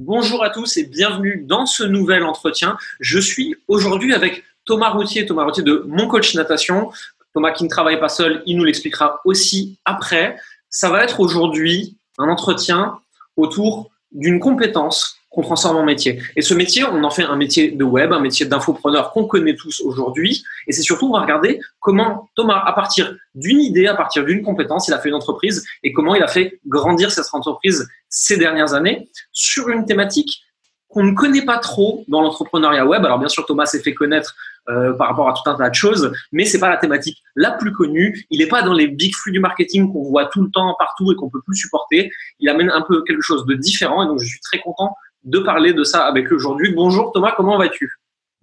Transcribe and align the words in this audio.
Bonjour 0.00 0.44
à 0.44 0.50
tous 0.50 0.76
et 0.76 0.84
bienvenue 0.84 1.42
dans 1.44 1.66
ce 1.66 1.82
nouvel 1.82 2.22
entretien. 2.22 2.78
Je 3.00 3.18
suis 3.18 3.56
aujourd'hui 3.66 4.14
avec 4.14 4.44
Thomas 4.64 4.90
Routier, 4.90 5.26
Thomas 5.26 5.42
Routier 5.42 5.64
de 5.64 5.84
Mon 5.88 6.06
Coach 6.06 6.36
Natation. 6.36 6.92
Thomas 7.34 7.50
qui 7.50 7.64
ne 7.64 7.68
travaille 7.68 7.98
pas 7.98 8.08
seul, 8.08 8.44
il 8.46 8.56
nous 8.56 8.62
l'expliquera 8.62 9.20
aussi 9.24 9.76
après. 9.84 10.38
Ça 10.70 10.88
va 10.88 11.02
être 11.02 11.18
aujourd'hui 11.18 11.96
un 12.16 12.28
entretien 12.28 13.00
autour 13.36 13.90
d'une 14.12 14.38
compétence 14.38 15.16
qu'on 15.38 15.44
transforme 15.44 15.76
en 15.76 15.84
métier. 15.84 16.20
Et 16.34 16.42
ce 16.42 16.52
métier, 16.52 16.82
on 16.82 17.04
en 17.04 17.10
fait 17.10 17.22
un 17.22 17.36
métier 17.36 17.70
de 17.70 17.84
web, 17.84 18.12
un 18.12 18.18
métier 18.18 18.44
d'infopreneur 18.44 19.12
qu'on 19.12 19.24
connaît 19.24 19.54
tous 19.54 19.80
aujourd'hui. 19.82 20.42
Et 20.66 20.72
c'est 20.72 20.82
surtout, 20.82 21.06
on 21.06 21.12
va 21.12 21.20
regarder 21.20 21.60
comment 21.78 22.28
Thomas, 22.34 22.60
à 22.66 22.72
partir 22.72 23.14
d'une 23.36 23.60
idée, 23.60 23.86
à 23.86 23.94
partir 23.94 24.24
d'une 24.24 24.42
compétence, 24.42 24.88
il 24.88 24.94
a 24.94 24.98
fait 24.98 25.10
une 25.10 25.14
entreprise 25.14 25.64
et 25.84 25.92
comment 25.92 26.16
il 26.16 26.22
a 26.24 26.26
fait 26.26 26.58
grandir 26.66 27.12
cette 27.12 27.26
entreprise 27.32 27.88
ces 28.08 28.36
dernières 28.36 28.74
années 28.74 29.08
sur 29.30 29.68
une 29.68 29.84
thématique 29.84 30.42
qu'on 30.88 31.04
ne 31.04 31.14
connaît 31.14 31.44
pas 31.44 31.58
trop 31.58 32.04
dans 32.08 32.20
l'entrepreneuriat 32.20 32.84
web. 32.84 33.04
Alors 33.04 33.20
bien 33.20 33.28
sûr, 33.28 33.46
Thomas 33.46 33.66
s'est 33.66 33.80
fait 33.80 33.94
connaître 33.94 34.34
euh, 34.68 34.92
par 34.94 35.08
rapport 35.08 35.28
à 35.28 35.34
tout 35.34 35.48
un 35.48 35.54
tas 35.54 35.70
de 35.70 35.74
choses, 35.74 36.12
mais 36.32 36.46
c'est 36.46 36.58
pas 36.58 36.68
la 36.68 36.78
thématique 36.78 37.22
la 37.36 37.52
plus 37.52 37.72
connue. 37.72 38.26
Il 38.30 38.40
n'est 38.40 38.48
pas 38.48 38.62
dans 38.62 38.72
les 38.72 38.88
big 38.88 39.14
flux 39.14 39.30
du 39.30 39.38
marketing 39.38 39.92
qu'on 39.92 40.02
voit 40.02 40.26
tout 40.26 40.42
le 40.42 40.50
temps 40.50 40.74
partout 40.78 41.12
et 41.12 41.14
qu'on 41.14 41.30
peut 41.30 41.42
plus 41.42 41.56
supporter. 41.56 42.10
Il 42.40 42.48
amène 42.48 42.70
un 42.70 42.82
peu 42.82 43.04
quelque 43.04 43.22
chose 43.22 43.46
de 43.46 43.54
différent 43.54 44.02
et 44.02 44.06
donc 44.06 44.18
je 44.18 44.26
suis 44.26 44.40
très 44.40 44.58
content 44.58 44.96
de 45.24 45.38
parler 45.40 45.72
de 45.72 45.84
ça 45.84 46.06
avec 46.06 46.30
eux 46.32 46.36
aujourd'hui. 46.36 46.72
Bonjour 46.74 47.12
Thomas, 47.12 47.34
comment 47.36 47.58
vas-tu? 47.58 47.90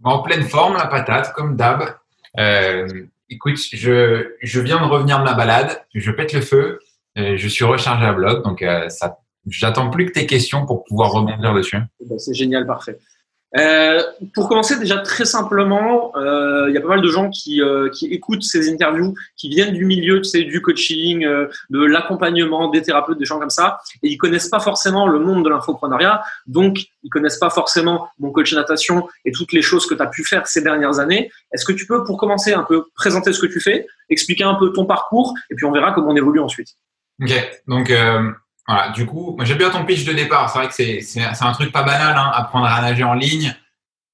En 0.03 0.19
pleine 0.19 0.43
forme, 0.43 0.75
la 0.75 0.87
patate, 0.87 1.33
comme 1.33 1.55
d'hab. 1.55 1.95
Euh, 2.37 2.87
écoute, 3.29 3.57
je, 3.71 4.31
je 4.41 4.59
viens 4.59 4.79
de 4.79 4.85
revenir 4.85 5.19
de 5.19 5.23
ma 5.23 5.33
balade, 5.33 5.83
je 5.93 6.11
pète 6.11 6.33
le 6.33 6.41
feu, 6.41 6.79
euh, 7.17 7.37
je 7.37 7.47
suis 7.47 7.63
rechargé 7.63 8.05
à 8.05 8.13
bloc, 8.13 8.43
donc 8.43 8.61
euh, 8.61 8.89
ça, 8.89 9.19
j'attends 9.47 9.89
plus 9.89 10.07
que 10.07 10.11
tes 10.11 10.25
questions 10.25 10.65
pour 10.65 10.83
pouvoir 10.83 11.11
rebondir 11.11 11.53
dessus. 11.53 11.77
Eh 12.01 12.05
ben, 12.07 12.19
c'est 12.19 12.33
génial, 12.33 12.67
parfait. 12.67 12.99
Euh, 13.57 14.01
pour 14.33 14.49
commencer, 14.49 14.77
déjà 14.77 14.97
très 14.97 15.23
simplement, 15.23 16.11
euh, 16.17 16.65
il 16.67 16.75
y 16.75 16.77
a 16.77 16.81
pas 16.81 16.89
mal 16.89 17.01
de 17.01 17.09
gens 17.09 17.29
qui, 17.29 17.61
euh, 17.61 17.89
qui 17.89 18.07
écoutent 18.07 18.43
ces 18.43 18.69
interviews, 18.69 19.13
qui 19.37 19.47
viennent 19.49 19.73
du 19.73 19.85
milieu, 19.85 20.21
tu 20.21 20.29
sais, 20.29 20.43
du 20.43 20.61
coaching, 20.61 21.23
euh, 21.23 21.47
de 21.69 21.85
l'accompagnement, 21.85 22.69
des 22.69 22.81
thérapeutes, 22.81 23.17
des 23.17 23.25
gens 23.25 23.39
comme 23.39 23.49
ça, 23.49 23.79
et 24.03 24.09
ils 24.09 24.17
connaissent 24.17 24.49
pas 24.49 24.59
forcément 24.59 25.07
le 25.07 25.19
monde 25.19 25.45
de 25.45 25.49
l'infoprenariat, 25.49 26.21
donc 26.47 26.79
ils 27.03 27.09
connaissent 27.09 27.37
pas 27.37 27.49
forcément 27.49 28.09
mon 28.19 28.31
coach 28.31 28.53
natation 28.53 29.07
et 29.23 29.31
toutes 29.31 29.53
les 29.53 29.61
choses 29.61 29.85
que 29.85 29.95
tu 29.95 30.01
as 30.01 30.07
pu 30.07 30.25
faire 30.25 30.47
ces 30.47 30.61
dernières 30.61 30.99
années. 30.99 31.31
Est-ce 31.53 31.63
que 31.63 31.73
tu 31.73 31.85
peux, 31.85 32.03
pour 32.03 32.17
commencer, 32.17 32.53
un 32.53 32.63
peu 32.63 32.87
présenter 32.95 33.31
ce 33.31 33.39
que 33.39 33.47
tu 33.47 33.61
fais, 33.61 33.87
expliquer 34.09 34.43
un 34.43 34.55
peu 34.55 34.73
ton 34.73 34.85
parcours, 34.85 35.33
et 35.49 35.55
puis 35.55 35.65
on 35.65 35.71
verra 35.71 35.93
comment 35.93 36.09
on 36.09 36.15
évolue 36.15 36.41
ensuite. 36.41 36.69
Ok, 37.21 37.61
donc 37.67 37.89
voilà, 38.67 38.89
du 38.89 39.05
coup, 39.05 39.37
j'aime 39.43 39.59
bien 39.59 39.69
ton 39.69 39.85
pitch 39.85 40.05
de 40.05 40.13
départ. 40.13 40.49
C'est 40.49 40.59
vrai 40.59 40.67
que 40.67 40.73
c'est, 40.73 41.21
un 41.21 41.51
truc 41.51 41.71
pas 41.71 41.83
banal, 41.83 42.17
hein, 42.17 42.31
apprendre 42.33 42.65
à 42.65 42.81
nager 42.81 43.03
en 43.03 43.13
ligne. 43.13 43.55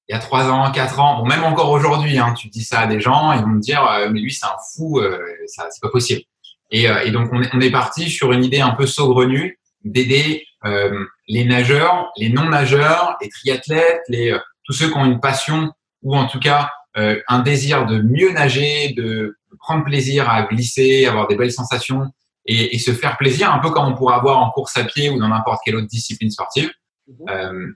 Il 0.08 0.12
y 0.12 0.14
a 0.14 0.18
trois 0.18 0.50
ans, 0.50 0.70
quatre 0.72 0.98
ans, 0.98 1.18
bon, 1.18 1.26
même 1.26 1.44
encore 1.44 1.70
aujourd'hui, 1.70 2.18
hein, 2.18 2.34
tu 2.34 2.48
dis 2.48 2.64
ça 2.64 2.80
à 2.80 2.86
des 2.86 3.00
gens, 3.00 3.32
ils 3.32 3.40
vont 3.40 3.46
me 3.46 3.60
dire, 3.60 3.86
euh, 3.86 4.10
mais 4.10 4.20
lui 4.20 4.32
c'est 4.32 4.44
un 4.44 4.56
fou, 4.74 4.98
euh, 4.98 5.18
ça, 5.46 5.68
c'est 5.70 5.80
pas 5.80 5.88
possible. 5.90 6.22
Et, 6.70 6.88
euh, 6.88 7.02
et 7.04 7.12
donc 7.12 7.30
on 7.32 7.40
est, 7.40 7.48
on 7.54 7.60
est 7.60 7.70
parti 7.70 8.10
sur 8.10 8.32
une 8.32 8.44
idée 8.44 8.60
un 8.60 8.72
peu 8.72 8.84
saugrenue 8.84 9.58
d'aider 9.84 10.44
euh, 10.64 11.04
les 11.28 11.44
nageurs, 11.44 12.10
les 12.16 12.28
non-nageurs, 12.28 13.16
les 13.22 13.28
triathlètes, 13.28 14.02
les, 14.08 14.36
tous 14.64 14.72
ceux 14.72 14.88
qui 14.88 14.96
ont 14.96 15.04
une 15.04 15.20
passion 15.20 15.72
ou 16.02 16.16
en 16.16 16.26
tout 16.26 16.40
cas 16.40 16.70
un 16.94 17.38
désir 17.38 17.86
de 17.86 18.02
mieux 18.02 18.32
nager, 18.32 18.92
de 18.94 19.38
prendre 19.60 19.82
plaisir 19.82 20.28
à 20.28 20.42
glisser, 20.42 21.06
avoir 21.06 21.26
des 21.26 21.36
belles 21.36 21.52
sensations, 21.52 22.12
et, 22.46 22.74
et, 22.74 22.78
se 22.78 22.92
faire 22.92 23.16
plaisir, 23.16 23.52
un 23.52 23.58
peu 23.58 23.70
comme 23.70 23.86
on 23.86 23.94
pourrait 23.94 24.16
avoir 24.16 24.38
en 24.38 24.50
course 24.50 24.76
à 24.76 24.84
pied 24.84 25.10
ou 25.10 25.18
dans 25.18 25.28
n'importe 25.28 25.60
quelle 25.64 25.76
autre 25.76 25.86
discipline 25.86 26.30
sportive. 26.30 26.70
Mhm. 27.06 27.16
Euh, 27.30 27.66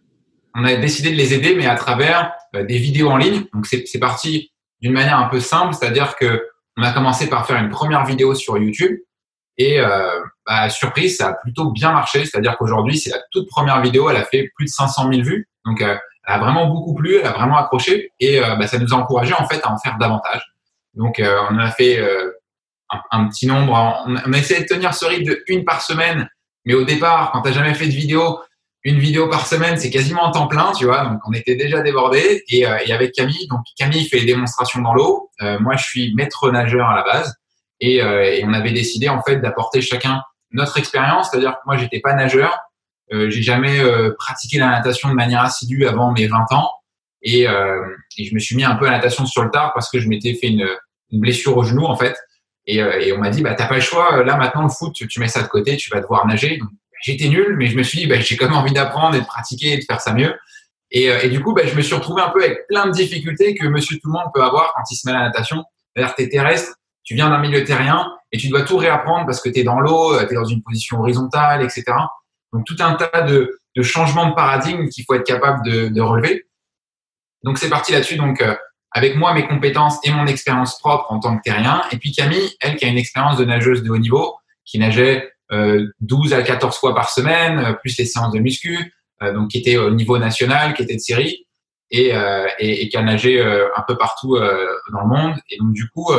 on 0.55 0.65
a 0.65 0.75
décidé 0.77 1.11
de 1.11 1.17
les 1.17 1.35
aider, 1.35 1.55
mais 1.55 1.67
à 1.67 1.77
travers 1.77 2.33
euh, 2.55 2.65
des 2.65 2.79
vidéos 2.79 3.11
en 3.11 3.17
ligne. 3.17 3.45
Donc 3.53 3.67
c'est 3.67 3.99
parti 3.99 4.53
d'une 4.81 4.93
manière 4.93 5.19
un 5.19 5.29
peu 5.29 5.41
simple, 5.41 5.75
c'est-à-dire 5.75 6.17
que 6.17 6.49
on 6.77 6.83
a 6.83 6.93
commencé 6.93 7.29
par 7.29 7.47
faire 7.47 7.57
une 7.57 7.71
première 7.71 8.05
vidéo 8.05 8.35
sur 8.35 8.59
YouTube 8.59 8.99
et 9.59 9.81
euh, 9.81 10.21
bah, 10.47 10.69
surprise, 10.69 11.17
ça 11.17 11.29
a 11.29 11.35
plutôt 11.35 11.71
bien 11.71 11.93
marché. 11.93 12.25
C'est-à-dire 12.25 12.57
qu'aujourd'hui, 12.59 12.99
c'est 12.99 13.11
la 13.11 13.21
toute 13.31 13.49
première 13.49 13.81
vidéo, 13.81 14.11
elle 14.11 14.17
a 14.17 14.25
fait 14.25 14.51
plus 14.55 14.67
de 14.67 14.71
500 14.71 15.11
000 15.11 15.23
vues, 15.23 15.49
donc 15.65 15.81
euh, 15.81 15.97
elle 16.27 16.35
a 16.35 16.39
vraiment 16.39 16.67
beaucoup 16.67 16.95
plu, 16.95 17.17
elle 17.17 17.27
a 17.27 17.33
vraiment 17.33 17.57
accroché 17.57 18.13
et 18.21 18.43
euh, 18.43 18.57
bah, 18.57 18.67
ça 18.67 18.79
nous 18.79 18.93
a 18.93 18.97
encouragé 18.97 19.33
en 19.33 19.47
fait 19.47 19.61
à 19.65 19.73
en 19.73 19.79
faire 19.79 19.97
davantage. 19.99 20.43
Donc 20.95 21.21
on 21.21 21.59
a 21.59 21.71
fait 21.73 22.03
un, 22.91 23.29
petit 23.29 23.47
nombre. 23.47 23.73
On, 24.07 24.33
a 24.33 24.39
essayé 24.39 24.61
de 24.61 24.67
tenir 24.67 24.95
ce 24.95 25.05
rythme 25.05 25.25
de 25.25 25.45
une 25.49 25.65
par 25.65 25.83
semaine, 25.83 26.29
mais 26.65 26.75
au 26.75 26.85
départ, 26.85 27.31
quand 27.33 27.43
tu 27.43 27.53
jamais 27.53 27.75
fait 27.75 27.87
de 27.87 27.93
vidéo, 27.93 28.39
une 28.87 29.01
vidéo 29.01 29.29
par 29.29 29.49
semaine, 29.49 29.77
c'est 29.79 29.91
quasiment 29.91 30.23
en 30.23 30.31
temps 30.31 30.47
plein, 30.47 30.71
tu 30.71 30.85
vois. 30.85 31.07
Donc, 31.07 31.19
on 31.27 31.33
était 31.33 31.57
déjà 31.57 31.81
débordés. 31.81 32.45
Et, 32.49 32.67
euh, 32.67 32.79
et 32.87 32.93
avec 32.93 33.13
Camille, 33.13 33.49
donc 33.49 33.63
Camille 33.77 34.07
fait 34.07 34.21
les 34.21 34.27
démonstrations 34.27 34.81
dans 34.81 34.95
l'eau. 34.95 35.29
Euh, 35.43 35.59
moi, 35.59 35.75
je 35.75 35.83
suis 35.83 36.15
maître 36.15 36.51
nageur 36.53 36.89
à 36.89 36.95
la 36.95 37.03
base. 37.03 37.35
Et, 37.81 38.01
euh, 38.01 38.23
et 38.23 38.45
on 38.45 38.53
avait 38.53 38.71
décidé 38.71 39.09
en 39.09 39.21
fait 39.23 39.39
d'apporter 39.39 39.83
chacun 39.83 40.23
notre 40.53 40.79
expérience, 40.79 41.31
c'est-à-dire 41.31 41.55
que 41.55 41.63
moi, 41.67 41.77
j'étais 41.77 41.99
pas 41.99 42.15
nageur. 42.15 42.57
j'ai 43.11 43.43
jamais 43.43 43.81
pratiqué 44.19 44.59
la 44.59 44.69
natation 44.69 45.09
de 45.09 45.15
manière 45.15 45.43
assidue 45.43 45.87
avant 45.87 46.13
mes 46.13 46.29
20 46.29 46.53
ans. 46.53 46.71
Et, 47.23 47.43
et, 47.43 48.25
je 48.25 48.35
me 48.35 48.39
suis 48.39 48.55
mis 48.57 48.65
un 48.65 48.77
peu 48.77 48.87
à 48.87 48.93
la 48.93 48.97
natation 48.97 49.27
sur 49.27 49.43
le 49.43 49.51
tard 49.51 49.73
parce 49.75 49.91
que 49.91 49.99
je 49.99 50.09
m'étais 50.09 50.35
fait 50.35 50.47
une, 50.47 50.67
une 51.11 51.21
blessure 51.21 51.57
au 51.57 51.65
genou 51.65 51.85
en 51.85 51.97
fait. 51.97 52.17
Et, 52.67 52.83
euh, 52.83 53.01
et 53.01 53.13
on 53.13 53.19
m'a 53.19 53.31
dit, 53.31 53.43
bah, 53.43 53.55
t'as 53.55 53.67
pas 53.67 53.77
le 53.77 53.81
choix. 53.81 54.25
Là, 54.25 54.37
maintenant, 54.37 54.63
le 54.63 54.69
foot, 54.69 54.93
tu, 54.93 55.21
mets 55.21 55.29
ça 55.29 55.43
de 55.43 55.49
côté, 55.49 55.77
tu 55.77 55.91
vas 55.91 56.01
devoir 56.01 56.27
nager. 56.27 56.59
Donc, 56.59 56.69
j'étais 57.03 57.29
nul, 57.29 57.57
mais 57.57 57.67
je 57.67 57.77
me 57.77 57.83
suis 57.83 58.01
dit, 58.01 58.07
bah, 58.07 58.19
j'ai 58.21 58.37
quand 58.37 58.47
même 58.47 58.57
envie 58.57 58.73
d'apprendre 58.73 59.17
et 59.17 59.21
de 59.21 59.27
pratiquer 59.27 59.75
et 59.75 59.79
de 59.79 59.85
faire 59.85 60.01
ça 60.01 60.13
mieux. 60.13 60.35
Et, 60.91 61.11
euh, 61.11 61.21
et 61.23 61.29
du 61.29 61.41
coup, 61.41 61.53
bah, 61.53 61.63
je 61.65 61.75
me 61.75 61.83
suis 61.83 61.95
retrouvé 61.95 62.23
un 62.23 62.31
peu 62.31 62.43
avec 62.43 62.67
plein 62.69 62.87
de 62.87 62.93
difficultés 62.93 63.55
que 63.55 63.67
monsieur 63.67 63.99
tout 63.99 64.09
le 64.09 64.13
monde 64.13 64.31
peut 64.35 64.43
avoir 64.43 64.73
quand 64.75 64.83
il 64.91 64.97
se 64.97 65.09
met 65.09 65.15
à 65.15 65.21
la 65.21 65.27
natation. 65.27 65.65
C'est-à-dire 65.95 66.15
terrestre, 66.31 66.75
tu 67.05 67.15
viens 67.15 67.31
d'un 67.31 67.39
milieu 67.39 67.65
terrien 67.65 68.13
et 68.33 68.39
tu 68.39 68.49
dois 68.49 68.63
tout 68.63 68.77
réapprendre 68.77 69.27
parce 69.27 69.41
que 69.41 69.49
tu 69.49 69.61
es 69.61 69.65
dans 69.65 69.81
l'eau, 69.81 70.15
euh, 70.15 70.27
tu 70.27 70.33
es 70.33 70.35
dans 70.35 70.45
une 70.45 70.63
position 70.63 71.01
horizontale, 71.01 71.63
etc. 71.63 71.85
Donc, 72.53 72.65
tout 72.65 72.77
un 72.81 72.95
tas 72.95 73.23
de, 73.23 73.61
de 73.77 73.83
changements 73.83 74.29
de 74.29 74.35
paradigme 74.35 74.89
qu'il 74.89 75.05
faut 75.05 75.15
être 75.15 75.27
capable 75.27 75.65
de, 75.65 75.89
de 75.89 76.01
relever. 76.01 76.47
Donc, 77.43 77.59
c'est 77.59 77.69
parti 77.69 77.93
là-dessus. 77.93 78.17
Donc, 78.17 78.43
avec 78.97 79.15
moi, 79.15 79.35
mes 79.35 79.47
compétences 79.47 79.99
et 80.05 80.11
mon 80.11 80.27
expérience 80.27 80.79
propre 80.79 81.13
en 81.13 81.21
tant 81.21 81.37
que 81.37 81.43
terrien. 81.43 81.83
Et 81.93 81.99
puis 81.99 82.13
Camille, 82.13 82.57
elle 82.61 82.77
qui 82.77 82.87
a 82.87 82.89
une 82.89 82.97
expérience 82.97 83.37
de 83.37 83.45
nageuse 83.45 83.83
de 83.83 83.91
haut 83.91 83.99
niveau, 83.99 84.37
qui 84.65 84.79
nageait 84.79 85.31
euh, 85.53 85.87
12 86.01 86.33
à 86.33 86.43
14 86.43 86.75
fois 86.79 86.95
par 86.95 87.11
semaine, 87.11 87.59
euh, 87.59 87.73
plus 87.75 87.99
les 87.99 88.07
séances 88.07 88.33
de 88.33 88.39
muscu, 88.39 88.95
euh, 89.23 89.35
donc 89.35 89.51
qui 89.51 89.59
était 89.59 89.77
au 89.77 89.91
niveau 89.91 90.17
national, 90.17 90.73
qui 90.73 90.83
était 90.83 90.95
de 90.95 91.01
série, 91.01 91.47
et, 91.91 92.17
euh, 92.17 92.47
et, 92.59 92.85
et, 92.85 92.89
qui 92.89 92.97
a 92.97 93.03
nagé 93.03 93.39
euh, 93.39 93.69
un 93.77 93.83
peu 93.83 93.99
partout 93.99 94.39
dans 94.91 95.03
le 95.03 95.09
monde. 95.09 95.35
Et 95.51 95.59
donc 95.59 95.75
du 95.75 95.91
coup, 95.91 96.11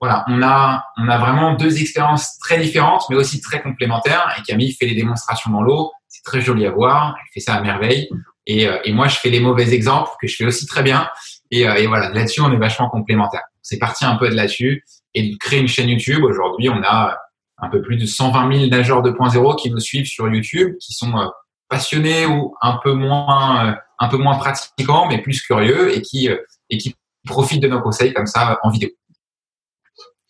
voilà, 0.00 0.24
on 0.28 0.40
a, 0.44 0.84
on 0.98 1.08
a 1.08 1.18
vraiment 1.18 1.54
deux 1.54 1.80
expériences 1.80 2.38
très 2.38 2.60
différentes, 2.60 3.02
mais 3.10 3.16
aussi 3.16 3.40
très 3.40 3.60
complémentaires. 3.62 4.32
Et 4.38 4.42
Camille 4.42 4.72
fait 4.74 4.86
les 4.86 4.94
démonstrations 4.94 5.50
dans 5.50 5.62
l'eau, 5.62 5.90
c'est 6.06 6.22
très 6.22 6.40
joli 6.40 6.66
à 6.66 6.70
voir, 6.70 7.16
elle 7.18 7.32
fait 7.34 7.40
ça 7.40 7.54
à 7.54 7.60
merveille. 7.62 8.08
Et, 8.46 8.68
et 8.84 8.92
moi, 8.92 9.08
je 9.08 9.16
fais 9.16 9.28
les 9.28 9.40
mauvais 9.40 9.74
exemples 9.74 10.12
que 10.20 10.28
je 10.28 10.36
fais 10.36 10.44
aussi 10.44 10.66
très 10.66 10.84
bien. 10.84 11.08
Et, 11.50 11.68
euh, 11.68 11.74
et 11.74 11.86
voilà, 11.86 12.10
là-dessus, 12.10 12.40
on 12.40 12.52
est 12.52 12.58
vachement 12.58 12.88
complémentaires. 12.88 13.44
C'est 13.62 13.78
parti 13.78 14.04
un 14.04 14.16
peu 14.16 14.28
de 14.28 14.34
là-dessus 14.34 14.84
et 15.14 15.30
de 15.30 15.36
créer 15.36 15.60
une 15.60 15.68
chaîne 15.68 15.88
YouTube. 15.88 16.22
Aujourd'hui, 16.24 16.68
on 16.68 16.82
a 16.82 17.18
un 17.58 17.68
peu 17.68 17.80
plus 17.82 17.96
de 17.96 18.06
120 18.06 18.52
000 18.52 18.70
nageurs 18.70 19.02
2.0 19.02 19.56
qui 19.56 19.70
nous 19.70 19.80
suivent 19.80 20.06
sur 20.06 20.28
YouTube, 20.28 20.76
qui 20.78 20.92
sont 20.92 21.16
euh, 21.16 21.26
passionnés 21.68 22.26
ou 22.26 22.54
un 22.60 22.78
peu 22.82 22.92
moins, 22.92 23.68
euh, 23.68 23.72
un 23.98 24.08
peu 24.08 24.18
moins 24.18 24.36
pratiquants, 24.36 25.08
mais 25.08 25.22
plus 25.22 25.40
curieux 25.40 25.96
et 25.96 26.02
qui, 26.02 26.28
et 26.70 26.78
qui 26.78 26.94
profitent 27.26 27.62
de 27.62 27.68
nos 27.68 27.80
conseils 27.80 28.12
comme 28.12 28.26
ça 28.26 28.58
en 28.62 28.70
vidéo. 28.70 28.90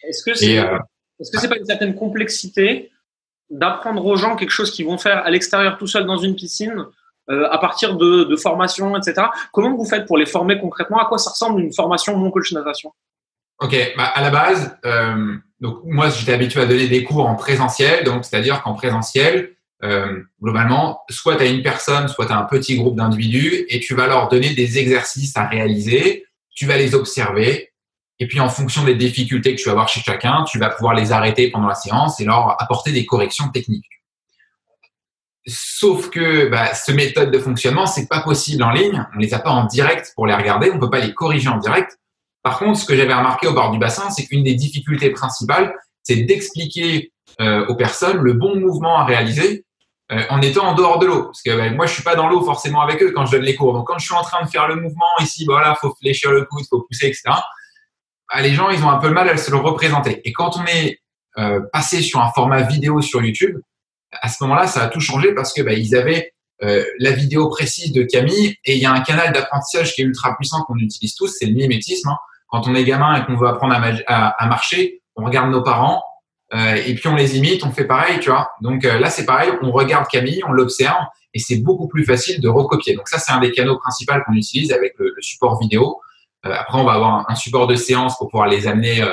Est-ce 0.03 0.23
que 0.25 0.35
c'est 0.35 0.59
euh, 0.59 0.79
est 1.21 1.25
-ce 1.25 1.41
c'est 1.41 1.49
pas 1.49 1.57
une 1.57 1.65
certaine 1.65 1.95
complexité 1.95 2.93
d'apprendre 3.51 4.05
aux 4.05 4.17
gens 4.17 4.37
quelque 4.37 4.51
chose 4.51 4.71
qu'ils 4.71 4.87
vont 4.87 4.99
faire 4.99 5.19
à 5.25 5.31
l'extérieur 5.31 5.79
tout 5.79 5.87
seul 5.87 6.05
dans 6.07 6.19
une 6.19 6.35
piscine 6.37 6.87
euh, 7.31 7.49
à 7.51 7.59
partir 7.59 7.97
de, 7.97 8.25
de 8.25 8.37
formations, 8.37 8.97
etc. 8.97 9.27
Comment 9.53 9.77
vous 9.77 9.85
faites 9.85 10.07
pour 10.07 10.17
les 10.17 10.27
former 10.27 10.59
concrètement? 10.59 10.99
À 10.99 11.07
quoi 11.07 11.19
ça 11.19 11.31
ressemble 11.31 11.61
une 11.61 11.73
formation 11.73 12.17
mon 12.17 12.31
coach 12.31 12.53
natation 12.53 12.93
Ok, 13.59 13.75
bah 13.97 14.05
à 14.05 14.21
la 14.21 14.31
base, 14.31 14.79
euh, 14.85 15.35
donc 15.61 15.79
moi 15.85 16.11
j'étais 16.11 16.35
habitué 16.35 16.61
à 16.61 16.67
donner 16.67 16.89
des 16.89 17.03
cours 17.05 17.27
en 17.27 17.35
présentiel, 17.35 18.05
donc 18.05 18.25
c'est-à-dire 18.25 18.63
qu'en 18.63 18.75
présentiel, 18.75 19.57
euh, 19.83 20.23
globalement, 20.43 21.01
soit 21.09 21.37
tu 21.37 21.43
as 21.43 21.47
une 21.47 21.63
personne, 21.63 22.09
soit 22.09 22.27
tu 22.27 22.33
as 22.33 22.39
un 22.39 22.45
petit 22.45 22.77
groupe 22.77 22.97
d'individus 22.97 23.65
et 23.69 23.81
tu 23.81 23.95
vas 23.95 24.07
leur 24.07 24.29
donner 24.29 24.55
des 24.55 24.79
exercices 24.79 25.37
à 25.37 25.47
réaliser, 25.47 26.27
tu 26.55 26.67
vas 26.67 26.77
les 26.77 26.95
observer 26.95 27.73
et 28.19 28.27
puis 28.27 28.41
en 28.41 28.49
fonction 28.49 28.85
des 28.85 28.95
difficultés 28.95 29.55
que 29.55 29.61
tu 29.61 29.67
vas 29.67 29.73
avoir 29.73 29.89
chez 29.89 30.01
chacun, 30.01 30.45
tu 30.45 30.59
vas 30.59 30.71
pouvoir 30.71 30.95
les 30.95 31.13
arrêter 31.13 31.51
pendant 31.51 31.69
la 31.69 31.75
séance 31.75 32.21
et 32.21 32.25
leur 32.25 32.61
apporter 32.63 32.93
des 32.93 33.05
corrections 33.05 33.49
techniques. 33.49 33.96
Sauf 35.49 36.11
que 36.11 36.49
bah, 36.49 36.75
ce 36.75 36.91
méthode 36.91 37.31
de 37.31 37.39
fonctionnement, 37.39 37.87
c'est 37.87 38.09
pas 38.09 38.21
possible 38.21 38.63
en 38.63 38.71
ligne. 38.71 39.07
On 39.15 39.19
les 39.19 39.33
a 39.33 39.39
pas 39.39 39.51
en 39.51 39.65
direct 39.65 40.13
pour 40.17 40.27
les 40.27 40.35
regarder. 40.35 40.71
On 40.73 40.79
peut 40.79 40.91
pas 40.91 40.99
les 40.99 41.15
corriger 41.15 41.49
en 41.49 41.59
direct. 41.59 41.99
Par 42.43 42.59
contre, 42.59 42.79
ce 42.79 42.85
que 42.85 42.97
j'avais 42.97 43.15
remarqué 43.15 43.47
au 43.47 43.53
bord 43.53 43.71
du 43.71 43.79
bassin, 43.79 44.11
c'est 44.11 44.27
qu'une 44.27 44.43
des 44.43 44.55
difficultés 44.55 45.11
principales, 45.11 45.75
c'est 46.03 46.17
d'expliquer 46.17 47.13
euh, 47.41 47.67
aux 47.67 47.77
personnes 47.77 48.19
le 48.19 48.33
bon 48.33 48.57
mouvement 48.57 48.99
à 48.99 49.05
réaliser 49.05 49.65
euh, 50.13 50.23
en 50.31 50.41
étant 50.41 50.69
en 50.69 50.75
dehors 50.75 50.99
de 50.99 51.07
l'eau. 51.07 51.25
Parce 51.25 51.43
que 51.43 51.57
ben, 51.57 51.75
moi, 51.75 51.87
je 51.87 51.95
suis 51.95 52.03
pas 52.03 52.15
dans 52.15 52.29
l'eau 52.29 52.43
forcément 52.45 52.81
avec 52.81 53.03
eux 53.03 53.13
quand 53.13 53.27
je 53.27 53.33
donne 53.33 53.43
les 53.43 53.57
cours. 53.57 53.73
Donc, 53.73 53.87
quand 53.87 53.99
je 53.99 54.07
suis 54.07 54.15
en 54.15 54.23
train 54.23 54.45
de 54.45 54.49
faire 54.49 54.69
le 54.69 54.77
mouvement 54.77 55.07
ici, 55.21 55.45
ben, 55.45 55.55
voilà, 55.55 55.75
faut 55.75 55.95
fléchir 56.01 56.31
le 56.31 56.45
coude, 56.45 56.65
faut 56.71 56.83
pousser, 56.83 57.07
etc. 57.07 57.23
Ben, 58.33 58.43
les 58.43 58.55
gens, 58.55 58.71
ils 58.71 58.83
ont 58.85 58.91
un 58.91 58.99
peu 58.99 59.11
mal 59.11 59.29
à 59.29 59.37
se 59.37 59.51
le 59.51 59.57
représenter. 59.57 60.21
Et 60.25 60.33
quand 60.33 60.57
on 60.57 60.65
est 60.67 61.01
euh, 61.39 61.61
passé 61.73 62.01
sur 62.01 62.21
un 62.21 62.31
format 62.33 62.63
vidéo 62.63 63.01
sur 63.01 63.23
YouTube, 63.23 63.59
à 64.13 64.29
ce 64.29 64.43
moment-là, 64.45 64.67
ça 64.67 64.83
a 64.85 64.89
tout 64.89 65.01
changé 65.01 65.35
parce 65.35 65.53
que 65.53 65.63
ben, 65.63 65.79
ils 65.79 65.97
avaient 65.97 66.33
euh, 66.63 66.85
la 66.99 67.13
vidéo 67.13 67.49
précise 67.49 67.93
de 67.93 68.03
Camille 68.03 68.57
et 68.65 68.77
il 68.77 68.83
y 68.83 68.87
a 68.87 68.93
un 68.93 69.01
canal 69.01 69.33
d'apprentissage 69.33 69.95
qui 69.95 70.03
est 70.03 70.05
ultra 70.05 70.35
puissant 70.37 70.63
qu'on 70.63 70.77
utilise 70.77 71.15
tous, 71.15 71.29
c'est 71.29 71.47
le 71.47 71.55
mimétisme. 71.55 72.09
Hein. 72.09 72.17
Quand 72.49 72.67
on 72.67 72.75
est 72.75 72.85
gamin 72.85 73.21
et 73.21 73.27
qu'on 73.27 73.37
veut 73.37 73.49
apprendre 73.49 73.75
à, 73.75 74.47
marcher, 74.47 75.03
on 75.17 75.25
regarde 75.25 75.51
nos 75.51 75.63
parents, 75.63 76.03
euh, 76.55 76.77
et 76.77 76.95
puis 76.95 77.09
on 77.09 77.17
les 77.17 77.37
imite, 77.37 77.65
on 77.65 77.73
fait 77.73 77.85
pareil, 77.85 78.21
tu 78.21 78.31
vois. 78.31 78.51
Donc 78.63 78.85
euh, 78.85 78.99
là, 78.99 79.11
c'est 79.11 79.27
pareil, 79.27 79.51
on 79.63 79.73
regarde 79.73 80.07
Camille, 80.09 80.43
on 80.47 80.53
l'observe, 80.53 81.05
et 81.35 81.39
c'est 81.39 81.59
beaucoup 81.59 81.89
plus 81.89 82.05
facile 82.05 82.41
de 82.41 82.49
recopier. 82.49 82.95
Donc 82.95 83.09
ça, 83.09 83.19
c'est 83.19 83.33
un 83.33 83.41
des 83.41 83.51
canaux 83.51 83.79
principaux 83.79 84.15
qu'on 84.27 84.35
utilise 84.35 84.73
avec 84.73 84.95
le, 84.99 85.13
support 85.21 85.61
vidéo. 85.61 86.01
Euh, 86.47 86.55
après, 86.57 86.79
on 86.79 86.85
va 86.85 86.93
avoir 86.93 87.29
un, 87.29 87.35
support 87.35 87.67
de 87.67 87.75
séance 87.75 88.17
pour 88.17 88.29
pouvoir 88.29 88.49
les 88.49 88.69
amener 88.69 89.05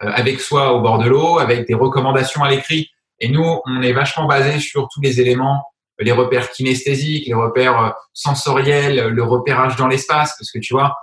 avec 0.00 0.40
soi 0.40 0.72
au 0.72 0.80
bord 0.80 0.98
de 0.98 1.08
l'eau, 1.08 1.38
avec 1.38 1.66
des 1.68 1.74
recommandations 1.74 2.42
à 2.42 2.50
l'écrit. 2.50 2.90
Et 3.20 3.28
nous, 3.28 3.60
on 3.64 3.82
est 3.82 3.92
vachement 3.92 4.26
basé 4.26 4.58
sur 4.60 4.88
tous 4.92 5.00
les 5.00 5.20
éléments, 5.20 5.64
les 5.98 6.12
repères 6.12 6.50
kinesthésiques, 6.50 7.26
les 7.26 7.34
repères 7.34 7.94
sensoriels, 8.14 9.08
le 9.08 9.22
repérage 9.22 9.76
dans 9.76 9.88
l'espace, 9.88 10.34
parce 10.38 10.50
que 10.50 10.58
tu 10.58 10.72
vois, 10.72 10.96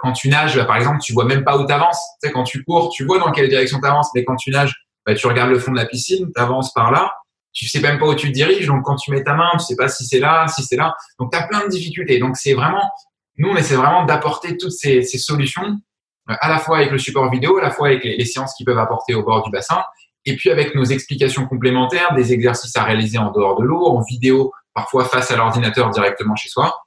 quand 0.00 0.12
tu 0.12 0.28
nages, 0.28 0.62
par 0.66 0.76
exemple, 0.76 1.00
tu 1.02 1.12
vois 1.12 1.26
même 1.26 1.44
pas 1.44 1.58
où 1.58 1.66
tu 1.66 1.72
avances. 1.72 2.00
Tu 2.22 2.28
sais, 2.28 2.32
quand 2.32 2.44
tu 2.44 2.64
cours, 2.64 2.90
tu 2.90 3.04
vois 3.04 3.18
dans 3.18 3.30
quelle 3.30 3.48
direction 3.48 3.78
tu 3.80 3.86
avances, 3.86 4.10
mais 4.14 4.24
quand 4.24 4.36
tu 4.36 4.50
nages, 4.50 4.74
bah, 5.04 5.14
tu 5.14 5.26
regardes 5.26 5.50
le 5.50 5.58
fond 5.58 5.72
de 5.72 5.76
la 5.76 5.86
piscine, 5.86 6.30
tu 6.34 6.40
avances 6.40 6.72
par 6.72 6.90
là, 6.92 7.12
tu 7.52 7.68
sais 7.68 7.80
même 7.80 7.98
pas 7.98 8.06
où 8.06 8.14
tu 8.14 8.28
te 8.28 8.32
diriges, 8.32 8.66
donc 8.66 8.84
quand 8.84 8.96
tu 8.96 9.10
mets 9.10 9.22
ta 9.22 9.34
main, 9.34 9.50
tu 9.54 9.60
sais 9.60 9.76
pas 9.76 9.88
si 9.88 10.06
c'est 10.06 10.20
là, 10.20 10.46
si 10.48 10.62
c'est 10.62 10.76
là. 10.76 10.94
Donc 11.18 11.32
tu 11.32 11.38
as 11.38 11.46
plein 11.46 11.64
de 11.64 11.68
difficultés. 11.68 12.18
Donc 12.18 12.36
c'est 12.36 12.54
vraiment, 12.54 12.90
nous 13.36 13.50
on 13.50 13.56
essaie 13.56 13.74
vraiment 13.74 14.04
d'apporter 14.04 14.56
toutes 14.56 14.72
ces, 14.72 15.02
ces, 15.02 15.18
solutions, 15.18 15.78
euh, 16.30 16.34
à 16.40 16.48
la 16.48 16.58
fois 16.58 16.78
avec 16.78 16.90
le 16.90 16.98
support 16.98 17.30
vidéo, 17.30 17.58
à 17.58 17.62
la 17.62 17.70
fois 17.70 17.88
avec 17.88 18.04
les, 18.04 18.16
les 18.16 18.24
séances 18.24 18.54
qu'ils 18.54 18.64
peuvent 18.64 18.78
apporter 18.78 19.14
au 19.14 19.22
bord 19.22 19.42
du 19.42 19.50
bassin, 19.50 19.82
et 20.24 20.36
puis 20.36 20.50
avec 20.50 20.74
nos 20.74 20.84
explications 20.84 21.46
complémentaires, 21.46 22.14
des 22.14 22.32
exercices 22.32 22.76
à 22.76 22.84
réaliser 22.84 23.18
en 23.18 23.30
dehors 23.32 23.58
de 23.58 23.64
l'eau, 23.64 23.86
en 23.86 24.02
vidéo, 24.02 24.52
parfois 24.74 25.04
face 25.04 25.30
à 25.30 25.36
l'ordinateur 25.36 25.90
directement 25.90 26.36
chez 26.36 26.48
soi. 26.48 26.82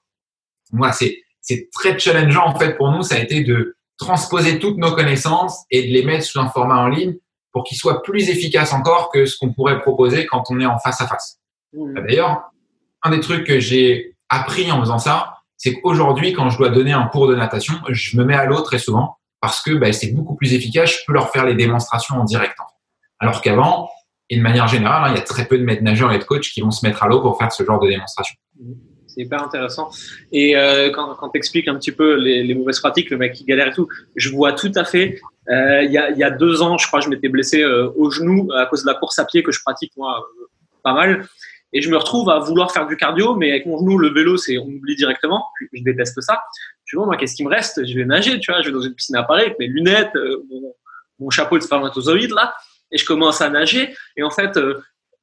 Moi, 0.72 0.92
c'est 0.92 1.22
c'est 1.42 1.70
très 1.72 1.98
challengeant 2.00 2.48
en 2.48 2.58
fait 2.58 2.76
pour 2.76 2.92
nous. 2.92 3.04
Ça 3.04 3.16
a 3.16 3.20
été 3.20 3.44
de 3.44 3.76
transposer 3.98 4.60
toutes 4.60 4.78
nos 4.78 4.94
connaissances 4.94 5.64
et 5.70 5.88
de 5.88 5.94
les 5.94 6.04
mettre 6.04 6.26
sous 6.26 6.40
un 6.40 6.50
format 6.50 6.78
en 6.78 6.88
ligne 6.88 7.16
pour 7.52 7.64
qu'il 7.64 7.78
soit 7.78 8.02
plus 8.02 8.30
efficace 8.30 8.74
encore 8.74 9.12
que 9.12 9.26
ce 9.26 9.38
qu'on 9.38 9.54
pourrait 9.54 9.80
proposer 9.80 10.26
quand 10.26 10.44
on 10.50 10.60
est 10.60 10.66
en 10.66 10.80
face 10.80 11.00
à 11.02 11.08
face. 11.08 11.40
Mmh. 11.74 12.02
D'ailleurs, 12.02 12.52
un 13.04 13.12
des 13.12 13.20
trucs 13.20 13.46
que 13.46 13.60
j'ai 13.60 14.18
appris 14.30 14.72
en 14.72 14.80
faisant 14.82 14.98
ça, 14.98 15.36
c'est 15.56 15.80
qu'aujourd'hui, 15.80 16.34
quand 16.34 16.50
je 16.50 16.58
dois 16.58 16.70
donner 16.70 16.92
un 16.92 17.06
cours 17.08 17.28
de 17.28 17.36
natation, 17.36 17.76
je 17.90 18.18
me 18.18 18.26
mets 18.26 18.36
à 18.36 18.46
l'eau 18.46 18.62
très 18.62 18.80
souvent 18.80 19.18
parce 19.40 19.62
que 19.62 19.72
bah, 19.72 19.94
c'est 19.94 20.12
beaucoup 20.12 20.36
plus 20.36 20.54
efficace. 20.54 20.92
Je 20.92 20.98
peux 21.06 21.14
leur 21.14 21.30
faire 21.30 21.46
les 21.46 21.56
démonstrations 21.56 22.16
en 22.16 22.24
direct. 22.24 22.58
Alors 23.20 23.42
qu'avant, 23.42 23.90
et 24.30 24.38
de 24.38 24.42
manière 24.42 24.68
générale, 24.68 25.04
hein, 25.06 25.14
il 25.14 25.18
y 25.18 25.20
a 25.20 25.24
très 25.24 25.46
peu 25.46 25.58
de 25.58 25.64
maîtres 25.64 25.84
nageurs 25.84 26.12
et 26.12 26.20
de 26.20 26.24
coachs 26.24 26.42
qui 26.42 26.62
vont 26.62 26.72
se 26.72 26.86
mettre 26.86 27.04
à 27.04 27.08
l'eau 27.08 27.22
pour 27.22 27.38
faire 27.38 27.52
ce 27.52 27.64
genre 27.64 27.80
de 27.80 27.88
démonstration. 27.88 28.36
C'est 29.08 29.22
hyper 29.22 29.44
intéressant. 29.44 29.90
Et 30.32 30.58
euh, 30.58 30.90
quand, 30.90 31.16
quand 31.16 31.30
tu 31.30 31.38
expliques 31.38 31.68
un 31.68 31.76
petit 31.76 31.92
peu 31.92 32.16
les, 32.16 32.54
mauvaises 32.54 32.80
pratiques, 32.80 33.10
le 33.12 33.18
mec 33.18 33.34
qui 33.34 33.46
galère 33.46 33.68
et 33.68 33.72
tout, 33.72 33.88
je 34.16 34.30
vois 34.30 34.54
tout 34.54 34.72
à 34.76 34.84
fait. 34.84 35.20
Euh, 35.50 35.84
il 35.84 35.92
y, 35.92 35.98
a, 36.24 36.32
deux 36.32 36.62
ans, 36.62 36.78
je 36.78 36.88
crois, 36.88 37.00
je 37.02 37.10
m'étais 37.10 37.30
blessé 37.30 37.62
euh, 37.62 37.92
au 37.96 38.10
genou 38.10 38.50
à 38.54 38.66
cause 38.66 38.84
de 38.84 38.88
la 38.88 38.96
course 38.96 39.20
à 39.20 39.26
pied 39.26 39.44
que 39.44 39.52
je 39.52 39.62
pratique 39.64 39.94
moi 39.96 40.26
pas 40.84 40.94
mal. 40.94 41.28
Et 41.72 41.82
je 41.82 41.90
me 41.90 41.98
retrouve 41.98 42.30
à 42.30 42.40
vouloir 42.40 42.72
faire 42.72 42.88
du 42.88 42.98
cardio, 42.98 43.36
mais 43.36 43.52
avec 43.52 43.66
mon 43.66 43.78
genou, 43.78 43.98
le 43.98 44.10
vélo, 44.10 44.38
c'est 44.38 44.58
on 44.58 44.66
oublie 44.66 44.96
directement. 44.96 45.46
Je 45.72 45.84
déteste 45.84 46.20
ça. 46.22 46.42
Je 46.86 46.98
vois, 46.98 47.06
moi, 47.06 47.16
qu'est-ce 47.18 47.36
qui 47.36 47.44
me 47.44 47.50
reste? 47.50 47.86
Je 47.86 47.96
vais 47.96 48.06
nager, 48.06 48.40
tu 48.40 48.52
vois. 48.52 48.62
Je 48.62 48.68
vais 48.68 48.74
dans 48.74 48.82
une 48.82 48.96
piscine 48.96 49.16
à 49.16 49.24
Paris 49.24 49.44
avec 49.44 49.60
mes 49.60 49.68
lunettes, 49.68 50.14
mon, 50.50 50.74
mon, 51.20 51.30
chapeau 51.30 51.58
de 51.58 51.64
spermatozoïde 51.64 52.32
là, 52.32 52.54
et 52.92 52.98
je 52.98 53.06
commence 53.06 53.42
à 53.42 53.50
nager. 53.50 53.96
Et 54.18 54.24
en 54.24 54.30
fait, 54.30 54.60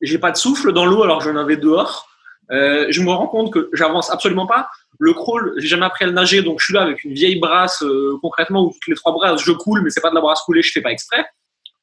j'ai 0.01 0.19
pas 0.19 0.31
de 0.31 0.37
souffle 0.37 0.73
dans 0.73 0.85
l'eau 0.85 1.03
alors 1.03 1.19
que 1.19 1.25
j'en 1.25 1.37
avais 1.37 1.57
dehors. 1.57 2.09
Euh, 2.51 2.87
je 2.91 3.01
me 3.01 3.11
rends 3.11 3.29
compte 3.29 3.53
que 3.53 3.71
j'avance 3.73 4.11
absolument 4.11 4.47
pas. 4.47 4.69
Le 4.99 5.15
crawl, 5.15 5.55
j'ai 5.57 5.69
jamais 5.69 5.87
appris 5.87 6.05
à 6.05 6.09
le 6.09 6.13
nager, 6.13 6.43
donc 6.43 6.61
je 6.61 6.67
suis 6.67 6.75
là 6.75 6.83
avec 6.83 7.03
une 7.05 7.15
vieille 7.15 7.39
brasse 7.39 7.83
euh, 7.83 8.19
concrètement 8.21 8.65
où 8.65 8.73
toutes 8.73 8.89
les 8.89 8.95
trois 8.95 9.13
brasses 9.13 9.43
je 9.43 9.53
coule, 9.53 9.81
mais 9.83 9.91
c'est 9.91 10.01
pas 10.01 10.11
de 10.11 10.15
la 10.15 10.21
brasse 10.21 10.43
coulée, 10.43 10.63
je 10.63 10.71
fais 10.71 10.83
pas 10.83 10.91
exprès. 10.91 11.25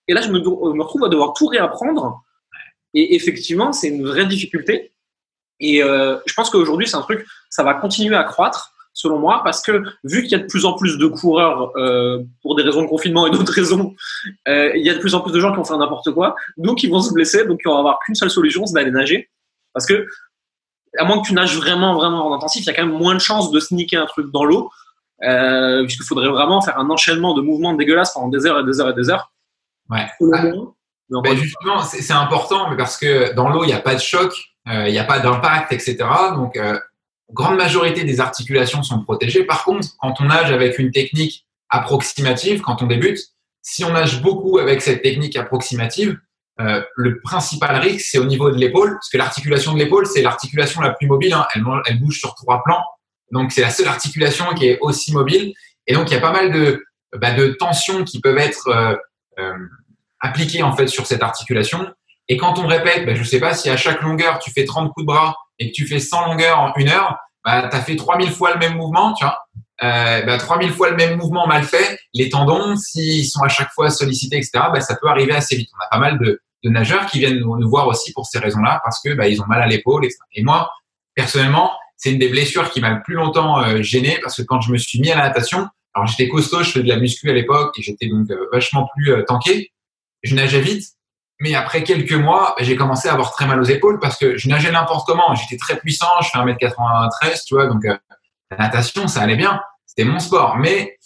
Et 0.08 0.14
là, 0.14 0.22
je 0.22 0.30
me, 0.30 0.40
me 0.40 0.84
retrouve 0.84 1.06
à 1.06 1.10
devoir 1.10 1.34
tout 1.34 1.48
réapprendre. 1.48 2.24
Et 2.94 3.16
effectivement, 3.16 3.72
c'est 3.72 3.88
une 3.88 4.06
vraie 4.06 4.26
difficulté. 4.26 4.92
Et 5.60 5.84
euh, 5.84 6.18
je 6.26 6.34
pense 6.34 6.50
qu'aujourd'hui, 6.50 6.88
c'est 6.88 6.96
un 6.96 7.02
truc, 7.02 7.26
ça 7.50 7.64
va 7.64 7.74
continuer 7.74 8.16
à 8.16 8.24
croître, 8.24 8.74
selon 8.94 9.20
moi, 9.20 9.42
parce 9.44 9.62
que 9.62 9.84
vu 10.04 10.24
qu'il 10.24 10.32
y 10.32 10.36
a 10.36 10.40
de 10.40 10.48
plus 10.48 10.66
en 10.66 10.74
plus 10.74 10.98
de 10.98 11.06
coureurs 11.08 11.72
euh, 11.78 12.24
pour 12.42 12.56
des 12.56 12.64
raisons 12.64 12.82
de 12.82 12.88
confinement 12.88 13.28
et 13.28 13.32
d'autres 13.32 13.54
raisons, 13.54 13.96
euh, 14.48 14.72
il 14.76 14.86
y 14.86 14.90
a 14.90 14.94
de 14.94 15.00
plus 15.00 15.16
en 15.16 15.22
plus 15.22 15.32
de 15.32 15.40
gens 15.40 15.52
qui 15.52 15.58
vont 15.58 15.64
faire 15.64 15.78
n'importe 15.78 16.12
quoi, 16.12 16.36
donc 16.58 16.84
ils 16.84 16.90
vont 16.90 17.02
se 17.02 17.14
blesser, 17.14 17.46
donc 17.46 17.60
ils 17.64 17.70
vont 17.70 17.78
avoir 17.78 18.00
qu'une 18.06 18.16
seule 18.16 18.30
solution, 18.30 18.66
c'est 18.66 18.74
d'aller 18.74 18.92
nager. 18.92 19.30
Parce 19.74 19.86
que 19.86 20.08
à 20.98 21.06
moins 21.06 21.22
que 21.22 21.28
tu 21.28 21.34
nages 21.34 21.56
vraiment, 21.56 21.94
vraiment 21.96 22.28
en 22.28 22.36
intensif, 22.36 22.64
il 22.64 22.68
y 22.68 22.70
a 22.70 22.74
quand 22.74 22.86
même 22.86 22.98
moins 22.98 23.14
de 23.14 23.20
chances 23.20 23.52
de 23.52 23.60
sneaker 23.60 24.02
un 24.02 24.08
truc 24.08 24.32
dans 24.32 24.44
l'eau, 24.44 24.70
euh, 25.24 25.84
puisqu'il 25.84 26.06
faudrait 26.06 26.30
vraiment 26.30 26.62
faire 26.62 26.80
un 26.80 26.90
enchaînement 26.90 27.34
de 27.34 27.42
mouvements 27.42 27.74
dégueulasses 27.74 28.14
pendant 28.14 28.30
des 28.30 28.46
heures 28.46 28.60
et 28.60 28.64
des 28.66 28.80
heures 28.80 28.90
et 28.90 28.94
des 28.94 29.10
heures. 29.10 29.32
Ouais. 29.90 30.08
Ben, 31.12 31.36
justement, 31.36 31.82
c'est 31.82 32.14
important, 32.14 32.70
mais 32.70 32.78
parce 32.78 32.98
que 32.98 33.34
dans 33.34 33.50
l'eau, 33.50 33.64
il 33.64 33.68
n'y 33.68 33.74
a 33.74 33.80
pas 33.80 33.96
de 33.96 34.00
choc, 34.00 34.32
euh, 34.68 34.88
il 34.88 34.92
n'y 34.92 35.00
a 35.00 35.04
pas 35.04 35.20
d'impact, 35.20 35.74
etc. 35.74 35.98
Donc, 36.36 36.56
euh, 36.56 36.80
grande 37.32 37.58
majorité 37.58 38.04
des 38.04 38.20
articulations 38.20 38.84
sont 38.84 39.04
protégées. 39.04 39.44
Par 39.44 39.64
contre, 39.64 39.88
quand 40.00 40.16
on 40.20 40.26
nage 40.26 40.52
avec 40.52 40.80
une 40.80 40.92
technique 40.92 41.46
approximative, 41.70 42.62
quand 42.62 42.82
on 42.82 42.88
débute, 42.88 43.20
si 43.62 43.84
on 43.84 43.92
nage 43.92 44.22
beaucoup 44.22 44.58
avec 44.58 44.82
cette 44.82 45.02
technique 45.02 45.36
approximative, 45.36 46.18
euh, 46.60 46.82
le 46.96 47.22
principal 47.22 47.78
risque, 47.78 48.08
c'est 48.10 48.18
au 48.18 48.26
niveau 48.26 48.52
de 48.52 48.58
l'épaule, 48.58 48.94
parce 48.94 49.10
que 49.10 49.18
l'articulation 49.18 49.74
de 49.74 49.80
l'épaule, 49.80 50.06
c'est 50.06 50.22
l'articulation 50.22 50.82
la 50.82 50.92
plus 50.92 51.08
mobile. 51.08 51.34
Hein. 51.34 51.46
Elle, 51.56 51.64
elle, 51.86 52.00
bouge 52.00 52.20
sur 52.20 52.36
trois 52.36 52.64
plans, 52.64 52.84
donc 53.32 53.52
c'est 53.52 53.62
la 53.62 53.70
seule 53.70 53.88
articulation 53.88 54.46
qui 54.56 54.68
est 54.68 54.80
aussi 54.82 55.14
mobile. 55.14 55.54
Et 55.88 55.94
donc 55.94 56.10
il 56.12 56.16
y 56.16 56.18
a 56.18 56.22
pas 56.22 56.32
mal 56.32 56.52
de, 56.52 56.84
bah, 57.16 57.32
de 57.32 57.48
tensions 57.48 58.04
qui 58.04 58.20
peuvent 58.20 58.38
être 58.38 58.68
euh, 58.68 58.96
euh, 59.40 59.54
appliquées 60.20 60.64
en 60.64 60.76
fait 60.76 60.88
sur 60.88 61.08
cette 61.08 61.24
articulation. 61.24 61.88
Et 62.28 62.38
quand 62.38 62.60
on 62.60 62.68
répète, 62.68 63.06
bah, 63.06 63.16
je 63.16 63.24
sais 63.24 63.40
pas 63.40 63.54
si 63.54 63.70
à 63.70 63.78
chaque 63.78 64.02
longueur 64.02 64.40
tu 64.40 64.52
fais 64.52 64.66
30 64.66 64.92
coups 64.94 65.06
de 65.06 65.08
bras 65.08 65.36
et 65.60 65.72
que 65.72 65.76
tu 65.76 65.88
fais 65.88 66.00
100 66.00 66.26
longueurs 66.28 66.60
en 66.60 66.74
une 66.76 66.90
heure, 66.90 67.18
bah, 67.46 67.68
tu 67.70 67.76
as 67.76 67.82
fait 67.82 67.96
3000 67.96 68.32
fois 68.32 68.54
le 68.54 68.60
même 68.60 68.76
mouvement, 68.76 69.14
tu 69.14 69.24
vois. 69.24 69.38
Euh, 69.82 70.22
bah, 70.26 70.38
3000 70.38 70.72
fois 70.72 70.90
le 70.90 70.98
même 70.98 71.18
mouvement 71.18 71.48
mal 71.48 71.64
fait, 71.64 72.00
les 72.14 72.30
tendons, 72.30 72.76
s'ils 72.76 73.26
sont 73.26 73.44
à 73.44 73.48
chaque 73.48 73.72
fois 73.72 73.90
sollicités, 73.90 74.38
etc., 74.38 74.52
bah, 74.74 74.82
ça 74.82 74.96
peut 74.96 75.08
arriver 75.08 75.34
assez 75.34 75.56
vite. 75.56 75.70
On 75.74 75.86
a 75.86 75.88
pas 75.90 76.00
mal 76.00 76.20
de, 76.20 76.42
nageurs 76.64 77.06
qui 77.06 77.20
viennent 77.20 77.40
nous, 77.40 77.70
voir 77.70 77.88
aussi 77.88 78.12
pour 78.14 78.26
ces 78.26 78.40
raisons-là, 78.40 78.82
parce 78.84 79.02
que 79.02 79.14
bah, 79.14 79.28
ils 79.28 79.42
ont 79.42 79.46
mal 79.46 79.62
à 79.62 79.68
l'épaule. 79.68 80.06
Et 80.34 80.44
moi, 80.44 80.70
personnellement, 81.16 81.72
c'est 81.96 82.12
une 82.12 82.20
des 82.20 82.30
blessures 82.30 82.70
qui 82.72 82.82
m'a 82.82 82.92
le 82.92 83.02
plus 83.04 83.16
longtemps 83.16 83.62
euh, 83.62 83.82
gêné, 83.82 84.20
parce 84.22 84.38
que 84.38 84.42
quand 84.42 84.62
je 84.62 84.72
me 84.72 84.78
suis 84.78 85.00
mis 85.00 85.12
à 85.12 85.18
la 85.18 85.24
natation, 85.24 85.68
alors 85.94 86.08
j'étais 86.08 86.30
costaud, 86.30 86.64
je 86.64 86.72
faisais 86.72 86.84
de 86.84 86.90
la 86.90 86.98
muscu 86.98 87.30
à 87.30 87.34
l'époque, 87.34 87.78
et 87.78 87.82
j'étais 87.82 88.08
donc 88.08 88.30
euh, 88.32 88.48
vachement 88.52 88.88
plus 88.96 89.12
euh, 89.12 89.24
tanké. 89.24 89.72
Je 90.24 90.36
nageais 90.36 90.62
vite, 90.62 90.84
mais 91.40 91.56
après 91.56 91.84
quelques 91.84 92.14
mois, 92.14 92.56
j'ai 92.60 92.76
commencé 92.76 93.08
à 93.08 93.14
avoir 93.14 93.32
très 93.32 93.48
mal 93.48 93.60
aux 93.60 93.66
épaules, 93.66 94.00
parce 94.00 94.18
que 94.18 94.38
je 94.38 94.50
nageais 94.50 94.72
n'importe 94.72 95.08
comment. 95.08 95.34
J'étais 95.36 95.58
très 95.58 95.78
puissant, 95.78 96.08
je 96.22 96.30
fais 96.30 96.38
1m93, 96.38 97.46
tu 97.46 97.56
vois, 97.56 97.68
donc 97.68 97.84
la 97.86 98.58
natation, 98.58 99.08
ça 99.08 99.22
allait 99.22 99.38
bien. 99.38 99.62
C'était 99.86 100.04
mon 100.04 100.20
sport, 100.20 100.58
mais 100.58 100.98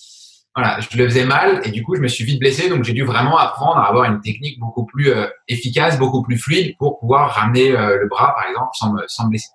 voilà, 0.56 0.80
je 0.80 0.98
le 0.98 1.08
faisais 1.08 1.26
mal 1.26 1.62
et 1.64 1.72
du 1.72 1.84
coup, 1.84 1.96
je 1.96 2.02
me 2.02 2.08
suis 2.08 2.24
vite 2.24 2.40
blessé. 2.40 2.70
Donc, 2.70 2.84
j'ai 2.84 2.94
dû 2.94 3.04
vraiment 3.04 3.38
apprendre 3.38 3.78
à 3.78 3.88
avoir 3.88 4.06
une 4.06 4.22
technique 4.22 4.60
beaucoup 4.60 4.86
plus 4.86 5.12
euh, 5.12 5.28
efficace, 5.48 5.98
beaucoup 5.98 6.22
plus 6.22 6.38
fluide 6.38 6.76
pour 6.78 7.00
pouvoir 7.00 7.32
ramener 7.32 7.72
euh, 7.72 7.98
le 8.00 8.08
bras, 8.08 8.36
par 8.36 8.48
exemple, 8.48 8.70
sans 8.74 8.94
me, 8.94 9.04
sans 9.08 9.28
blesser. 9.28 9.50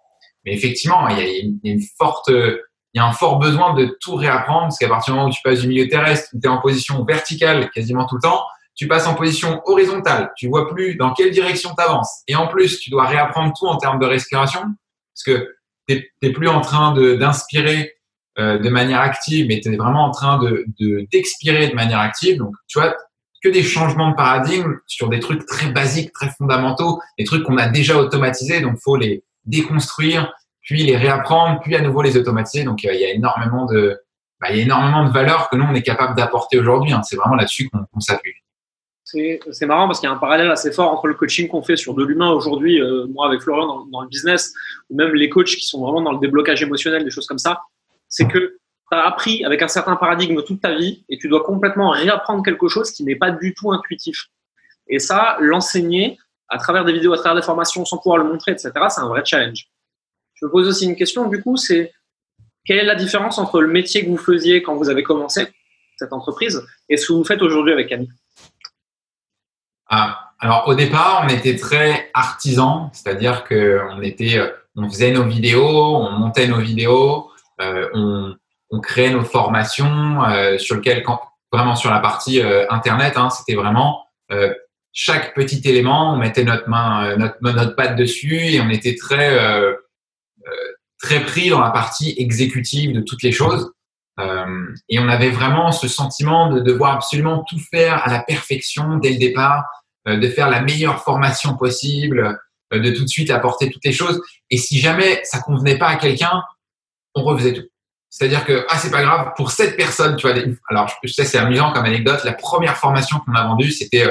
Mais 0.45 0.55
effectivement, 0.55 1.09
il 1.09 1.19
y, 1.19 1.21
a, 1.21 1.39
une, 1.41 1.59
une 1.63 1.81
forte, 1.99 2.29
il 2.29 2.61
y 2.95 3.01
a 3.01 3.05
un 3.05 3.13
fort 3.13 3.39
besoin 3.39 3.75
de 3.75 3.97
tout 4.01 4.15
réapprendre 4.15 4.63
parce 4.63 4.79
qu'à 4.79 4.89
partir 4.89 5.13
du 5.13 5.19
moment 5.19 5.29
où 5.31 5.33
tu 5.33 5.43
passes 5.43 5.61
du 5.61 5.69
milieu 5.69 5.89
terrestre, 5.89 6.31
tu 6.33 6.47
es 6.47 6.49
en 6.49 6.61
position 6.61 7.05
verticale 7.05 7.71
quasiment 7.71 8.07
tout 8.07 8.17
le 8.17 8.23
temps, 8.23 8.45
tu 8.79 8.87
passes 8.87 9.09
en 9.09 9.15
position 9.15 9.61
horizontale. 9.67 10.33
Tu 10.37 10.47
vois 10.47 10.73
plus 10.73 10.95
dans 10.95 11.13
quelle 11.13 11.33
direction 11.33 11.71
tu. 11.71 11.85
Et 12.29 12.37
en 12.37 12.47
plus, 12.47 12.79
tu 12.79 12.91
dois 12.91 13.07
réapprendre 13.07 13.53
tout 13.59 13.67
en 13.67 13.77
termes 13.77 13.99
de 13.99 14.07
respiration 14.07 14.61
parce 14.61 15.25
que 15.27 15.53
tu 15.89 16.09
n'es 16.23 16.31
plus 16.31 16.49
en 16.49 16.61
train 16.61 16.95
d'inspirer 17.17 17.95
euh, 18.39 18.59
de 18.59 18.71
manière 18.71 19.01
active, 19.01 19.47
mais 19.49 19.61
tu 19.61 19.73
es 19.73 19.77
vraiment 19.77 20.05
en 20.05 20.11
train 20.13 20.39
de 20.39 20.65
d'expirer 21.11 21.69
de, 21.69 21.75
manière 21.75 21.99
active. 21.99 22.39
Donc, 22.39 22.55
tu 22.69 22.79
vois, 22.79 22.95
que 23.43 23.49
des 23.49 23.65
changements 23.65 24.11
de 24.11 24.15
paradigme 24.15 24.77
sur 24.87 25.09
des 25.09 25.19
trucs 25.19 25.45
très 25.45 25.71
basiques, 25.71 26.13
très 26.13 26.31
fondamentaux, 26.31 27.01
des 27.19 27.25
trucs 27.25 27.43
qu'on 27.43 27.59
a 27.59 27.69
déjà 27.69 27.97
automatisés, 27.97 28.61
donc 28.61 28.79
faut 28.81 28.97
les 28.97 29.25
déconstruire, 29.45 30.33
puis 30.63 30.85
les 30.85 30.97
réapprendre, 30.97 31.61
puis 31.63 31.75
à 31.75 31.81
nouveau 31.81 32.03
les 32.03 32.17
automatiser. 32.17 32.63
Donc, 32.63 32.85
euh, 32.85 32.95
il 32.95 33.01
y 33.01 33.05
a 33.05 33.11
énormément 33.11 33.67
de, 33.67 34.01
bah, 34.41 34.51
il 34.51 34.59
y 34.59 34.61
a 34.61 34.63
énormément 34.63 35.05
de 35.05 35.11
valeurs 35.11 35.51
que 35.51 35.57
nous 35.57 35.65
on 35.65 35.75
est 35.75 35.83
capable 35.83 36.15
d'apporter 36.15 36.61
aujourd'hui. 36.61 36.93
Hein. 36.93 37.03
C'est 37.03 37.17
vraiment 37.17 37.35
là-dessus 37.35 37.69
qu'on 37.71 38.01
s'appuie. 38.01 38.35
C'est 39.11 39.67
marrant 39.67 39.87
parce 39.87 40.01
qu'il 40.01 40.09
y 40.09 40.13
a 40.13 40.15
un 40.15 40.19
parallèle 40.19 40.51
assez 40.51 40.71
fort 40.71 40.93
entre 40.93 41.07
le 41.07 41.15
coaching 41.15 41.49
qu'on 41.49 41.63
fait 41.63 41.77
sur 41.77 41.95
de 41.95 42.05
l'humain 42.05 42.31
aujourd'hui, 42.31 42.79
euh, 42.79 43.07
moi 43.07 43.27
avec 43.27 43.41
Florian 43.41 43.67
dans, 43.67 43.87
dans, 43.87 44.03
le 44.03 44.09
business, 44.09 44.53
ou 44.91 44.97
même 44.97 45.15
les 45.15 45.31
coachs 45.31 45.47
qui 45.47 45.65
sont 45.65 45.81
vraiment 45.81 46.03
dans 46.03 46.13
le 46.13 46.19
déblocage 46.19 46.63
émotionnel, 46.63 47.05
des 47.05 47.11
choses 47.11 47.27
comme 47.27 47.39
ça. 47.39 47.63
C'est 48.09 48.29
que 48.29 48.39
tu 48.39 48.97
as 48.97 49.07
appris 49.07 49.47
avec 49.47 49.63
un 49.63 49.69
certain 49.69 49.97
paradigme 49.97 50.43
toute 50.43 50.61
ta 50.61 50.75
vie 50.75 51.05
et 51.09 51.17
tu 51.17 51.29
dois 51.29 51.43
complètement 51.43 51.89
réapprendre 51.89 52.43
quelque 52.45 52.69
chose 52.69 52.91
qui 52.91 53.03
n'est 53.03 53.17
pas 53.17 53.31
du 53.31 53.55
tout 53.55 53.73
intuitif. 53.73 54.27
Et 54.89 54.99
ça, 54.99 55.39
l'enseigner 55.41 56.19
à 56.49 56.59
travers 56.59 56.85
des 56.85 56.93
vidéos, 56.93 57.15
à 57.15 57.17
travers 57.17 57.41
des 57.41 57.45
formations, 57.45 57.87
sans 57.87 57.97
pouvoir 57.97 58.19
le 58.19 58.25
montrer, 58.25 58.53
etc., 58.53 58.73
c'est 58.91 59.01
un 59.01 59.09
vrai 59.09 59.23
challenge. 59.25 59.69
Je 60.35 60.45
me 60.45 60.51
pose 60.51 60.69
aussi 60.69 60.85
une 60.85 60.97
question, 60.97 61.29
du 61.29 61.43
coup, 61.43 61.57
c'est 61.57 61.93
quelle 62.65 62.79
est 62.79 62.85
la 62.85 62.95
différence 62.95 63.39
entre 63.39 63.63
le 63.63 63.69
métier 63.69 64.05
que 64.05 64.11
vous 64.11 64.19
faisiez 64.19 64.63
quand 64.63 64.77
vous 64.77 64.91
avez 64.91 65.03
commencé 65.03 65.49
cette 65.97 66.13
entreprise 66.13 66.63
et 66.89 66.99
ce 66.99 67.09
que 67.09 67.13
vous 67.15 67.25
faites 67.25 67.41
aujourd'hui 67.41 67.73
avec 67.73 67.89
Camille? 67.89 68.11
Alors 70.41 70.69
au 70.69 70.75
départ, 70.75 71.25
on 71.25 71.29
était 71.29 71.57
très 71.57 72.11
artisan, 72.15 72.91
c'est-à-dire 72.93 73.45
que 73.45 73.81
on 73.91 74.03
était, 74.03 74.39
euh, 74.39 74.51
on 74.77 74.89
faisait 74.89 75.11
nos 75.11 75.25
vidéos, 75.25 75.97
on 75.97 76.13
montait 76.13 76.47
nos 76.47 76.61
vidéos, 76.61 77.31
euh, 77.61 77.89
on, 77.95 78.37
créait 78.81 79.11
nos 79.11 79.25
formations 79.25 80.23
euh, 80.25 80.57
sur 80.59 80.77
lequel, 80.77 81.03
quand, 81.03 81.21
vraiment 81.53 81.75
sur 81.75 81.91
la 81.91 81.99
partie 81.99 82.41
internet, 82.71 83.15
hein, 83.17 83.31
c'était 83.31 83.57
vraiment 83.57 84.05
chaque 84.93 85.35
petit 85.35 85.63
élément, 85.65 86.13
on 86.13 86.17
mettait 86.17 86.45
notre 86.45 86.69
main, 86.69 87.17
notre, 87.41 87.75
patte 87.75 87.97
dessus 87.97 88.37
et 88.37 88.61
on 88.61 88.69
était 88.69 88.95
très 88.95 89.37
très 91.01 91.21
pris 91.25 91.49
dans 91.49 91.61
la 91.61 91.71
partie 91.71 92.15
exécutive 92.19 92.93
de 92.93 93.01
toutes 93.01 93.23
les 93.23 93.33
choses. 93.33 93.73
et 94.89 94.99
on 94.99 95.09
avait 95.09 95.31
vraiment 95.31 95.73
ce 95.73 95.89
sentiment 95.89 96.53
de 96.53 96.61
devoir 96.61 96.93
absolument 96.97 97.45
tout 97.49 97.59
faire 97.71 98.07
à 98.07 98.13
la 98.13 98.21
perfection 98.21 98.99
dès 98.99 99.11
le 99.11 99.19
départ 99.19 99.65
de 100.17 100.29
faire 100.29 100.49
la 100.49 100.61
meilleure 100.61 101.03
formation 101.03 101.57
possible, 101.57 102.39
euh, 102.75 102.81
de 102.81 102.91
tout 102.91 103.03
de 103.03 103.09
suite 103.09 103.31
apporter 103.31 103.71
toutes 103.71 103.85
les 103.85 103.93
choses. 103.93 104.21
Et 104.51 104.59
si 104.59 104.79
jamais 104.79 105.21
ça 105.25 105.41
convenait 105.41 105.79
pas 105.79 105.89
à 105.89 105.97
quelqu'un, 105.97 106.43
on 107.15 107.23
refaisait 107.25 107.55
tout. 107.55 107.67
C'est-à-dire 108.11 108.45
que 108.45 108.67
ah 108.69 108.79
c'est 108.79 108.91
pas 108.91 109.03
grave 109.03 109.33
pour 109.37 109.51
cette 109.51 109.77
personne, 109.77 110.17
tu 110.17 110.29
vois. 110.29 110.37
Alors 110.69 110.91
je 111.03 111.13
sais 111.13 111.25
c'est 111.25 111.39
amusant 111.39 111.73
comme 111.73 111.85
anecdote. 111.85 112.25
La 112.25 112.33
première 112.33 112.77
formation 112.77 113.19
qu'on 113.21 113.35
a 113.35 113.45
vendue 113.45 113.71
c'était 113.71 114.07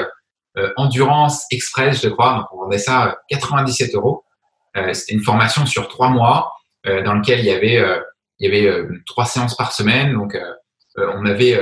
euh, 0.56 0.72
endurance 0.76 1.44
express, 1.50 2.02
je 2.02 2.08
crois. 2.08 2.34
Donc 2.34 2.46
on 2.52 2.64
vendait 2.64 2.78
ça 2.78 3.18
97 3.28 3.94
euros. 3.94 4.24
c'était 4.92 5.14
une 5.14 5.22
formation 5.22 5.66
sur 5.66 5.88
trois 5.88 6.10
mois 6.10 6.52
dans 6.84 7.14
lequel 7.14 7.40
il 7.40 7.46
y 7.46 7.50
avait 7.50 7.84
il 8.38 8.48
y 8.48 8.66
avait 8.66 8.86
trois 9.06 9.24
séances 9.26 9.56
par 9.56 9.72
semaine. 9.72 10.14
Donc 10.14 10.36
on 10.96 11.26
avait 11.26 11.60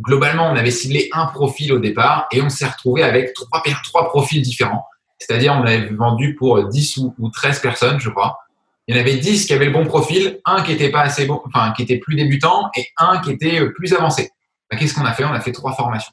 globalement, 0.00 0.50
on 0.50 0.56
avait 0.56 0.70
ciblé 0.70 1.08
un 1.12 1.26
profil 1.26 1.72
au 1.72 1.78
départ 1.78 2.26
et 2.32 2.42
on 2.42 2.48
s'est 2.48 2.66
retrouvé 2.66 3.02
avec 3.02 3.32
trois, 3.34 3.62
trois 3.84 4.08
profils 4.08 4.42
différents. 4.42 4.86
C'est-à-dire, 5.18 5.54
on 5.54 5.62
avait 5.62 5.86
vendu 5.86 6.34
pour 6.34 6.68
10 6.68 6.96
ou, 6.98 7.30
13 7.30 7.60
personnes, 7.60 8.00
je 8.00 8.10
crois. 8.10 8.38
Il 8.86 8.94
y 8.94 8.98
en 8.98 9.00
avait 9.00 9.16
10 9.16 9.46
qui 9.46 9.54
avaient 9.54 9.66
le 9.66 9.72
bon 9.72 9.86
profil, 9.86 10.40
un 10.44 10.62
qui 10.62 10.72
était 10.72 10.90
pas 10.90 11.02
assez 11.02 11.24
bon, 11.24 11.40
enfin, 11.46 11.72
qui 11.72 11.82
était 11.82 11.98
plus 11.98 12.16
débutant 12.16 12.70
et 12.76 12.86
un 12.98 13.18
qui 13.20 13.30
était 13.30 13.60
euh, 13.60 13.72
plus 13.72 13.94
avancé. 13.94 14.30
Bah, 14.70 14.76
qu'est-ce 14.76 14.94
qu'on 14.94 15.06
a 15.06 15.12
fait? 15.12 15.24
On 15.24 15.32
a 15.32 15.40
fait 15.40 15.52
trois 15.52 15.72
formations. 15.72 16.12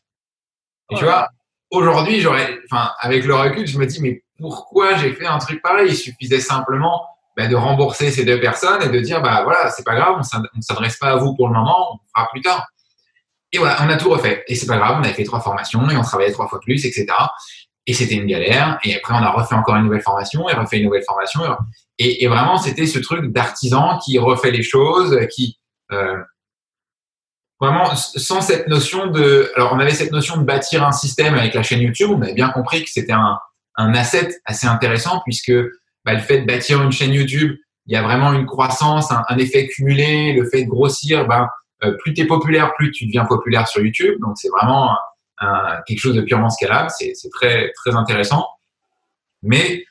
Et 0.90 0.96
tu 0.96 1.04
vois, 1.04 1.28
aujourd'hui, 1.72 2.22
j'aurais, 2.22 2.60
enfin, 2.72 2.92
avec 3.00 3.26
le 3.26 3.36
recul, 3.36 3.68
je 3.68 3.78
me 3.78 3.86
dis, 3.86 4.02
mais 4.02 4.24
pourquoi 4.40 4.96
j'ai 4.96 5.14
fait 5.14 5.26
un 5.26 5.38
truc 5.38 5.62
pareil? 5.62 5.90
Il 5.90 5.96
suffisait 5.96 6.40
simplement 6.40 7.06
bah, 7.36 7.48
de 7.48 7.56
rembourser 7.56 8.12
ces 8.12 8.24
deux 8.24 8.40
personnes 8.40 8.82
et 8.84 8.90
de 8.90 9.00
dire, 9.00 9.22
bah 9.22 9.42
voilà, 9.44 9.70
c'est 9.70 9.84
pas 9.84 9.96
grave, 9.96 10.16
on 10.16 10.58
ne 10.58 10.62
s'adresse 10.62 10.98
pas 10.98 11.12
à 11.12 11.16
vous 11.16 11.36
pour 11.36 11.48
le 11.48 11.54
moment, 11.54 11.94
on 11.94 12.00
fera 12.16 12.30
plus 12.30 12.42
tard. 12.42 12.68
Et 13.52 13.58
voilà, 13.58 13.78
on 13.84 13.90
a 13.90 13.98
tout 13.98 14.10
refait. 14.10 14.44
Et 14.48 14.56
c'est 14.56 14.66
pas 14.68 14.78
grave, 14.78 14.98
on 15.00 15.04
avait 15.04 15.14
fait 15.14 15.24
trois 15.24 15.42
formations 15.42 15.90
et 15.90 15.98
on 15.98 16.02
travaillait 16.02 16.32
trois 16.32 16.48
fois 16.48 16.60
plus, 16.60 16.86
etc. 16.86 17.06
Et 17.86 17.94
c'était 17.94 18.16
une 18.16 18.28
galère. 18.28 18.80
Et 18.84 18.96
après, 18.96 19.14
on 19.14 19.18
a 19.18 19.30
refait 19.30 19.56
encore 19.56 19.76
une 19.76 19.86
nouvelle 19.86 20.02
formation 20.02 20.48
et 20.50 20.54
refait 20.54 20.78
une 20.78 20.86
nouvelle 20.86 21.04
formation. 21.04 21.42
Et, 21.98 22.28
vraiment, 22.28 22.58
c'était 22.58 22.88
ce 22.88 23.00
truc 23.00 23.32
d'artisan 23.32 24.00
qui 24.04 24.18
refait 24.18 24.52
les 24.52 24.64
choses, 24.64 25.18
qui 25.32 25.60
euh, 25.92 26.18
vraiment 27.60 27.96
sans 27.96 28.42
cette 28.42 28.68
notion 28.68 29.08
de. 29.08 29.52
Alors, 29.56 29.74
on 29.74 29.80
avait 29.80 29.94
cette 29.94 30.12
notion 30.12 30.38
de 30.38 30.44
bâtir 30.44 30.86
un 30.86 30.92
système 30.92 31.36
avec 31.36 31.54
la 31.54 31.64
chaîne 31.64 31.82
YouTube. 31.82 32.12
On 32.12 32.22
avait 32.22 32.34
bien 32.34 32.50
compris 32.50 32.84
que 32.84 32.90
c'était 32.90 33.12
un, 33.12 33.38
un 33.76 33.94
asset 33.94 34.30
assez 34.46 34.68
intéressant 34.68 35.22
puisque 35.26 35.54
bah, 36.06 36.14
le 36.14 36.20
fait 36.20 36.42
de 36.42 36.48
bâtir 36.48 36.82
une 36.82 36.92
chaîne 36.92 37.14
YouTube, 37.14 37.56
il 37.86 37.94
y 37.94 37.98
a 37.98 38.02
vraiment 38.02 38.34
une 38.34 38.46
croissance, 38.46 39.12
un, 39.12 39.24
un 39.28 39.38
effet 39.38 39.68
cumulé, 39.68 40.34
le 40.34 40.50
fait 40.50 40.64
de 40.64 40.70
grossir, 40.70 41.30
euh, 41.30 41.46
plus 42.00 42.14
tu 42.14 42.22
es 42.22 42.26
populaire, 42.26 42.74
plus 42.76 42.92
tu 42.92 43.06
deviens 43.06 43.26
populaire 43.26 43.68
sur 43.68 43.82
YouTube. 43.82 44.20
Donc, 44.22 44.38
c'est 44.38 44.50
vraiment 44.50 44.96
quelque 45.88 46.00
chose 46.00 46.16
de 46.16 46.22
purement 46.22 46.50
scalable. 46.50 46.90
C'est 46.92 47.30
très, 47.32 47.72
très 47.74 47.96
intéressant. 47.96 48.48
Mais 49.42 49.86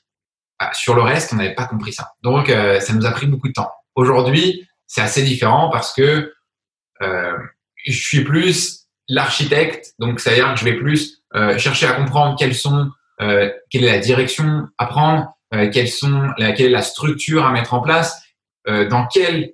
bah, 0.61 0.71
sur 0.73 0.95
le 0.95 1.03
reste, 1.03 1.33
on 1.33 1.37
n'avait 1.37 1.55
pas 1.55 1.67
compris 1.67 1.93
ça. 1.93 2.13
Donc, 2.23 2.49
euh, 2.49 2.81
ça 2.81 2.93
nous 2.93 3.07
a 3.07 3.11
pris 3.11 3.27
beaucoup 3.27 3.49
de 3.49 3.53
temps. 3.53 3.71
Aujourd'hui, 3.95 4.69
c'est 4.87 5.01
assez 5.01 5.23
différent 5.23 5.71
parce 5.71 5.93
que 5.93 6.33
euh, 7.03 7.37
je 7.85 7.93
suis 7.93 8.25
plus 8.25 8.87
l'architecte. 9.09 9.95
Donc, 9.99 10.21
c'est-à-dire 10.21 10.55
que 10.55 10.61
je 10.61 10.65
vais 10.65 10.77
plus 10.77 11.23
chercher 11.59 11.87
à 11.87 11.93
comprendre 11.93 12.37
quelles 12.37 12.55
sont, 12.55 12.91
quelle 13.19 13.85
est 13.85 13.93
la 13.93 13.99
direction 13.99 14.69
à 14.79 14.87
prendre, 14.87 15.33
quelles 15.73 15.89
sont, 15.89 16.29
quelle 16.37 16.61
est 16.61 16.71
la 16.71 16.83
structure 16.83 17.45
à 17.47 17.53
mettre 17.53 17.75
en 17.75 17.81
place, 17.81 18.21
dans 18.67 19.07
quel 19.07 19.53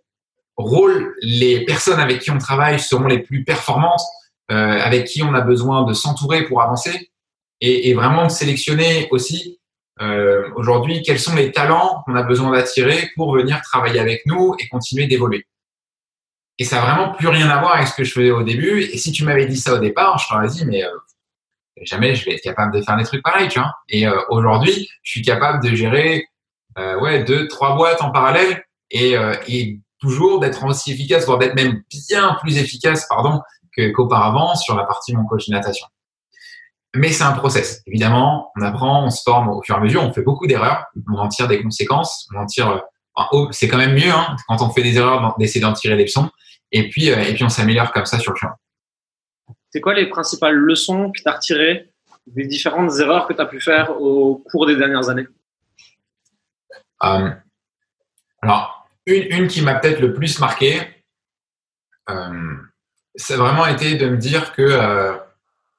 rôle 0.56 1.14
les 1.20 1.64
personnes 1.64 2.00
avec 2.00 2.20
qui 2.20 2.30
on 2.30 2.38
travaille 2.38 2.80
seront 2.80 3.06
les 3.06 3.18
plus 3.18 3.44
performantes, 3.44 4.02
euh, 4.50 4.54
avec 4.54 5.06
qui 5.06 5.22
on 5.22 5.34
a 5.34 5.40
besoin 5.40 5.84
de 5.84 5.92
s'entourer 5.92 6.44
pour 6.44 6.62
avancer 6.62 7.10
et, 7.60 7.90
et, 7.90 7.94
vraiment 7.94 8.24
de 8.24 8.30
sélectionner 8.30 9.08
aussi 9.10 9.58
euh, 10.00 10.50
aujourd'hui 10.56 11.02
quels 11.02 11.18
sont 11.18 11.34
les 11.34 11.52
talents 11.52 12.02
qu'on 12.04 12.14
a 12.14 12.22
besoin 12.22 12.52
d'attirer 12.52 13.10
pour 13.16 13.34
venir 13.34 13.60
travailler 13.62 13.98
avec 13.98 14.26
nous 14.26 14.54
et 14.58 14.68
continuer 14.68 15.06
d'évoluer. 15.06 15.46
Et 16.58 16.64
ça 16.64 16.76
n'a 16.76 16.82
vraiment 16.82 17.12
plus 17.14 17.28
rien 17.28 17.48
à 17.48 17.60
voir 17.60 17.76
avec 17.76 17.88
ce 17.88 17.94
que 17.94 18.04
je 18.04 18.12
faisais 18.12 18.30
au 18.30 18.42
début. 18.42 18.82
Et 18.82 18.98
si 18.98 19.12
tu 19.12 19.24
m'avais 19.24 19.46
dit 19.46 19.56
ça 19.56 19.74
au 19.74 19.78
départ, 19.78 20.18
je 20.18 20.28
t'aurais 20.28 20.48
dit, 20.48 20.64
mais 20.64 20.84
euh, 20.84 20.90
jamais 21.82 22.14
je 22.14 22.24
vais 22.24 22.34
être 22.34 22.42
capable 22.42 22.74
de 22.74 22.82
faire 22.82 22.96
des 22.96 23.04
trucs 23.04 23.22
pareils, 23.22 23.48
tu 23.48 23.58
vois. 23.58 23.74
Et 23.88 24.06
euh, 24.06 24.18
aujourd'hui, 24.30 24.88
je 25.02 25.10
suis 25.10 25.22
capable 25.22 25.62
de 25.62 25.74
gérer 25.74 26.26
euh, 26.78 26.98
ouais 27.00 27.24
deux, 27.24 27.48
trois 27.48 27.76
boîtes 27.76 28.02
en 28.02 28.10
parallèle 28.10 28.64
et, 28.90 29.16
euh, 29.16 29.34
et 29.48 29.80
toujours 30.06 30.40
d'être 30.40 30.64
aussi 30.64 30.92
efficace, 30.92 31.26
voire 31.26 31.38
d'être 31.38 31.54
même 31.54 31.82
bien 31.90 32.36
plus 32.40 32.58
efficace, 32.58 33.06
pardon, 33.08 33.40
qu'auparavant 33.94 34.54
sur 34.54 34.76
la 34.76 34.84
partie 34.84 35.14
mon 35.14 35.26
coach 35.26 35.48
natation. 35.48 35.86
Mais 36.94 37.10
c'est 37.12 37.24
un 37.24 37.32
process. 37.32 37.82
Évidemment, 37.86 38.52
on 38.56 38.62
apprend, 38.62 39.04
on 39.04 39.10
se 39.10 39.22
forme 39.22 39.48
au 39.48 39.62
fur 39.62 39.74
et 39.74 39.78
à 39.78 39.80
mesure, 39.80 40.02
on 40.02 40.12
fait 40.12 40.22
beaucoup 40.22 40.46
d'erreurs, 40.46 40.86
on 41.12 41.18
en 41.18 41.28
tire 41.28 41.48
des 41.48 41.62
conséquences, 41.62 42.26
on 42.32 42.38
en 42.38 42.46
tire, 42.46 42.82
oh, 43.32 43.48
c'est 43.50 43.68
quand 43.68 43.76
même 43.76 43.94
mieux 43.94 44.10
hein, 44.10 44.36
quand 44.48 44.62
on 44.62 44.70
fait 44.70 44.82
des 44.82 44.96
erreurs 44.96 45.34
d'essayer 45.38 45.60
d'en 45.60 45.74
tirer 45.74 45.96
des 45.96 46.04
leçons, 46.04 46.30
et 46.72 46.88
puis, 46.88 47.10
euh, 47.10 47.20
et 47.22 47.34
puis 47.34 47.44
on 47.44 47.48
s'améliore 47.48 47.92
comme 47.92 48.06
ça 48.06 48.18
sur 48.18 48.32
le 48.32 48.38
chemin. 48.38 48.54
C'est 49.70 49.80
quoi 49.80 49.94
les 49.94 50.08
principales 50.08 50.54
leçons 50.54 51.10
que 51.10 51.20
tu 51.20 51.28
as 51.28 51.32
retirées 51.32 51.90
des 52.26 52.46
différentes 52.46 52.98
erreurs 52.98 53.26
que 53.26 53.34
tu 53.34 53.40
as 53.40 53.46
pu 53.46 53.60
faire 53.60 54.00
au 54.00 54.42
cours 54.50 54.66
des 54.66 54.76
dernières 54.76 55.08
années? 55.08 55.26
Euh, 57.04 57.30
Alors, 58.40 58.75
une, 59.06 59.42
une 59.42 59.48
qui 59.48 59.62
m'a 59.62 59.74
peut-être 59.74 60.00
le 60.00 60.12
plus 60.12 60.38
marqué, 60.38 60.80
euh, 62.10 62.54
ça 63.14 63.34
a 63.34 63.36
vraiment 63.36 63.66
été 63.66 63.94
de 63.96 64.08
me 64.08 64.16
dire 64.16 64.52
que 64.52 64.62
euh, 64.62 65.14